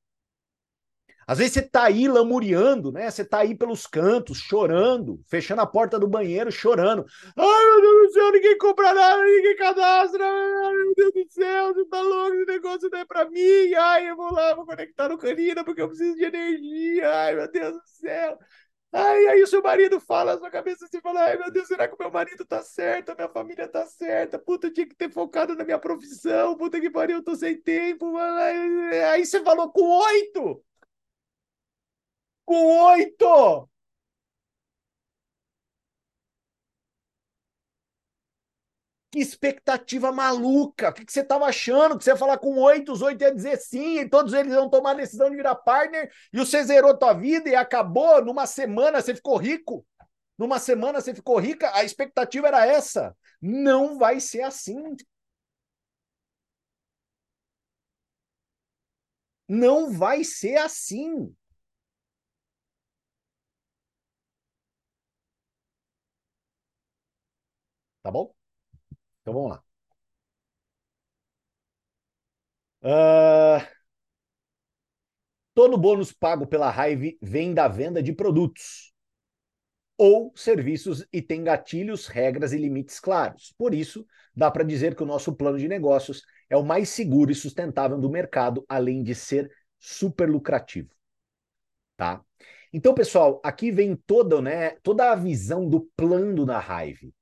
Às 1.26 1.38
vezes 1.38 1.54
você 1.54 1.62
tá 1.62 1.84
aí 1.84 2.06
lamuriando, 2.06 2.92
né? 2.92 3.10
Você 3.10 3.24
tá 3.24 3.38
aí 3.38 3.54
pelos 3.54 3.86
cantos, 3.86 4.38
chorando, 4.38 5.20
fechando 5.26 5.60
a 5.60 5.66
porta 5.66 5.98
do 5.98 6.06
banheiro, 6.06 6.52
chorando. 6.52 7.04
Ai, 7.36 7.64
meu 7.64 7.80
Deus 7.82 8.08
do 8.08 8.12
céu, 8.12 8.32
ninguém 8.32 8.58
compra 8.58 8.94
nada, 8.94 9.24
ninguém 9.24 9.56
cadastra. 9.56 10.24
Ai, 10.24 10.72
meu 10.72 10.94
Deus 10.94 11.12
do 11.12 11.26
céu, 11.32 11.74
você 11.74 11.84
tá 11.86 12.00
louco, 12.00 12.34
esse 12.36 12.46
negócio 12.46 12.88
não 12.92 12.98
é 13.00 13.04
pra 13.04 13.28
mim. 13.28 13.74
Ai, 13.74 14.08
eu 14.10 14.16
vou 14.16 14.32
lá, 14.32 14.54
vou 14.54 14.64
conectar 14.66 15.08
no 15.08 15.18
canina 15.18 15.64
porque 15.64 15.82
eu 15.82 15.88
preciso 15.88 16.14
de 16.16 16.24
energia. 16.24 17.10
Ai, 17.12 17.34
meu 17.34 17.50
Deus 17.50 17.72
do 17.74 17.82
céu. 17.86 18.38
Ai, 18.92 19.26
aí 19.26 19.42
o 19.42 19.46
seu 19.46 19.62
marido 19.62 20.00
fala 20.00 20.32
na 20.32 20.38
sua 20.38 20.50
cabeça 20.50 20.86
assim, 20.86 21.00
fala, 21.02 21.20
ai 21.22 21.36
meu 21.36 21.50
Deus, 21.50 21.68
será 21.68 21.86
que 21.88 21.94
o 21.94 21.98
meu 21.98 22.10
marido 22.10 22.46
tá 22.46 22.62
certo? 22.62 23.10
A 23.10 23.14
minha 23.14 23.28
família 23.28 23.68
tá 23.68 23.84
certa? 23.84 24.38
Puta, 24.38 24.68
eu 24.68 24.72
tinha 24.72 24.86
que 24.88 24.94
ter 24.94 25.10
focado 25.10 25.54
na 25.54 25.64
minha 25.64 25.78
profissão, 25.78 26.56
puta 26.56 26.80
que 26.80 26.88
pariu, 26.88 27.18
eu 27.18 27.24
tô 27.24 27.34
sem 27.36 27.60
tempo. 27.60 28.16
Aí 29.12 29.26
você 29.26 29.42
falou 29.42 29.70
com 29.70 29.82
oito 29.82 30.64
com 32.46 32.66
oito! 32.94 33.68
Que 39.10 39.20
expectativa 39.20 40.12
maluca! 40.12 40.90
O 40.90 40.92
que, 40.92 41.04
que 41.04 41.12
você 41.12 41.20
estava 41.20 41.46
achando? 41.46 41.96
Que 41.96 42.04
você 42.04 42.10
ia 42.10 42.16
falar 42.16 42.38
com 42.38 42.58
oito, 42.58 42.92
os 42.92 43.02
oito 43.02 43.22
ia 43.22 43.34
dizer 43.34 43.56
sim, 43.58 44.00
e 44.00 44.08
todos 44.08 44.32
eles 44.32 44.54
vão 44.54 44.68
tomar 44.68 44.90
a 44.92 44.94
decisão 44.94 45.30
de 45.30 45.36
virar 45.36 45.54
partner, 45.54 46.10
e 46.32 46.38
você 46.38 46.62
zerou 46.64 46.96
tua 46.96 47.12
vida 47.14 47.48
e 47.48 47.54
acabou 47.54 48.22
numa 48.24 48.46
semana, 48.46 49.00
você 49.00 49.14
ficou 49.14 49.36
rico. 49.36 49.86
Numa 50.38 50.58
semana 50.58 51.00
você 51.00 51.14
ficou 51.14 51.38
rica, 51.38 51.70
a 51.74 51.84
expectativa 51.84 52.48
era 52.48 52.66
essa. 52.66 53.16
Não 53.40 53.98
vai 53.98 54.20
ser 54.20 54.42
assim. 54.42 54.96
Não 59.48 59.92
vai 59.92 60.22
ser 60.24 60.56
assim. 60.56 61.34
Tá 68.06 68.10
bom? 68.12 68.32
Então 69.22 69.34
vamos 69.34 69.50
lá. 69.50 69.64
Uh, 72.82 73.60
todo 75.54 75.76
bônus 75.76 76.12
pago 76.12 76.46
pela 76.46 76.70
Hive 76.70 77.18
vem 77.20 77.52
da 77.52 77.66
venda 77.66 78.00
de 78.02 78.12
produtos. 78.12 78.92
ou 79.98 80.32
serviços 80.36 81.06
e 81.12 81.22
tem 81.22 81.42
gatilhos, 81.42 82.06
regras 82.06 82.52
e 82.52 82.58
limites 82.58 83.00
claros. 83.00 83.54
Por 83.56 83.74
isso, 83.74 84.06
dá 84.34 84.50
para 84.50 84.64
dizer 84.64 84.94
que 84.94 85.02
o 85.02 85.06
nosso 85.06 85.34
plano 85.34 85.58
de 85.58 85.68
negócios 85.68 86.22
é 86.50 86.56
o 86.56 86.62
mais 86.64 86.90
seguro 86.90 87.30
e 87.30 87.34
sustentável 87.34 87.98
do 87.98 88.10
mercado, 88.10 88.64
além 88.68 89.02
de 89.02 89.14
ser 89.14 89.50
super 89.78 90.28
lucrativo. 90.28 90.90
Tá? 91.96 92.22
Então, 92.72 92.94
pessoal, 92.94 93.40
aqui 93.44 93.70
vem 93.70 93.96
toda, 93.96 94.40
né, 94.42 94.70
toda 94.82 95.10
a 95.10 95.14
visão 95.14 95.68
do 95.68 95.80
plano 95.96 96.44
da 96.44 96.58
Hive. 96.60 97.14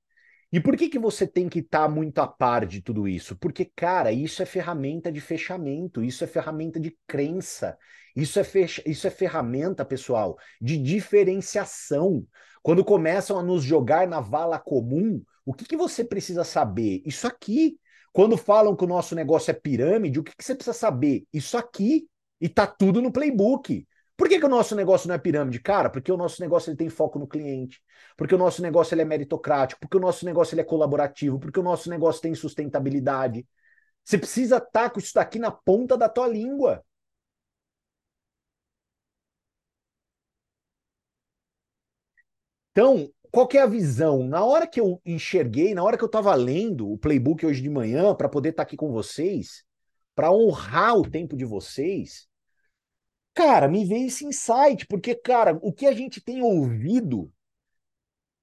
E 0.54 0.60
por 0.60 0.76
que, 0.76 0.88
que 0.88 1.00
você 1.00 1.26
tem 1.26 1.48
que 1.48 1.58
estar 1.58 1.80
tá 1.80 1.88
muito 1.88 2.20
a 2.20 2.28
par 2.28 2.64
de 2.64 2.80
tudo 2.80 3.08
isso? 3.08 3.34
Porque, 3.34 3.64
cara, 3.64 4.12
isso 4.12 4.40
é 4.40 4.46
ferramenta 4.46 5.10
de 5.10 5.20
fechamento, 5.20 6.00
isso 6.00 6.22
é 6.22 6.28
ferramenta 6.28 6.78
de 6.78 6.96
crença, 7.08 7.76
isso 8.14 8.38
é, 8.38 8.44
fecha... 8.44 8.80
isso 8.86 9.04
é 9.04 9.10
ferramenta, 9.10 9.84
pessoal, 9.84 10.38
de 10.60 10.78
diferenciação. 10.78 12.24
Quando 12.62 12.84
começam 12.84 13.36
a 13.36 13.42
nos 13.42 13.64
jogar 13.64 14.06
na 14.06 14.20
vala 14.20 14.56
comum, 14.60 15.20
o 15.44 15.52
que, 15.52 15.64
que 15.64 15.76
você 15.76 16.04
precisa 16.04 16.44
saber? 16.44 17.02
Isso 17.04 17.26
aqui. 17.26 17.76
Quando 18.12 18.36
falam 18.36 18.76
que 18.76 18.84
o 18.84 18.86
nosso 18.86 19.16
negócio 19.16 19.50
é 19.50 19.54
pirâmide, 19.54 20.20
o 20.20 20.22
que, 20.22 20.36
que 20.36 20.44
você 20.44 20.54
precisa 20.54 20.72
saber? 20.72 21.24
Isso 21.32 21.58
aqui. 21.58 22.06
E 22.40 22.48
tá 22.48 22.64
tudo 22.64 23.02
no 23.02 23.10
playbook. 23.10 23.84
Por 24.16 24.28
que, 24.28 24.38
que 24.38 24.46
o 24.46 24.48
nosso 24.48 24.76
negócio 24.76 25.08
não 25.08 25.14
é 25.14 25.18
pirâmide? 25.18 25.60
Cara, 25.60 25.90
porque 25.90 26.10
o 26.12 26.16
nosso 26.16 26.40
negócio 26.40 26.70
ele 26.70 26.76
tem 26.76 26.88
foco 26.88 27.18
no 27.18 27.26
cliente, 27.26 27.82
porque 28.16 28.34
o 28.34 28.38
nosso 28.38 28.62
negócio 28.62 28.94
ele 28.94 29.02
é 29.02 29.04
meritocrático, 29.04 29.80
porque 29.80 29.96
o 29.96 30.00
nosso 30.00 30.24
negócio 30.24 30.54
ele 30.54 30.60
é 30.60 30.64
colaborativo, 30.64 31.38
porque 31.40 31.58
o 31.58 31.62
nosso 31.62 31.90
negócio 31.90 32.22
tem 32.22 32.34
sustentabilidade. 32.34 33.46
Você 34.04 34.18
precisa 34.18 34.58
estar 34.58 34.70
tá 34.70 34.90
com 34.90 35.00
isso 35.00 35.14
daqui 35.14 35.38
na 35.38 35.50
ponta 35.50 35.96
da 35.96 36.08
tua 36.08 36.28
língua. 36.28 36.84
Então, 42.70 43.08
qual 43.30 43.48
é 43.52 43.58
a 43.58 43.66
visão? 43.66 44.24
Na 44.24 44.44
hora 44.44 44.66
que 44.66 44.80
eu 44.80 45.00
enxerguei, 45.04 45.74
na 45.74 45.82
hora 45.82 45.96
que 45.96 46.04
eu 46.04 46.06
estava 46.06 46.34
lendo 46.34 46.90
o 46.90 46.98
playbook 46.98 47.44
hoje 47.46 47.62
de 47.62 47.70
manhã 47.70 48.14
para 48.14 48.28
poder 48.28 48.50
estar 48.50 48.64
tá 48.64 48.66
aqui 48.66 48.76
com 48.76 48.92
vocês, 48.92 49.64
para 50.14 50.32
honrar 50.32 50.96
o 50.96 51.08
tempo 51.08 51.36
de 51.36 51.44
vocês, 51.44 52.28
Cara, 53.34 53.68
me 53.68 53.84
veio 53.84 54.06
esse 54.08 54.24
insight, 54.26 54.86
porque, 54.86 55.14
cara, 55.14 55.56
o 55.62 55.72
que 55.72 55.86
a 55.86 55.92
gente 55.92 56.20
tem 56.20 56.42
ouvido 56.42 57.32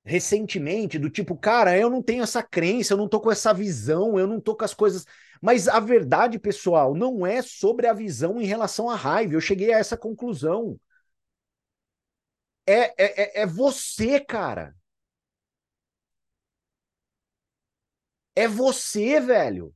recentemente, 0.03 0.97
do 0.99 1.09
tipo, 1.09 1.35
cara, 1.37 1.77
eu 1.77 1.89
não 1.89 2.01
tenho 2.01 2.23
essa 2.23 2.41
crença, 2.43 2.93
eu 2.93 2.97
não 2.97 3.07
tô 3.07 3.19
com 3.21 3.31
essa 3.31 3.53
visão, 3.53 4.17
eu 4.19 4.27
não 4.27 4.39
tô 4.41 4.55
com 4.55 4.65
as 4.65 4.73
coisas. 4.73 5.05
Mas 5.41 5.67
a 5.67 5.79
verdade, 5.79 6.39
pessoal, 6.39 6.95
não 6.95 7.25
é 7.25 7.41
sobre 7.41 7.87
a 7.87 7.93
visão 7.93 8.41
em 8.41 8.45
relação 8.45 8.89
à 8.89 8.95
raiva. 8.95 9.33
Eu 9.33 9.41
cheguei 9.41 9.73
a 9.73 9.79
essa 9.79 9.97
conclusão. 9.97 10.79
É, 12.65 12.79
é, 12.97 13.39
é, 13.41 13.41
é 13.41 13.45
você, 13.45 14.19
cara. 14.19 14.75
É 18.35 18.45
você, 18.47 19.21
velho. 19.21 19.73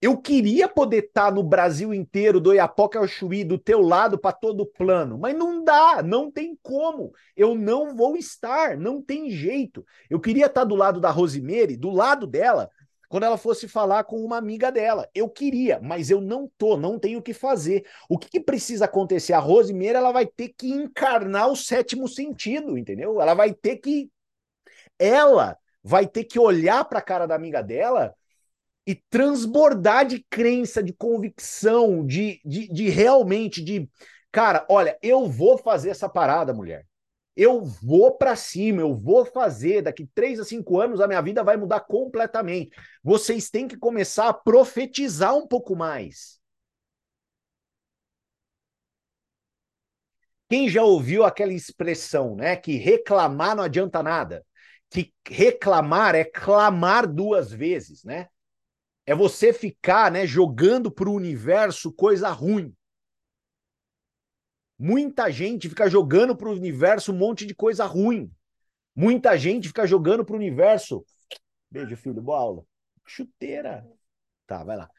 Eu 0.00 0.18
queria 0.18 0.68
poder 0.68 1.04
estar 1.04 1.26
tá 1.26 1.30
no 1.30 1.42
Brasil 1.42 1.94
inteiro, 1.94 2.38
do 2.38 2.52
Iapoca 2.52 2.98
ao 2.98 3.08
Chuí, 3.08 3.42
do 3.42 3.58
teu 3.58 3.80
lado 3.80 4.18
para 4.18 4.32
todo 4.32 4.60
o 4.60 4.66
plano, 4.66 5.18
mas 5.18 5.34
não 5.34 5.64
dá, 5.64 6.02
não 6.02 6.30
tem 6.30 6.56
como. 6.62 7.12
Eu 7.34 7.54
não 7.54 7.96
vou 7.96 8.14
estar, 8.16 8.76
não 8.76 9.00
tem 9.00 9.30
jeito. 9.30 9.84
Eu 10.10 10.20
queria 10.20 10.46
estar 10.46 10.60
tá 10.60 10.64
do 10.64 10.74
lado 10.74 11.00
da 11.00 11.10
Rosemary, 11.10 11.76
do 11.78 11.90
lado 11.90 12.26
dela, 12.26 12.70
quando 13.08 13.22
ela 13.24 13.38
fosse 13.38 13.66
falar 13.66 14.04
com 14.04 14.22
uma 14.22 14.36
amiga 14.36 14.70
dela. 14.70 15.08
Eu 15.14 15.30
queria, 15.30 15.80
mas 15.82 16.10
eu 16.10 16.20
não 16.20 16.50
tô, 16.58 16.76
não 16.76 16.98
tenho 16.98 17.20
o 17.20 17.22
que 17.22 17.32
fazer. 17.32 17.86
O 18.08 18.18
que, 18.18 18.28
que 18.28 18.40
precisa 18.40 18.84
acontecer? 18.84 19.32
A 19.32 19.38
Rosemary 19.38 19.96
ela 19.96 20.12
vai 20.12 20.26
ter 20.26 20.50
que 20.50 20.68
encarnar 20.70 21.48
o 21.48 21.56
sétimo 21.56 22.06
sentido, 22.06 22.76
entendeu? 22.76 23.20
Ela 23.20 23.32
vai 23.32 23.54
ter 23.54 23.76
que 23.76 24.10
ela 24.98 25.56
vai 25.82 26.06
ter 26.06 26.24
que 26.24 26.38
olhar 26.38 26.84
para 26.84 26.98
a 26.98 27.02
cara 27.02 27.26
da 27.26 27.34
amiga 27.34 27.62
dela 27.62 28.14
e 28.86 28.94
transbordar 28.94 30.06
de 30.06 30.24
crença, 30.30 30.82
de 30.82 30.92
convicção, 30.92 32.06
de, 32.06 32.40
de, 32.44 32.68
de 32.68 32.88
realmente, 32.88 33.62
de 33.62 33.88
cara, 34.30 34.64
olha, 34.68 34.96
eu 35.02 35.28
vou 35.28 35.58
fazer 35.58 35.90
essa 35.90 36.08
parada, 36.08 36.54
mulher. 36.54 36.86
Eu 37.36 37.62
vou 37.62 38.16
para 38.16 38.34
cima, 38.36 38.80
eu 38.80 38.94
vou 38.94 39.26
fazer. 39.26 39.82
Daqui 39.82 40.08
três 40.14 40.40
a 40.40 40.44
cinco 40.44 40.80
anos 40.80 41.00
a 41.00 41.06
minha 41.06 41.20
vida 41.20 41.44
vai 41.44 41.56
mudar 41.56 41.80
completamente. 41.80 42.70
Vocês 43.02 43.50
têm 43.50 43.68
que 43.68 43.76
começar 43.76 44.28
a 44.28 44.32
profetizar 44.34 45.34
um 45.36 45.46
pouco 45.46 45.76
mais. 45.76 46.40
Quem 50.48 50.68
já 50.68 50.82
ouviu 50.82 51.24
aquela 51.24 51.52
expressão, 51.52 52.36
né? 52.36 52.56
Que 52.56 52.76
reclamar 52.76 53.56
não 53.56 53.64
adianta 53.64 54.02
nada. 54.02 54.44
Que 54.90 55.12
reclamar 55.28 56.14
é 56.14 56.24
clamar 56.24 57.06
duas 57.06 57.50
vezes, 57.52 58.04
né? 58.04 58.28
É 59.06 59.14
você 59.14 59.52
ficar 59.52 60.10
né, 60.10 60.26
jogando 60.26 60.90
para 60.90 61.08
o 61.08 61.14
universo 61.14 61.92
coisa 61.92 62.28
ruim. 62.30 62.74
Muita 64.78 65.30
gente 65.30 65.68
fica 65.68 65.88
jogando 65.88 66.36
para 66.36 66.48
o 66.48 66.52
universo 66.52 67.12
um 67.12 67.16
monte 67.16 67.46
de 67.46 67.54
coisa 67.54 67.86
ruim. 67.86 68.30
Muita 68.94 69.38
gente 69.38 69.68
fica 69.68 69.86
jogando 69.86 70.24
para 70.24 70.34
o 70.34 70.36
universo. 70.36 71.06
Beijo, 71.70 71.96
filho, 71.96 72.20
boa 72.20 72.38
aula. 72.38 72.64
Chuteira. 73.06 73.86
Tá, 74.46 74.64
vai 74.64 74.76
lá. 74.76 74.90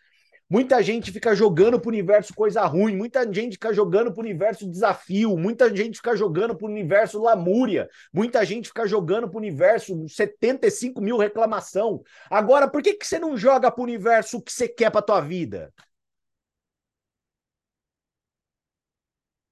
Muita 0.50 0.82
gente 0.82 1.12
fica 1.12 1.36
jogando 1.36 1.78
pro 1.78 1.90
universo 1.90 2.34
coisa 2.34 2.66
ruim, 2.66 2.96
muita 2.96 3.22
gente 3.34 3.54
fica 3.54 3.74
jogando 3.74 4.14
pro 4.14 4.22
universo 4.22 4.70
desafio, 4.70 5.36
muita 5.38 5.76
gente 5.76 5.98
fica 5.98 6.16
jogando 6.16 6.56
pro 6.56 6.68
universo 6.68 7.22
lamúria, 7.22 7.90
muita 8.14 8.46
gente 8.46 8.70
fica 8.70 8.88
jogando 8.88 9.28
pro 9.30 9.40
universo 9.40 10.08
75 10.08 11.02
mil 11.02 11.18
reclamação. 11.18 12.02
Agora, 12.30 12.66
por 12.70 12.82
que, 12.82 12.94
que 12.94 13.06
você 13.06 13.20
não 13.20 13.36
joga 13.36 13.70
pro 13.70 13.84
universo 13.84 14.38
o 14.38 14.42
que 14.42 14.54
você 14.54 14.70
quer 14.70 14.90
pra 14.90 15.02
tua 15.02 15.20
vida? 15.20 15.74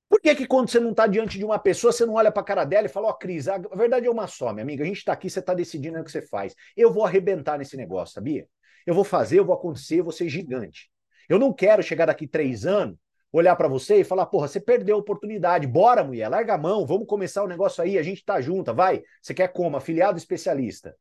Por 0.08 0.22
que, 0.22 0.34
que 0.34 0.48
quando 0.48 0.70
você 0.70 0.80
não 0.80 0.92
está 0.92 1.08
diante 1.08 1.38
de 1.38 1.44
uma 1.44 1.60
pessoa, 1.60 1.92
você 1.92 2.06
não 2.06 2.14
olha 2.14 2.32
para 2.32 2.42
a 2.42 2.46
cara 2.46 2.64
dela 2.64 2.86
e 2.86 2.90
fala, 2.90 3.08
ó, 3.08 3.10
oh, 3.10 3.18
Cris, 3.18 3.50
a 3.50 3.58
verdade 3.58 4.08
é 4.08 4.10
uma 4.10 4.28
só, 4.28 4.54
minha 4.54 4.64
amiga, 4.64 4.84
a 4.84 4.88
gente 4.88 4.98
está 5.00 5.12
aqui, 5.12 5.30
você 5.30 5.40
está 5.40 5.54
decidindo 5.54 6.00
o 6.00 6.04
que 6.06 6.12
você 6.12 6.22
faz. 6.22 6.56
Eu 6.78 6.94
vou 6.94 7.04
arrebentar 7.06 7.58
nesse 7.58 7.76
negócio, 7.76 8.14
sabia? 8.14 8.48
Eu 8.86 8.94
vou 8.94 9.04
fazer, 9.04 9.40
eu 9.40 9.46
vou 9.46 9.56
acontecer, 9.56 10.00
eu 10.00 10.04
vou 10.04 10.14
ser 10.14 10.30
gigante. 10.30 10.90
Eu 11.28 11.40
não 11.40 11.52
quero 11.54 11.82
chegar 11.82 12.06
daqui 12.06 12.28
três 12.28 12.66
anos, 12.66 12.98
olhar 13.32 13.56
para 13.56 13.68
você 13.68 13.98
e 13.98 14.04
falar, 14.04 14.26
porra, 14.28 14.48
você 14.48 14.60
perdeu 14.60 14.96
a 14.96 15.00
oportunidade. 15.00 15.68
Bora, 15.68 16.04
mulher, 16.04 16.30
larga 16.30 16.54
a 16.54 16.58
mão, 16.58 16.86
vamos 16.86 17.08
começar 17.08 17.44
o 17.44 17.48
negócio 17.48 17.84
aí, 17.84 17.98
a 17.98 18.04
gente 18.04 18.24
tá 18.24 18.40
junto, 18.42 18.74
vai. 18.74 19.04
Você 19.22 19.34
quer 19.34 19.50
como? 19.50 19.78
Afiliado 19.78 20.18
especialista. 20.18 20.96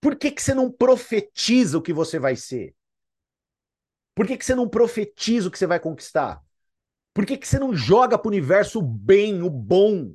Por 0.00 0.16
que, 0.16 0.30
que 0.30 0.42
você 0.42 0.54
não 0.54 0.70
profetiza 0.70 1.78
o 1.78 1.82
que 1.82 1.92
você 1.92 2.18
vai 2.18 2.36
ser? 2.36 2.74
Por 4.14 4.26
que, 4.26 4.36
que 4.36 4.44
você 4.44 4.54
não 4.54 4.68
profetiza 4.68 5.48
o 5.48 5.50
que 5.50 5.58
você 5.58 5.66
vai 5.66 5.78
conquistar? 5.78 6.42
Por 7.14 7.24
que, 7.24 7.36
que 7.36 7.46
você 7.46 7.58
não 7.58 7.74
joga 7.74 8.18
para 8.18 8.28
o 8.28 8.30
universo 8.30 8.80
o 8.80 8.82
bem, 8.82 9.42
o 9.42 9.50
bom? 9.50 10.14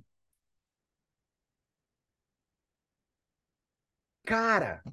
Cara, 4.26 4.84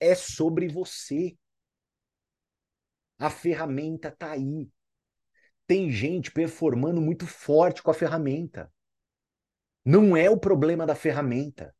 é 0.00 0.14
sobre 0.14 0.68
você. 0.68 1.36
A 3.18 3.30
ferramenta 3.30 4.10
tá 4.10 4.32
aí. 4.32 4.68
Tem 5.66 5.90
gente 5.90 6.32
performando 6.32 7.00
muito 7.00 7.26
forte 7.26 7.82
com 7.82 7.90
a 7.90 7.94
ferramenta. 7.94 8.72
Não 9.84 10.16
é 10.16 10.30
o 10.30 10.38
problema 10.38 10.86
da 10.86 10.94
ferramenta. 10.94 11.74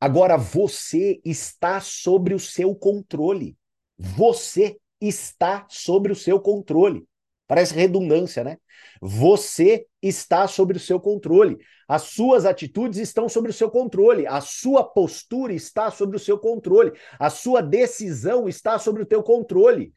Agora 0.00 0.36
você 0.36 1.20
está 1.24 1.80
sobre 1.80 2.34
o 2.34 2.38
seu 2.40 2.74
controle. 2.74 3.56
Você 3.96 4.78
está 5.00 5.66
sobre 5.68 6.12
o 6.12 6.16
seu 6.16 6.40
controle. 6.40 7.06
Parece 7.52 7.74
redundância, 7.74 8.42
né? 8.42 8.56
Você 8.98 9.86
está 10.00 10.48
sobre 10.48 10.78
o 10.78 10.80
seu 10.80 10.98
controle. 10.98 11.58
As 11.86 12.04
suas 12.04 12.46
atitudes 12.46 12.98
estão 12.98 13.28
sobre 13.28 13.50
o 13.50 13.52
seu 13.52 13.70
controle. 13.70 14.26
A 14.26 14.40
sua 14.40 14.82
postura 14.82 15.52
está 15.52 15.90
sobre 15.90 16.16
o 16.16 16.18
seu 16.18 16.38
controle. 16.38 16.92
A 17.18 17.28
sua 17.28 17.60
decisão 17.60 18.48
está 18.48 18.78
sobre 18.78 19.02
o 19.02 19.06
teu 19.06 19.22
controle. 19.22 19.92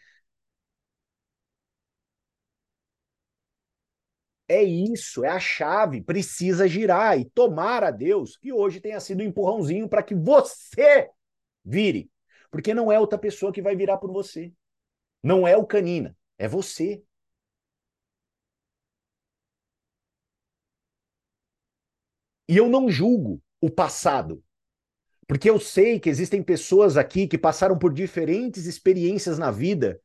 É 4.50 4.62
isso, 4.62 5.24
é 5.24 5.30
a 5.30 5.40
chave. 5.40 6.02
Precisa 6.02 6.68
girar 6.68 7.18
e 7.18 7.24
tomar 7.24 7.86
a 7.86 7.92
Deus 7.92 8.36
que 8.36 8.52
hoje 8.52 8.82
tenha 8.82 9.00
sido 9.00 9.22
um 9.22 9.28
empurrãozinho 9.28 9.88
para 9.88 10.04
que 10.04 10.14
você 10.14 11.10
vire. 11.64 12.12
Porque 12.52 12.74
não 12.74 12.92
é 12.92 13.00
outra 13.00 13.18
pessoa 13.18 13.54
que 13.54 13.62
vai 13.62 13.78
virar 13.78 13.98
por 13.98 14.12
você. 14.12 14.52
Não 15.24 15.48
é 15.48 15.56
o 15.56 15.66
canina, 15.66 16.14
é 16.38 16.50
você. 16.50 17.02
E 22.48 22.58
eu 22.58 22.70
não 22.70 22.90
julgo 22.90 23.42
o 23.62 23.70
passado. 23.70 24.44
Porque 25.28 25.50
eu 25.50 25.60
sei 25.60 26.00
que 26.00 26.10
existem 26.10 26.44
pessoas 26.44 26.98
aqui 26.98 27.28
que 27.28 27.38
passaram 27.38 27.78
por 27.78 27.92
diferentes 27.92 28.66
experiências 28.68 29.40
na 29.40 29.50
vida, 29.50 30.00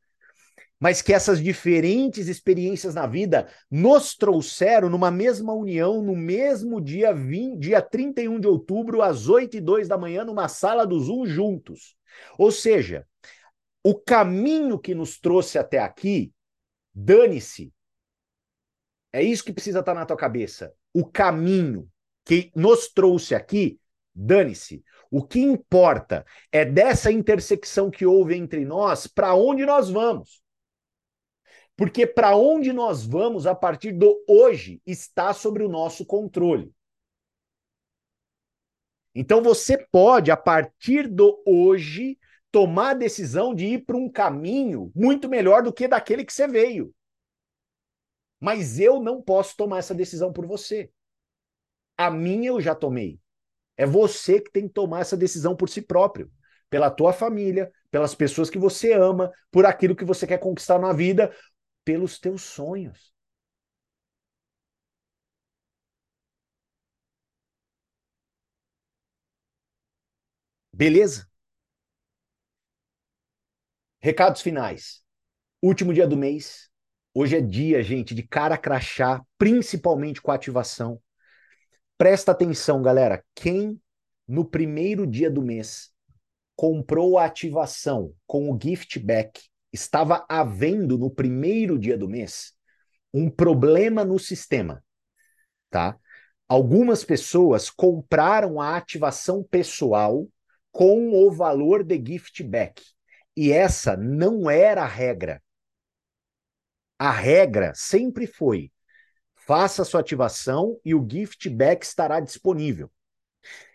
mas 0.79 1.03
que 1.03 1.13
essas 1.13 1.43
diferentes 1.43 2.27
experiências 2.27 2.95
na 2.95 3.07
vida 3.07 3.47
nos 3.71 4.15
trouxeram 4.17 4.89
numa 4.89 5.11
mesma 5.11 5.53
união, 5.53 6.03
no 6.03 6.17
mesmo 6.17 6.81
dia, 6.81 7.13
20, 7.13 7.59
dia 7.59 7.83
31 7.83 8.41
de 8.41 8.47
outubro, 8.47 9.03
às 9.03 9.29
8 9.29 9.59
e 9.59 9.61
2 9.61 9.89
da 9.89 9.99
manhã, 9.99 10.25
numa 10.25 10.49
sala 10.49 10.87
do 10.87 10.99
Zoom 10.99 11.27
juntos. 11.27 11.95
Ou 12.39 12.51
seja, 12.51 13.07
o 13.85 13.95
caminho 13.95 14.79
que 14.79 14.95
nos 14.95 15.21
trouxe 15.21 15.59
até 15.59 15.79
aqui, 15.79 16.33
dane-se. 16.95 17.71
É 19.13 19.23
isso 19.23 19.45
que 19.45 19.53
precisa 19.53 19.81
estar 19.81 19.93
na 19.93 20.07
tua 20.07 20.17
cabeça. 20.17 20.73
O 20.95 21.05
caminho 21.05 21.90
que 22.25 22.51
nos 22.55 22.89
trouxe 22.89 23.35
aqui, 23.35 23.81
dane-se. 24.15 24.85
O 25.11 25.25
que 25.27 25.41
importa 25.41 26.25
é 26.53 26.65
dessa 26.65 27.11
intersecção 27.11 27.91
que 27.91 28.07
houve 28.07 28.37
entre 28.37 28.65
nós, 28.65 29.07
para 29.07 29.35
onde 29.35 29.67
nós 29.67 29.91
vamos. 29.91 30.41
Porque 31.77 32.07
para 32.07 32.37
onde 32.37 32.73
nós 32.73 33.05
vamos 33.05 33.47
a 33.47 33.55
partir 33.55 33.93
do 33.93 34.23
hoje 34.29 34.81
está 34.87 35.33
sobre 35.33 35.65
o 35.65 35.69
nosso 35.69 36.05
controle. 36.05 36.73
Então 39.15 39.43
você 39.43 39.77
pode, 39.91 40.31
a 40.31 40.37
partir 40.37 41.09
do 41.09 41.43
hoje, 41.45 42.19
tomar 42.53 42.91
a 42.91 42.95
decisão 42.95 43.55
de 43.55 43.67
ir 43.67 43.85
para 43.85 43.97
um 43.97 44.09
caminho 44.09 44.93
muito 44.95 45.29
melhor 45.29 45.63
do 45.63 45.73
que 45.73 45.89
daquele 45.89 46.25
que 46.25 46.33
você 46.33 46.47
veio. 46.47 46.95
Mas 48.39 48.79
eu 48.79 49.01
não 49.01 49.21
posso 49.21 49.57
tomar 49.57 49.79
essa 49.79 49.95
decisão 49.95 50.33
por 50.33 50.47
você. 50.47 50.91
A 52.01 52.11
minha 52.11 52.49
eu 52.49 52.61
já 52.63 52.75
tomei. 52.75 53.21
É 53.77 53.87
você 53.87 54.41
que 54.41 54.51
tem 54.51 54.69
que 54.69 54.75
tomar 54.75 55.01
essa 55.01 55.17
decisão 55.17 55.57
por 55.57 55.69
si 55.69 55.83
próprio, 55.83 56.33
pela 56.71 56.91
tua 56.91 57.13
família, 57.13 57.71
pelas 57.91 58.15
pessoas 58.15 58.51
que 58.51 58.59
você 58.59 58.93
ama, 58.95 59.31
por 59.51 59.67
aquilo 59.67 59.97
que 59.97 60.05
você 60.05 60.27
quer 60.27 60.39
conquistar 60.39 60.79
na 60.79 60.93
vida, 60.95 61.35
pelos 61.85 62.19
teus 62.19 62.43
sonhos. 62.43 63.13
Beleza? 70.73 71.29
Recados 74.01 74.41
finais. 74.43 75.03
Último 75.63 75.95
dia 75.95 76.07
do 76.09 76.17
mês. 76.17 76.71
Hoje 77.15 77.37
é 77.37 77.41
dia, 77.41 77.83
gente, 77.83 78.15
de 78.15 78.23
cara 78.23 78.59
crachá, 78.59 79.23
principalmente 79.39 80.23
com 80.23 80.31
a 80.33 80.37
ativação. 80.37 81.01
Presta 82.01 82.33
atenção, 82.33 82.81
galera. 82.81 83.23
Quem 83.35 83.79
no 84.27 84.43
primeiro 84.43 85.07
dia 85.07 85.31
do 85.31 85.43
mês 85.43 85.91
comprou 86.57 87.19
a 87.19 87.27
ativação 87.27 88.15
com 88.27 88.51
o 88.51 88.59
gift 88.59 88.99
back 88.99 89.39
estava 89.71 90.25
havendo 90.27 90.97
no 90.97 91.11
primeiro 91.11 91.79
dia 91.79 91.99
do 91.99 92.09
mês 92.09 92.55
um 93.13 93.29
problema 93.29 94.03
no 94.03 94.19
sistema, 94.19 94.83
tá? 95.69 95.99
Algumas 96.49 97.05
pessoas 97.05 97.69
compraram 97.69 98.59
a 98.59 98.79
ativação 98.79 99.43
pessoal 99.43 100.27
com 100.73 101.11
o 101.13 101.31
valor 101.31 101.85
de 101.85 102.03
gift 102.03 102.43
back. 102.43 102.83
E 103.37 103.53
essa 103.53 103.95
não 103.95 104.49
era 104.49 104.85
a 104.85 104.89
regra. 104.89 105.43
A 106.99 107.11
regra 107.11 107.75
sempre 107.75 108.27
foi: 108.27 108.73
faça 109.51 109.83
a 109.83 109.85
sua 109.85 109.99
ativação 109.99 110.79
e 110.85 110.95
o 110.95 111.05
gift 111.05 111.51
back 111.51 111.85
estará 111.85 112.21
disponível. 112.21 112.89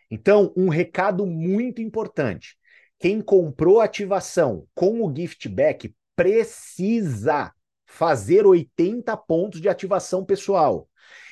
Então, 0.09 0.53
um 0.55 0.69
recado 0.69 1.25
muito 1.25 1.81
importante. 1.81 2.57
Quem 2.97 3.19
comprou 3.19 3.81
ativação 3.81 4.65
com 4.73 5.01
o 5.01 5.13
gift 5.13 5.49
back 5.49 5.93
precisa 6.15 7.53
fazer 7.85 8.45
80 8.45 9.17
pontos 9.17 9.59
de 9.59 9.67
ativação 9.67 10.23
pessoal. 10.23 10.89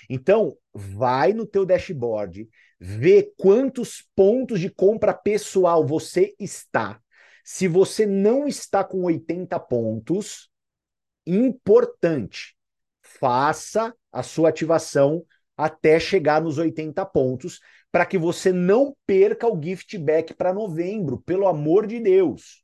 Então, 0.10 0.58
vai 0.74 1.32
no 1.32 1.46
teu 1.46 1.66
dashboard, 1.66 2.50
vê 2.78 3.34
quantos 3.38 4.10
pontos 4.14 4.60
de 4.60 4.70
compra 4.70 5.14
pessoal 5.14 5.88
você 5.88 6.36
está. 6.38 7.00
Se 7.46 7.66
você 7.66 8.06
não 8.06 8.46
está 8.46 8.84
com 8.84 9.04
80 9.04 9.58
pontos, 9.58 10.50
importante, 11.26 12.58
faça 13.02 13.96
a 14.14 14.24
sua 14.24 14.50
ativação 14.50 15.26
até 15.58 16.00
chegar 16.00 16.42
nos 16.42 16.58
80 16.58 17.06
pontos, 17.06 17.60
para 17.92 18.06
que 18.06 18.18
você 18.18 18.52
não 18.52 18.96
perca 19.06 19.48
o 19.48 19.62
gift 19.62 19.98
back 19.98 20.34
para 20.34 20.54
novembro, 20.54 21.22
pelo 21.22 21.48
amor 21.48 21.86
de 21.86 22.00
Deus. 22.00 22.64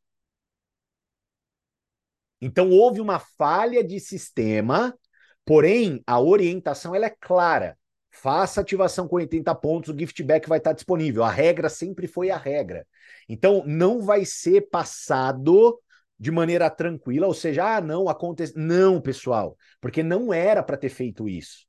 Então 2.41 2.70
houve 2.72 3.02
uma 3.02 3.20
falha 3.20 3.84
de 3.84 4.00
sistema, 4.00 4.97
porém 5.45 6.02
a 6.08 6.20
orientação 6.20 6.95
ela 6.95 7.06
é 7.06 7.16
clara. 7.20 7.78
Faça 8.12 8.62
ativação 8.62 9.08
com 9.08 9.18
80 9.18 9.54
pontos, 9.56 9.93
o 9.93 9.97
gift 9.97 10.22
back 10.24 10.47
vai 10.47 10.58
estar 10.58 10.74
disponível. 10.74 11.24
A 11.24 11.30
regra 11.30 11.70
sempre 11.70 12.08
foi 12.08 12.32
a 12.32 12.38
regra. 12.38 12.88
Então 13.28 13.64
não 13.66 14.02
vai 14.02 14.26
ser 14.26 14.70
passado 14.70 15.80
de 16.20 16.32
maneira 16.32 16.70
tranquila, 16.70 17.28
ou 17.28 17.34
seja, 17.34 17.78
ah, 17.78 17.82
não 17.82 18.10
acontece. 18.10 18.54
Não, 18.58 19.00
pessoal, 19.00 19.58
porque 19.80 20.04
não 20.04 20.34
era 20.34 20.62
para 20.62 20.78
ter 20.78 20.90
feito 20.90 21.30
isso. 21.30 21.66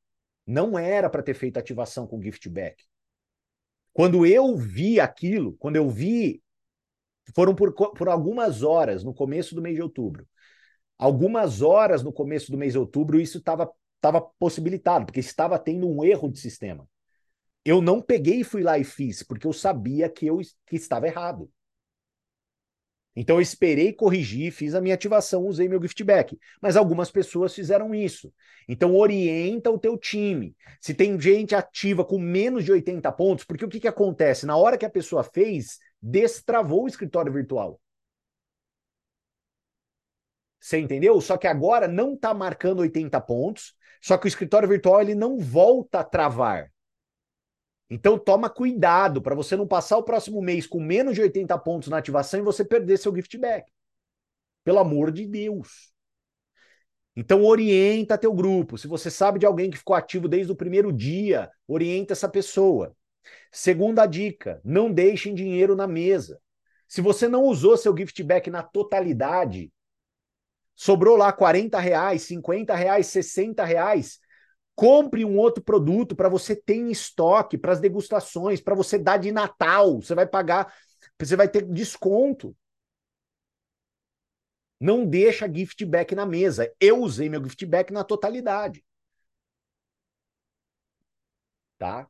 Não 0.47 0.79
era 0.79 1.09
para 1.09 1.23
ter 1.23 1.35
feito 1.35 1.59
ativação 1.59 2.07
com 2.07 2.21
gift 2.21 2.49
back. 2.49 2.85
Quando 3.93 4.27
eu 4.27 4.57
vi 4.57 4.99
aquilo, 4.99 5.57
quando 5.59 5.77
eu 5.77 5.89
vi, 5.89 6.43
foram 7.35 7.55
por, 7.55 7.73
por 7.73 8.09
algumas 8.09 8.63
horas 8.63 9.05
no 9.05 9.15
começo 9.15 9.55
do 9.55 9.63
mês 9.63 9.77
de 9.77 9.83
outubro. 9.83 10.27
Algumas 10.99 11.63
horas 11.63 12.03
no 12.03 12.13
começo 12.13 12.51
do 12.51 12.59
mês 12.59 12.73
de 12.73 12.79
outubro, 12.79 13.21
isso 13.21 13.39
estava 13.39 13.71
tava 14.01 14.21
possibilitado, 14.39 15.05
porque 15.07 15.21
estava 15.21 15.59
tendo 15.59 15.89
um 15.89 16.03
erro 16.03 16.31
de 16.31 16.41
sistema. 16.41 16.89
Eu 17.65 17.83
não 17.83 18.01
peguei 18.01 18.41
e 18.41 18.45
fui 18.45 18.63
lá 18.63 18.79
e 18.79 18.85
fiz, 18.85 19.23
porque 19.23 19.47
eu 19.47 19.53
sabia 19.53 20.09
que 20.09 20.27
eu 20.27 20.41
que 20.67 20.77
estava 20.77 21.07
errado. 21.07 21.51
Então 23.15 23.37
eu 23.37 23.43
esperei 23.43 23.93
corrigir, 23.93 24.53
fiz 24.53 24.75
a 24.75 24.81
minha 24.81 24.95
ativação, 24.95 25.45
usei 25.47 25.69
meu 25.69 25.83
gift. 25.83 26.05
Mas 26.61 26.77
algumas 26.77 27.11
pessoas 27.11 27.55
fizeram 27.55 27.95
isso. 27.95 28.33
Então 28.69 28.95
orienta 28.95 29.71
o 29.71 29.79
teu 29.79 29.99
time. 29.99 30.55
Se 30.81 30.95
tem 30.95 31.21
gente 31.21 31.55
ativa 31.55 32.05
com 32.05 32.19
menos 32.19 32.65
de 32.65 32.73
80 32.73 33.11
pontos, 33.13 33.45
porque 33.45 33.65
o 33.65 33.69
que, 33.69 33.81
que 33.81 33.89
acontece? 33.89 34.47
Na 34.47 34.57
hora 34.57 34.79
que 34.79 34.87
a 34.87 34.91
pessoa 34.91 35.25
fez, 35.25 35.79
destravou 36.01 36.85
o 36.85 36.89
escritório 36.89 37.33
virtual. 37.33 37.81
Você 40.61 40.79
entendeu? 40.79 41.21
Só 41.21 41.37
que 41.37 41.47
agora 41.47 41.89
não 41.89 42.15
está 42.15 42.35
marcando 42.35 42.81
80 42.81 43.19
pontos, 43.23 43.75
só 44.01 44.19
que 44.19 44.27
o 44.27 44.29
escritório 44.29 44.69
virtual 44.69 45.01
ele 45.01 45.15
não 45.15 45.39
volta 45.39 46.01
a 46.01 46.05
travar. 46.05 46.71
Então 47.91 48.17
toma 48.17 48.49
cuidado 48.49 49.21
para 49.21 49.35
você 49.35 49.57
não 49.57 49.67
passar 49.67 49.99
o 49.99 50.05
próximo 50.05 50.41
mês 50.41 50.65
com 50.65 50.81
menos 50.81 51.17
de 51.17 51.23
80 51.23 51.59
pontos 51.59 51.89
na 51.89 51.99
ativação 51.99 52.39
e 52.39 52.45
você 52.45 52.65
perder 52.65 52.97
seu 52.99 53.15
gift 53.15 53.37
back. 53.37 53.71
Pelo 54.63 54.79
amor 54.79 55.11
de 55.11 55.27
Deus. 55.27 55.93
Então 57.17 57.45
orienta 57.45 58.17
teu 58.17 58.33
grupo. 58.33 58.79
Se 58.79 58.87
você 58.87 59.11
sabe 59.11 59.41
de 59.41 59.47
alguém 59.47 59.71
que 59.71 59.79
ficou 59.79 59.97
ativo 59.97 60.29
desde 60.29 60.53
o 60.53 60.57
primeiro 60.57 60.93
dia, 60.93 61.51
orienta 61.67 62.13
essa 62.13 62.29
pessoa. 62.29 62.95
Segunda 63.51 64.07
dica, 64.07 64.61
não 64.65 64.93
deixem 64.93 65.35
dinheiro 65.35 65.75
na 65.75 65.89
mesa. 65.89 66.41
Se 66.87 67.01
você 67.01 67.27
não 67.27 67.45
usou 67.45 67.77
seu 67.77 67.97
gift 67.97 68.23
back 68.23 68.49
na 68.51 68.63
totalidade, 68.63 69.73
sobrou 70.75 71.17
lá 71.17 71.33
40 71.33 71.79
reais, 71.79 72.23
50 72.23 72.75
reais, 72.75 73.07
60 73.09 73.65
reais, 73.65 74.21
Compre 74.81 75.27
um 75.27 75.37
outro 75.37 75.63
produto 75.63 76.17
para 76.17 76.27
você 76.27 76.57
ter 76.57 76.77
em 76.77 76.91
estoque, 76.91 77.59
para 77.59 77.71
as 77.71 77.81
degustações, 77.81 78.63
para 78.63 78.75
você 78.75 78.99
dar 78.99 79.19
de 79.19 79.31
Natal. 79.31 80.01
Você 80.01 80.15
vai 80.15 80.27
pagar, 80.27 80.75
você 81.19 81.37
vai 81.37 81.47
ter 81.51 81.67
desconto. 81.67 82.57
Não 84.81 85.05
deixa 85.05 85.47
gift 85.53 85.85
back 85.85 86.15
na 86.15 86.25
mesa. 86.25 86.75
Eu 86.81 87.03
usei 87.03 87.29
meu 87.29 87.45
gift 87.45 87.67
back 87.67 87.93
na 87.93 88.03
totalidade. 88.03 88.83
Tá? 91.77 92.09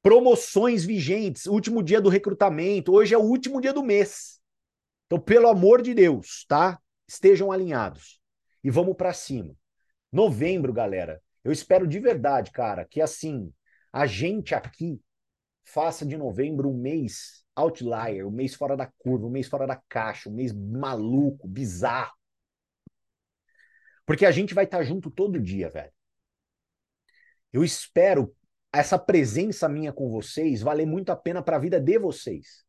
Promoções 0.00 0.86
vigentes, 0.86 1.44
último 1.44 1.82
dia 1.82 2.00
do 2.00 2.08
recrutamento, 2.08 2.94
hoje 2.94 3.14
é 3.14 3.18
o 3.18 3.24
último 3.24 3.60
dia 3.60 3.74
do 3.74 3.82
mês. 3.82 4.40
Então, 5.04 5.20
pelo 5.20 5.48
amor 5.48 5.82
de 5.82 5.92
Deus, 5.92 6.46
tá? 6.48 6.80
Estejam 7.06 7.52
alinhados. 7.52 8.18
E 8.62 8.70
vamos 8.70 8.96
para 8.96 9.12
cima. 9.12 9.54
Novembro, 10.10 10.72
galera. 10.72 11.22
Eu 11.44 11.52
espero 11.52 11.86
de 11.86 12.00
verdade, 12.00 12.50
cara, 12.50 12.84
que 12.84 13.00
assim, 13.00 13.52
a 13.92 14.06
gente 14.06 14.54
aqui 14.54 15.00
faça 15.62 16.04
de 16.04 16.16
novembro 16.16 16.70
um 16.70 16.76
mês 16.76 17.44
outlier, 17.54 18.26
um 18.26 18.30
mês 18.30 18.54
fora 18.54 18.76
da 18.76 18.86
curva, 18.98 19.26
um 19.26 19.30
mês 19.30 19.46
fora 19.46 19.66
da 19.66 19.76
caixa, 19.88 20.28
um 20.28 20.34
mês 20.34 20.52
maluco, 20.52 21.46
bizarro. 21.46 22.16
Porque 24.06 24.26
a 24.26 24.32
gente 24.32 24.54
vai 24.54 24.64
estar 24.64 24.82
junto 24.82 25.10
todo 25.10 25.40
dia, 25.40 25.70
velho. 25.70 25.92
Eu 27.52 27.62
espero 27.62 28.34
essa 28.72 28.98
presença 28.98 29.68
minha 29.68 29.92
com 29.92 30.10
vocês 30.10 30.60
valer 30.60 30.86
muito 30.86 31.12
a 31.12 31.16
pena 31.16 31.42
para 31.42 31.56
a 31.56 31.60
vida 31.60 31.80
de 31.80 31.98
vocês. 31.98 32.64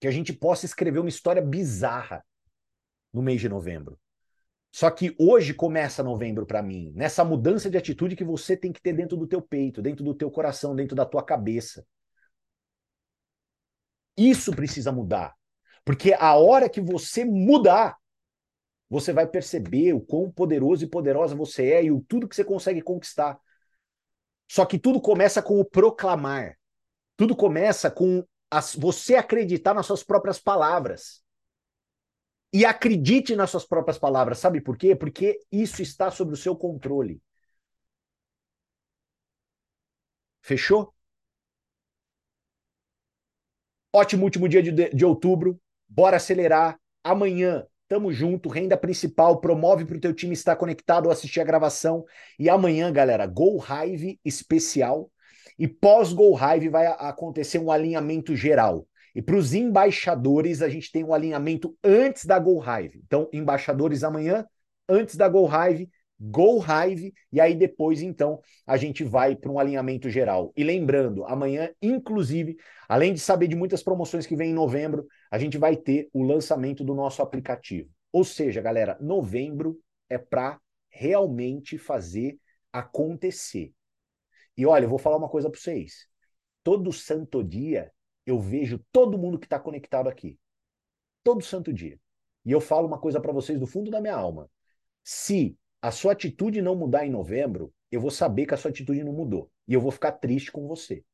que 0.00 0.06
a 0.06 0.10
gente 0.10 0.32
possa 0.32 0.64
escrever 0.64 1.00
uma 1.00 1.08
história 1.08 1.42
bizarra 1.42 2.24
no 3.12 3.22
mês 3.22 3.40
de 3.40 3.48
novembro. 3.48 3.98
Só 4.70 4.90
que 4.90 5.14
hoje 5.18 5.54
começa 5.54 6.02
novembro 6.02 6.46
para 6.46 6.62
mim, 6.62 6.92
nessa 6.94 7.24
mudança 7.24 7.70
de 7.70 7.78
atitude 7.78 8.14
que 8.14 8.24
você 8.24 8.56
tem 8.56 8.72
que 8.72 8.80
ter 8.80 8.92
dentro 8.92 9.16
do 9.16 9.26
teu 9.26 9.40
peito, 9.40 9.80
dentro 9.80 10.04
do 10.04 10.14
teu 10.14 10.30
coração, 10.30 10.74
dentro 10.74 10.94
da 10.94 11.06
tua 11.06 11.22
cabeça. 11.22 11.86
Isso 14.16 14.52
precisa 14.52 14.92
mudar. 14.92 15.34
Porque 15.84 16.12
a 16.12 16.34
hora 16.34 16.68
que 16.68 16.80
você 16.80 17.24
mudar, 17.24 17.96
você 18.90 19.12
vai 19.12 19.26
perceber 19.26 19.94
o 19.94 20.00
quão 20.00 20.30
poderoso 20.30 20.84
e 20.84 20.88
poderosa 20.88 21.34
você 21.34 21.72
é 21.72 21.84
e 21.84 21.90
o 21.90 22.00
tudo 22.00 22.28
que 22.28 22.34
você 22.34 22.44
consegue 22.44 22.82
conquistar. 22.82 23.38
Só 24.50 24.64
que 24.64 24.78
tudo 24.78 25.00
começa 25.00 25.42
com 25.42 25.60
o 25.60 25.64
proclamar. 25.64 26.58
Tudo 27.16 27.36
começa 27.36 27.90
com 27.90 28.24
as, 28.50 28.74
você 28.74 29.14
acreditar 29.14 29.74
nas 29.74 29.86
suas 29.86 30.02
próprias 30.02 30.38
palavras. 30.38 31.22
E 32.52 32.64
acredite 32.64 33.36
nas 33.36 33.50
suas 33.50 33.66
próprias 33.66 33.98
palavras. 33.98 34.38
Sabe 34.38 34.60
por 34.60 34.76
quê? 34.76 34.96
Porque 34.96 35.38
isso 35.52 35.82
está 35.82 36.10
sob 36.10 36.32
o 36.32 36.36
seu 36.36 36.56
controle. 36.56 37.20
Fechou? 40.42 40.92
Ótimo 43.94 44.24
último 44.24 44.48
dia 44.48 44.62
de, 44.62 44.72
de 44.90 45.04
outubro. 45.04 45.60
Bora 45.86 46.16
acelerar. 46.16 46.78
Amanhã, 47.04 47.66
tamo 47.86 48.12
junto. 48.12 48.48
Renda 48.48 48.76
principal. 48.76 49.40
Promove 49.40 49.84
para 49.84 49.96
o 49.96 50.00
teu 50.00 50.14
time 50.14 50.32
estar 50.32 50.56
conectado 50.56 51.06
ou 51.06 51.12
assistir 51.12 51.40
a 51.40 51.44
gravação. 51.44 52.04
E 52.38 52.48
amanhã, 52.48 52.90
galera, 52.90 53.26
Go 53.26 53.62
Hive 53.62 54.18
especial. 54.24 55.10
E 55.58 55.68
pós 55.68 56.14
Go 56.14 56.34
Hive 56.34 56.70
vai 56.70 56.86
acontecer 56.86 57.58
um 57.58 57.70
alinhamento 57.70 58.34
geral. 58.34 58.87
E 59.18 59.22
para 59.22 59.34
os 59.34 59.52
embaixadores, 59.52 60.62
a 60.62 60.68
gente 60.68 60.92
tem 60.92 61.02
um 61.02 61.12
alinhamento 61.12 61.76
antes 61.82 62.24
da 62.24 62.38
Go 62.38 62.62
Hive. 62.62 63.02
Então, 63.04 63.28
embaixadores 63.32 64.04
amanhã, 64.04 64.46
antes 64.88 65.16
da 65.16 65.28
Go 65.28 65.44
Hive, 65.44 65.90
Go 66.20 66.62
Hive, 66.62 67.12
e 67.32 67.40
aí 67.40 67.56
depois, 67.56 68.00
então, 68.00 68.40
a 68.64 68.76
gente 68.76 69.02
vai 69.02 69.34
para 69.34 69.50
um 69.50 69.58
alinhamento 69.58 70.08
geral. 70.08 70.52
E 70.56 70.62
lembrando, 70.62 71.24
amanhã, 71.24 71.68
inclusive, 71.82 72.58
além 72.88 73.12
de 73.12 73.18
saber 73.18 73.48
de 73.48 73.56
muitas 73.56 73.82
promoções 73.82 74.24
que 74.24 74.36
vem 74.36 74.52
em 74.52 74.54
novembro, 74.54 75.04
a 75.32 75.36
gente 75.36 75.58
vai 75.58 75.76
ter 75.76 76.08
o 76.12 76.22
lançamento 76.22 76.84
do 76.84 76.94
nosso 76.94 77.20
aplicativo. 77.20 77.90
Ou 78.12 78.22
seja, 78.22 78.60
galera, 78.60 78.96
novembro 79.00 79.80
é 80.08 80.16
para 80.16 80.60
realmente 80.88 81.76
fazer 81.76 82.38
acontecer. 82.72 83.72
E 84.56 84.64
olha, 84.64 84.84
eu 84.84 84.88
vou 84.88 84.96
falar 84.96 85.16
uma 85.16 85.28
coisa 85.28 85.50
para 85.50 85.58
vocês. 85.58 86.06
Todo 86.62 86.92
santo 86.92 87.42
dia 87.42 87.90
eu 88.30 88.38
vejo 88.38 88.78
todo 88.92 89.18
mundo 89.18 89.38
que 89.38 89.46
está 89.46 89.58
conectado 89.58 90.08
aqui. 90.08 90.38
Todo 91.24 91.42
santo 91.42 91.72
dia. 91.72 91.98
E 92.44 92.52
eu 92.52 92.60
falo 92.60 92.86
uma 92.86 92.98
coisa 92.98 93.20
para 93.20 93.32
vocês 93.32 93.58
do 93.58 93.66
fundo 93.66 93.90
da 93.90 94.00
minha 94.00 94.14
alma. 94.14 94.50
Se 95.02 95.56
a 95.80 95.90
sua 95.90 96.12
atitude 96.12 96.60
não 96.60 96.76
mudar 96.76 97.06
em 97.06 97.10
novembro, 97.10 97.72
eu 97.90 98.00
vou 98.00 98.10
saber 98.10 98.46
que 98.46 98.54
a 98.54 98.56
sua 98.56 98.70
atitude 98.70 99.02
não 99.02 99.12
mudou. 99.12 99.50
E 99.66 99.72
eu 99.72 99.80
vou 99.80 99.90
ficar 99.90 100.12
triste 100.12 100.52
com 100.52 100.66
você. 100.66 101.04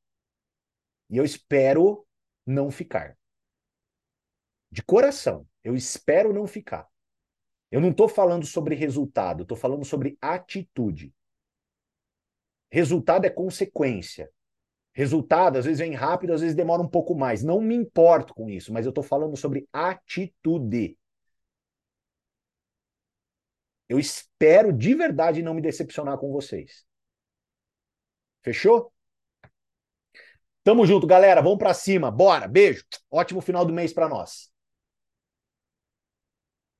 E 1.08 1.16
eu 1.16 1.24
espero 1.24 2.06
não 2.44 2.70
ficar. 2.70 3.16
De 4.70 4.82
coração, 4.82 5.46
eu 5.62 5.76
espero 5.76 6.32
não 6.32 6.48
ficar. 6.48 6.88
Eu 7.70 7.80
não 7.80 7.90
estou 7.90 8.08
falando 8.08 8.44
sobre 8.44 8.74
resultado, 8.74 9.42
estou 9.42 9.56
falando 9.56 9.84
sobre 9.84 10.18
atitude. 10.20 11.14
Resultado 12.70 13.24
é 13.24 13.30
consequência. 13.30 14.32
Resultado, 14.94 15.58
às 15.58 15.64
vezes 15.64 15.80
vem 15.80 15.92
rápido, 15.92 16.32
às 16.32 16.40
vezes 16.40 16.54
demora 16.54 16.80
um 16.80 16.88
pouco 16.88 17.14
mais. 17.16 17.42
Não 17.42 17.60
me 17.60 17.74
importo 17.74 18.32
com 18.32 18.48
isso, 18.48 18.72
mas 18.72 18.86
eu 18.86 18.90
estou 18.90 19.02
falando 19.02 19.36
sobre 19.36 19.68
atitude. 19.72 20.96
Eu 23.88 23.98
espero 23.98 24.72
de 24.72 24.94
verdade 24.94 25.42
não 25.42 25.52
me 25.52 25.60
decepcionar 25.60 26.16
com 26.18 26.30
vocês. 26.30 26.84
Fechou? 28.42 28.92
Tamo 30.62 30.86
junto, 30.86 31.06
galera. 31.06 31.42
Vamos 31.42 31.58
para 31.58 31.74
cima. 31.74 32.10
Bora. 32.10 32.46
Beijo. 32.46 32.84
Ótimo 33.10 33.40
final 33.40 33.64
do 33.64 33.72
mês 33.72 33.92
para 33.92 34.08
nós. 34.08 34.53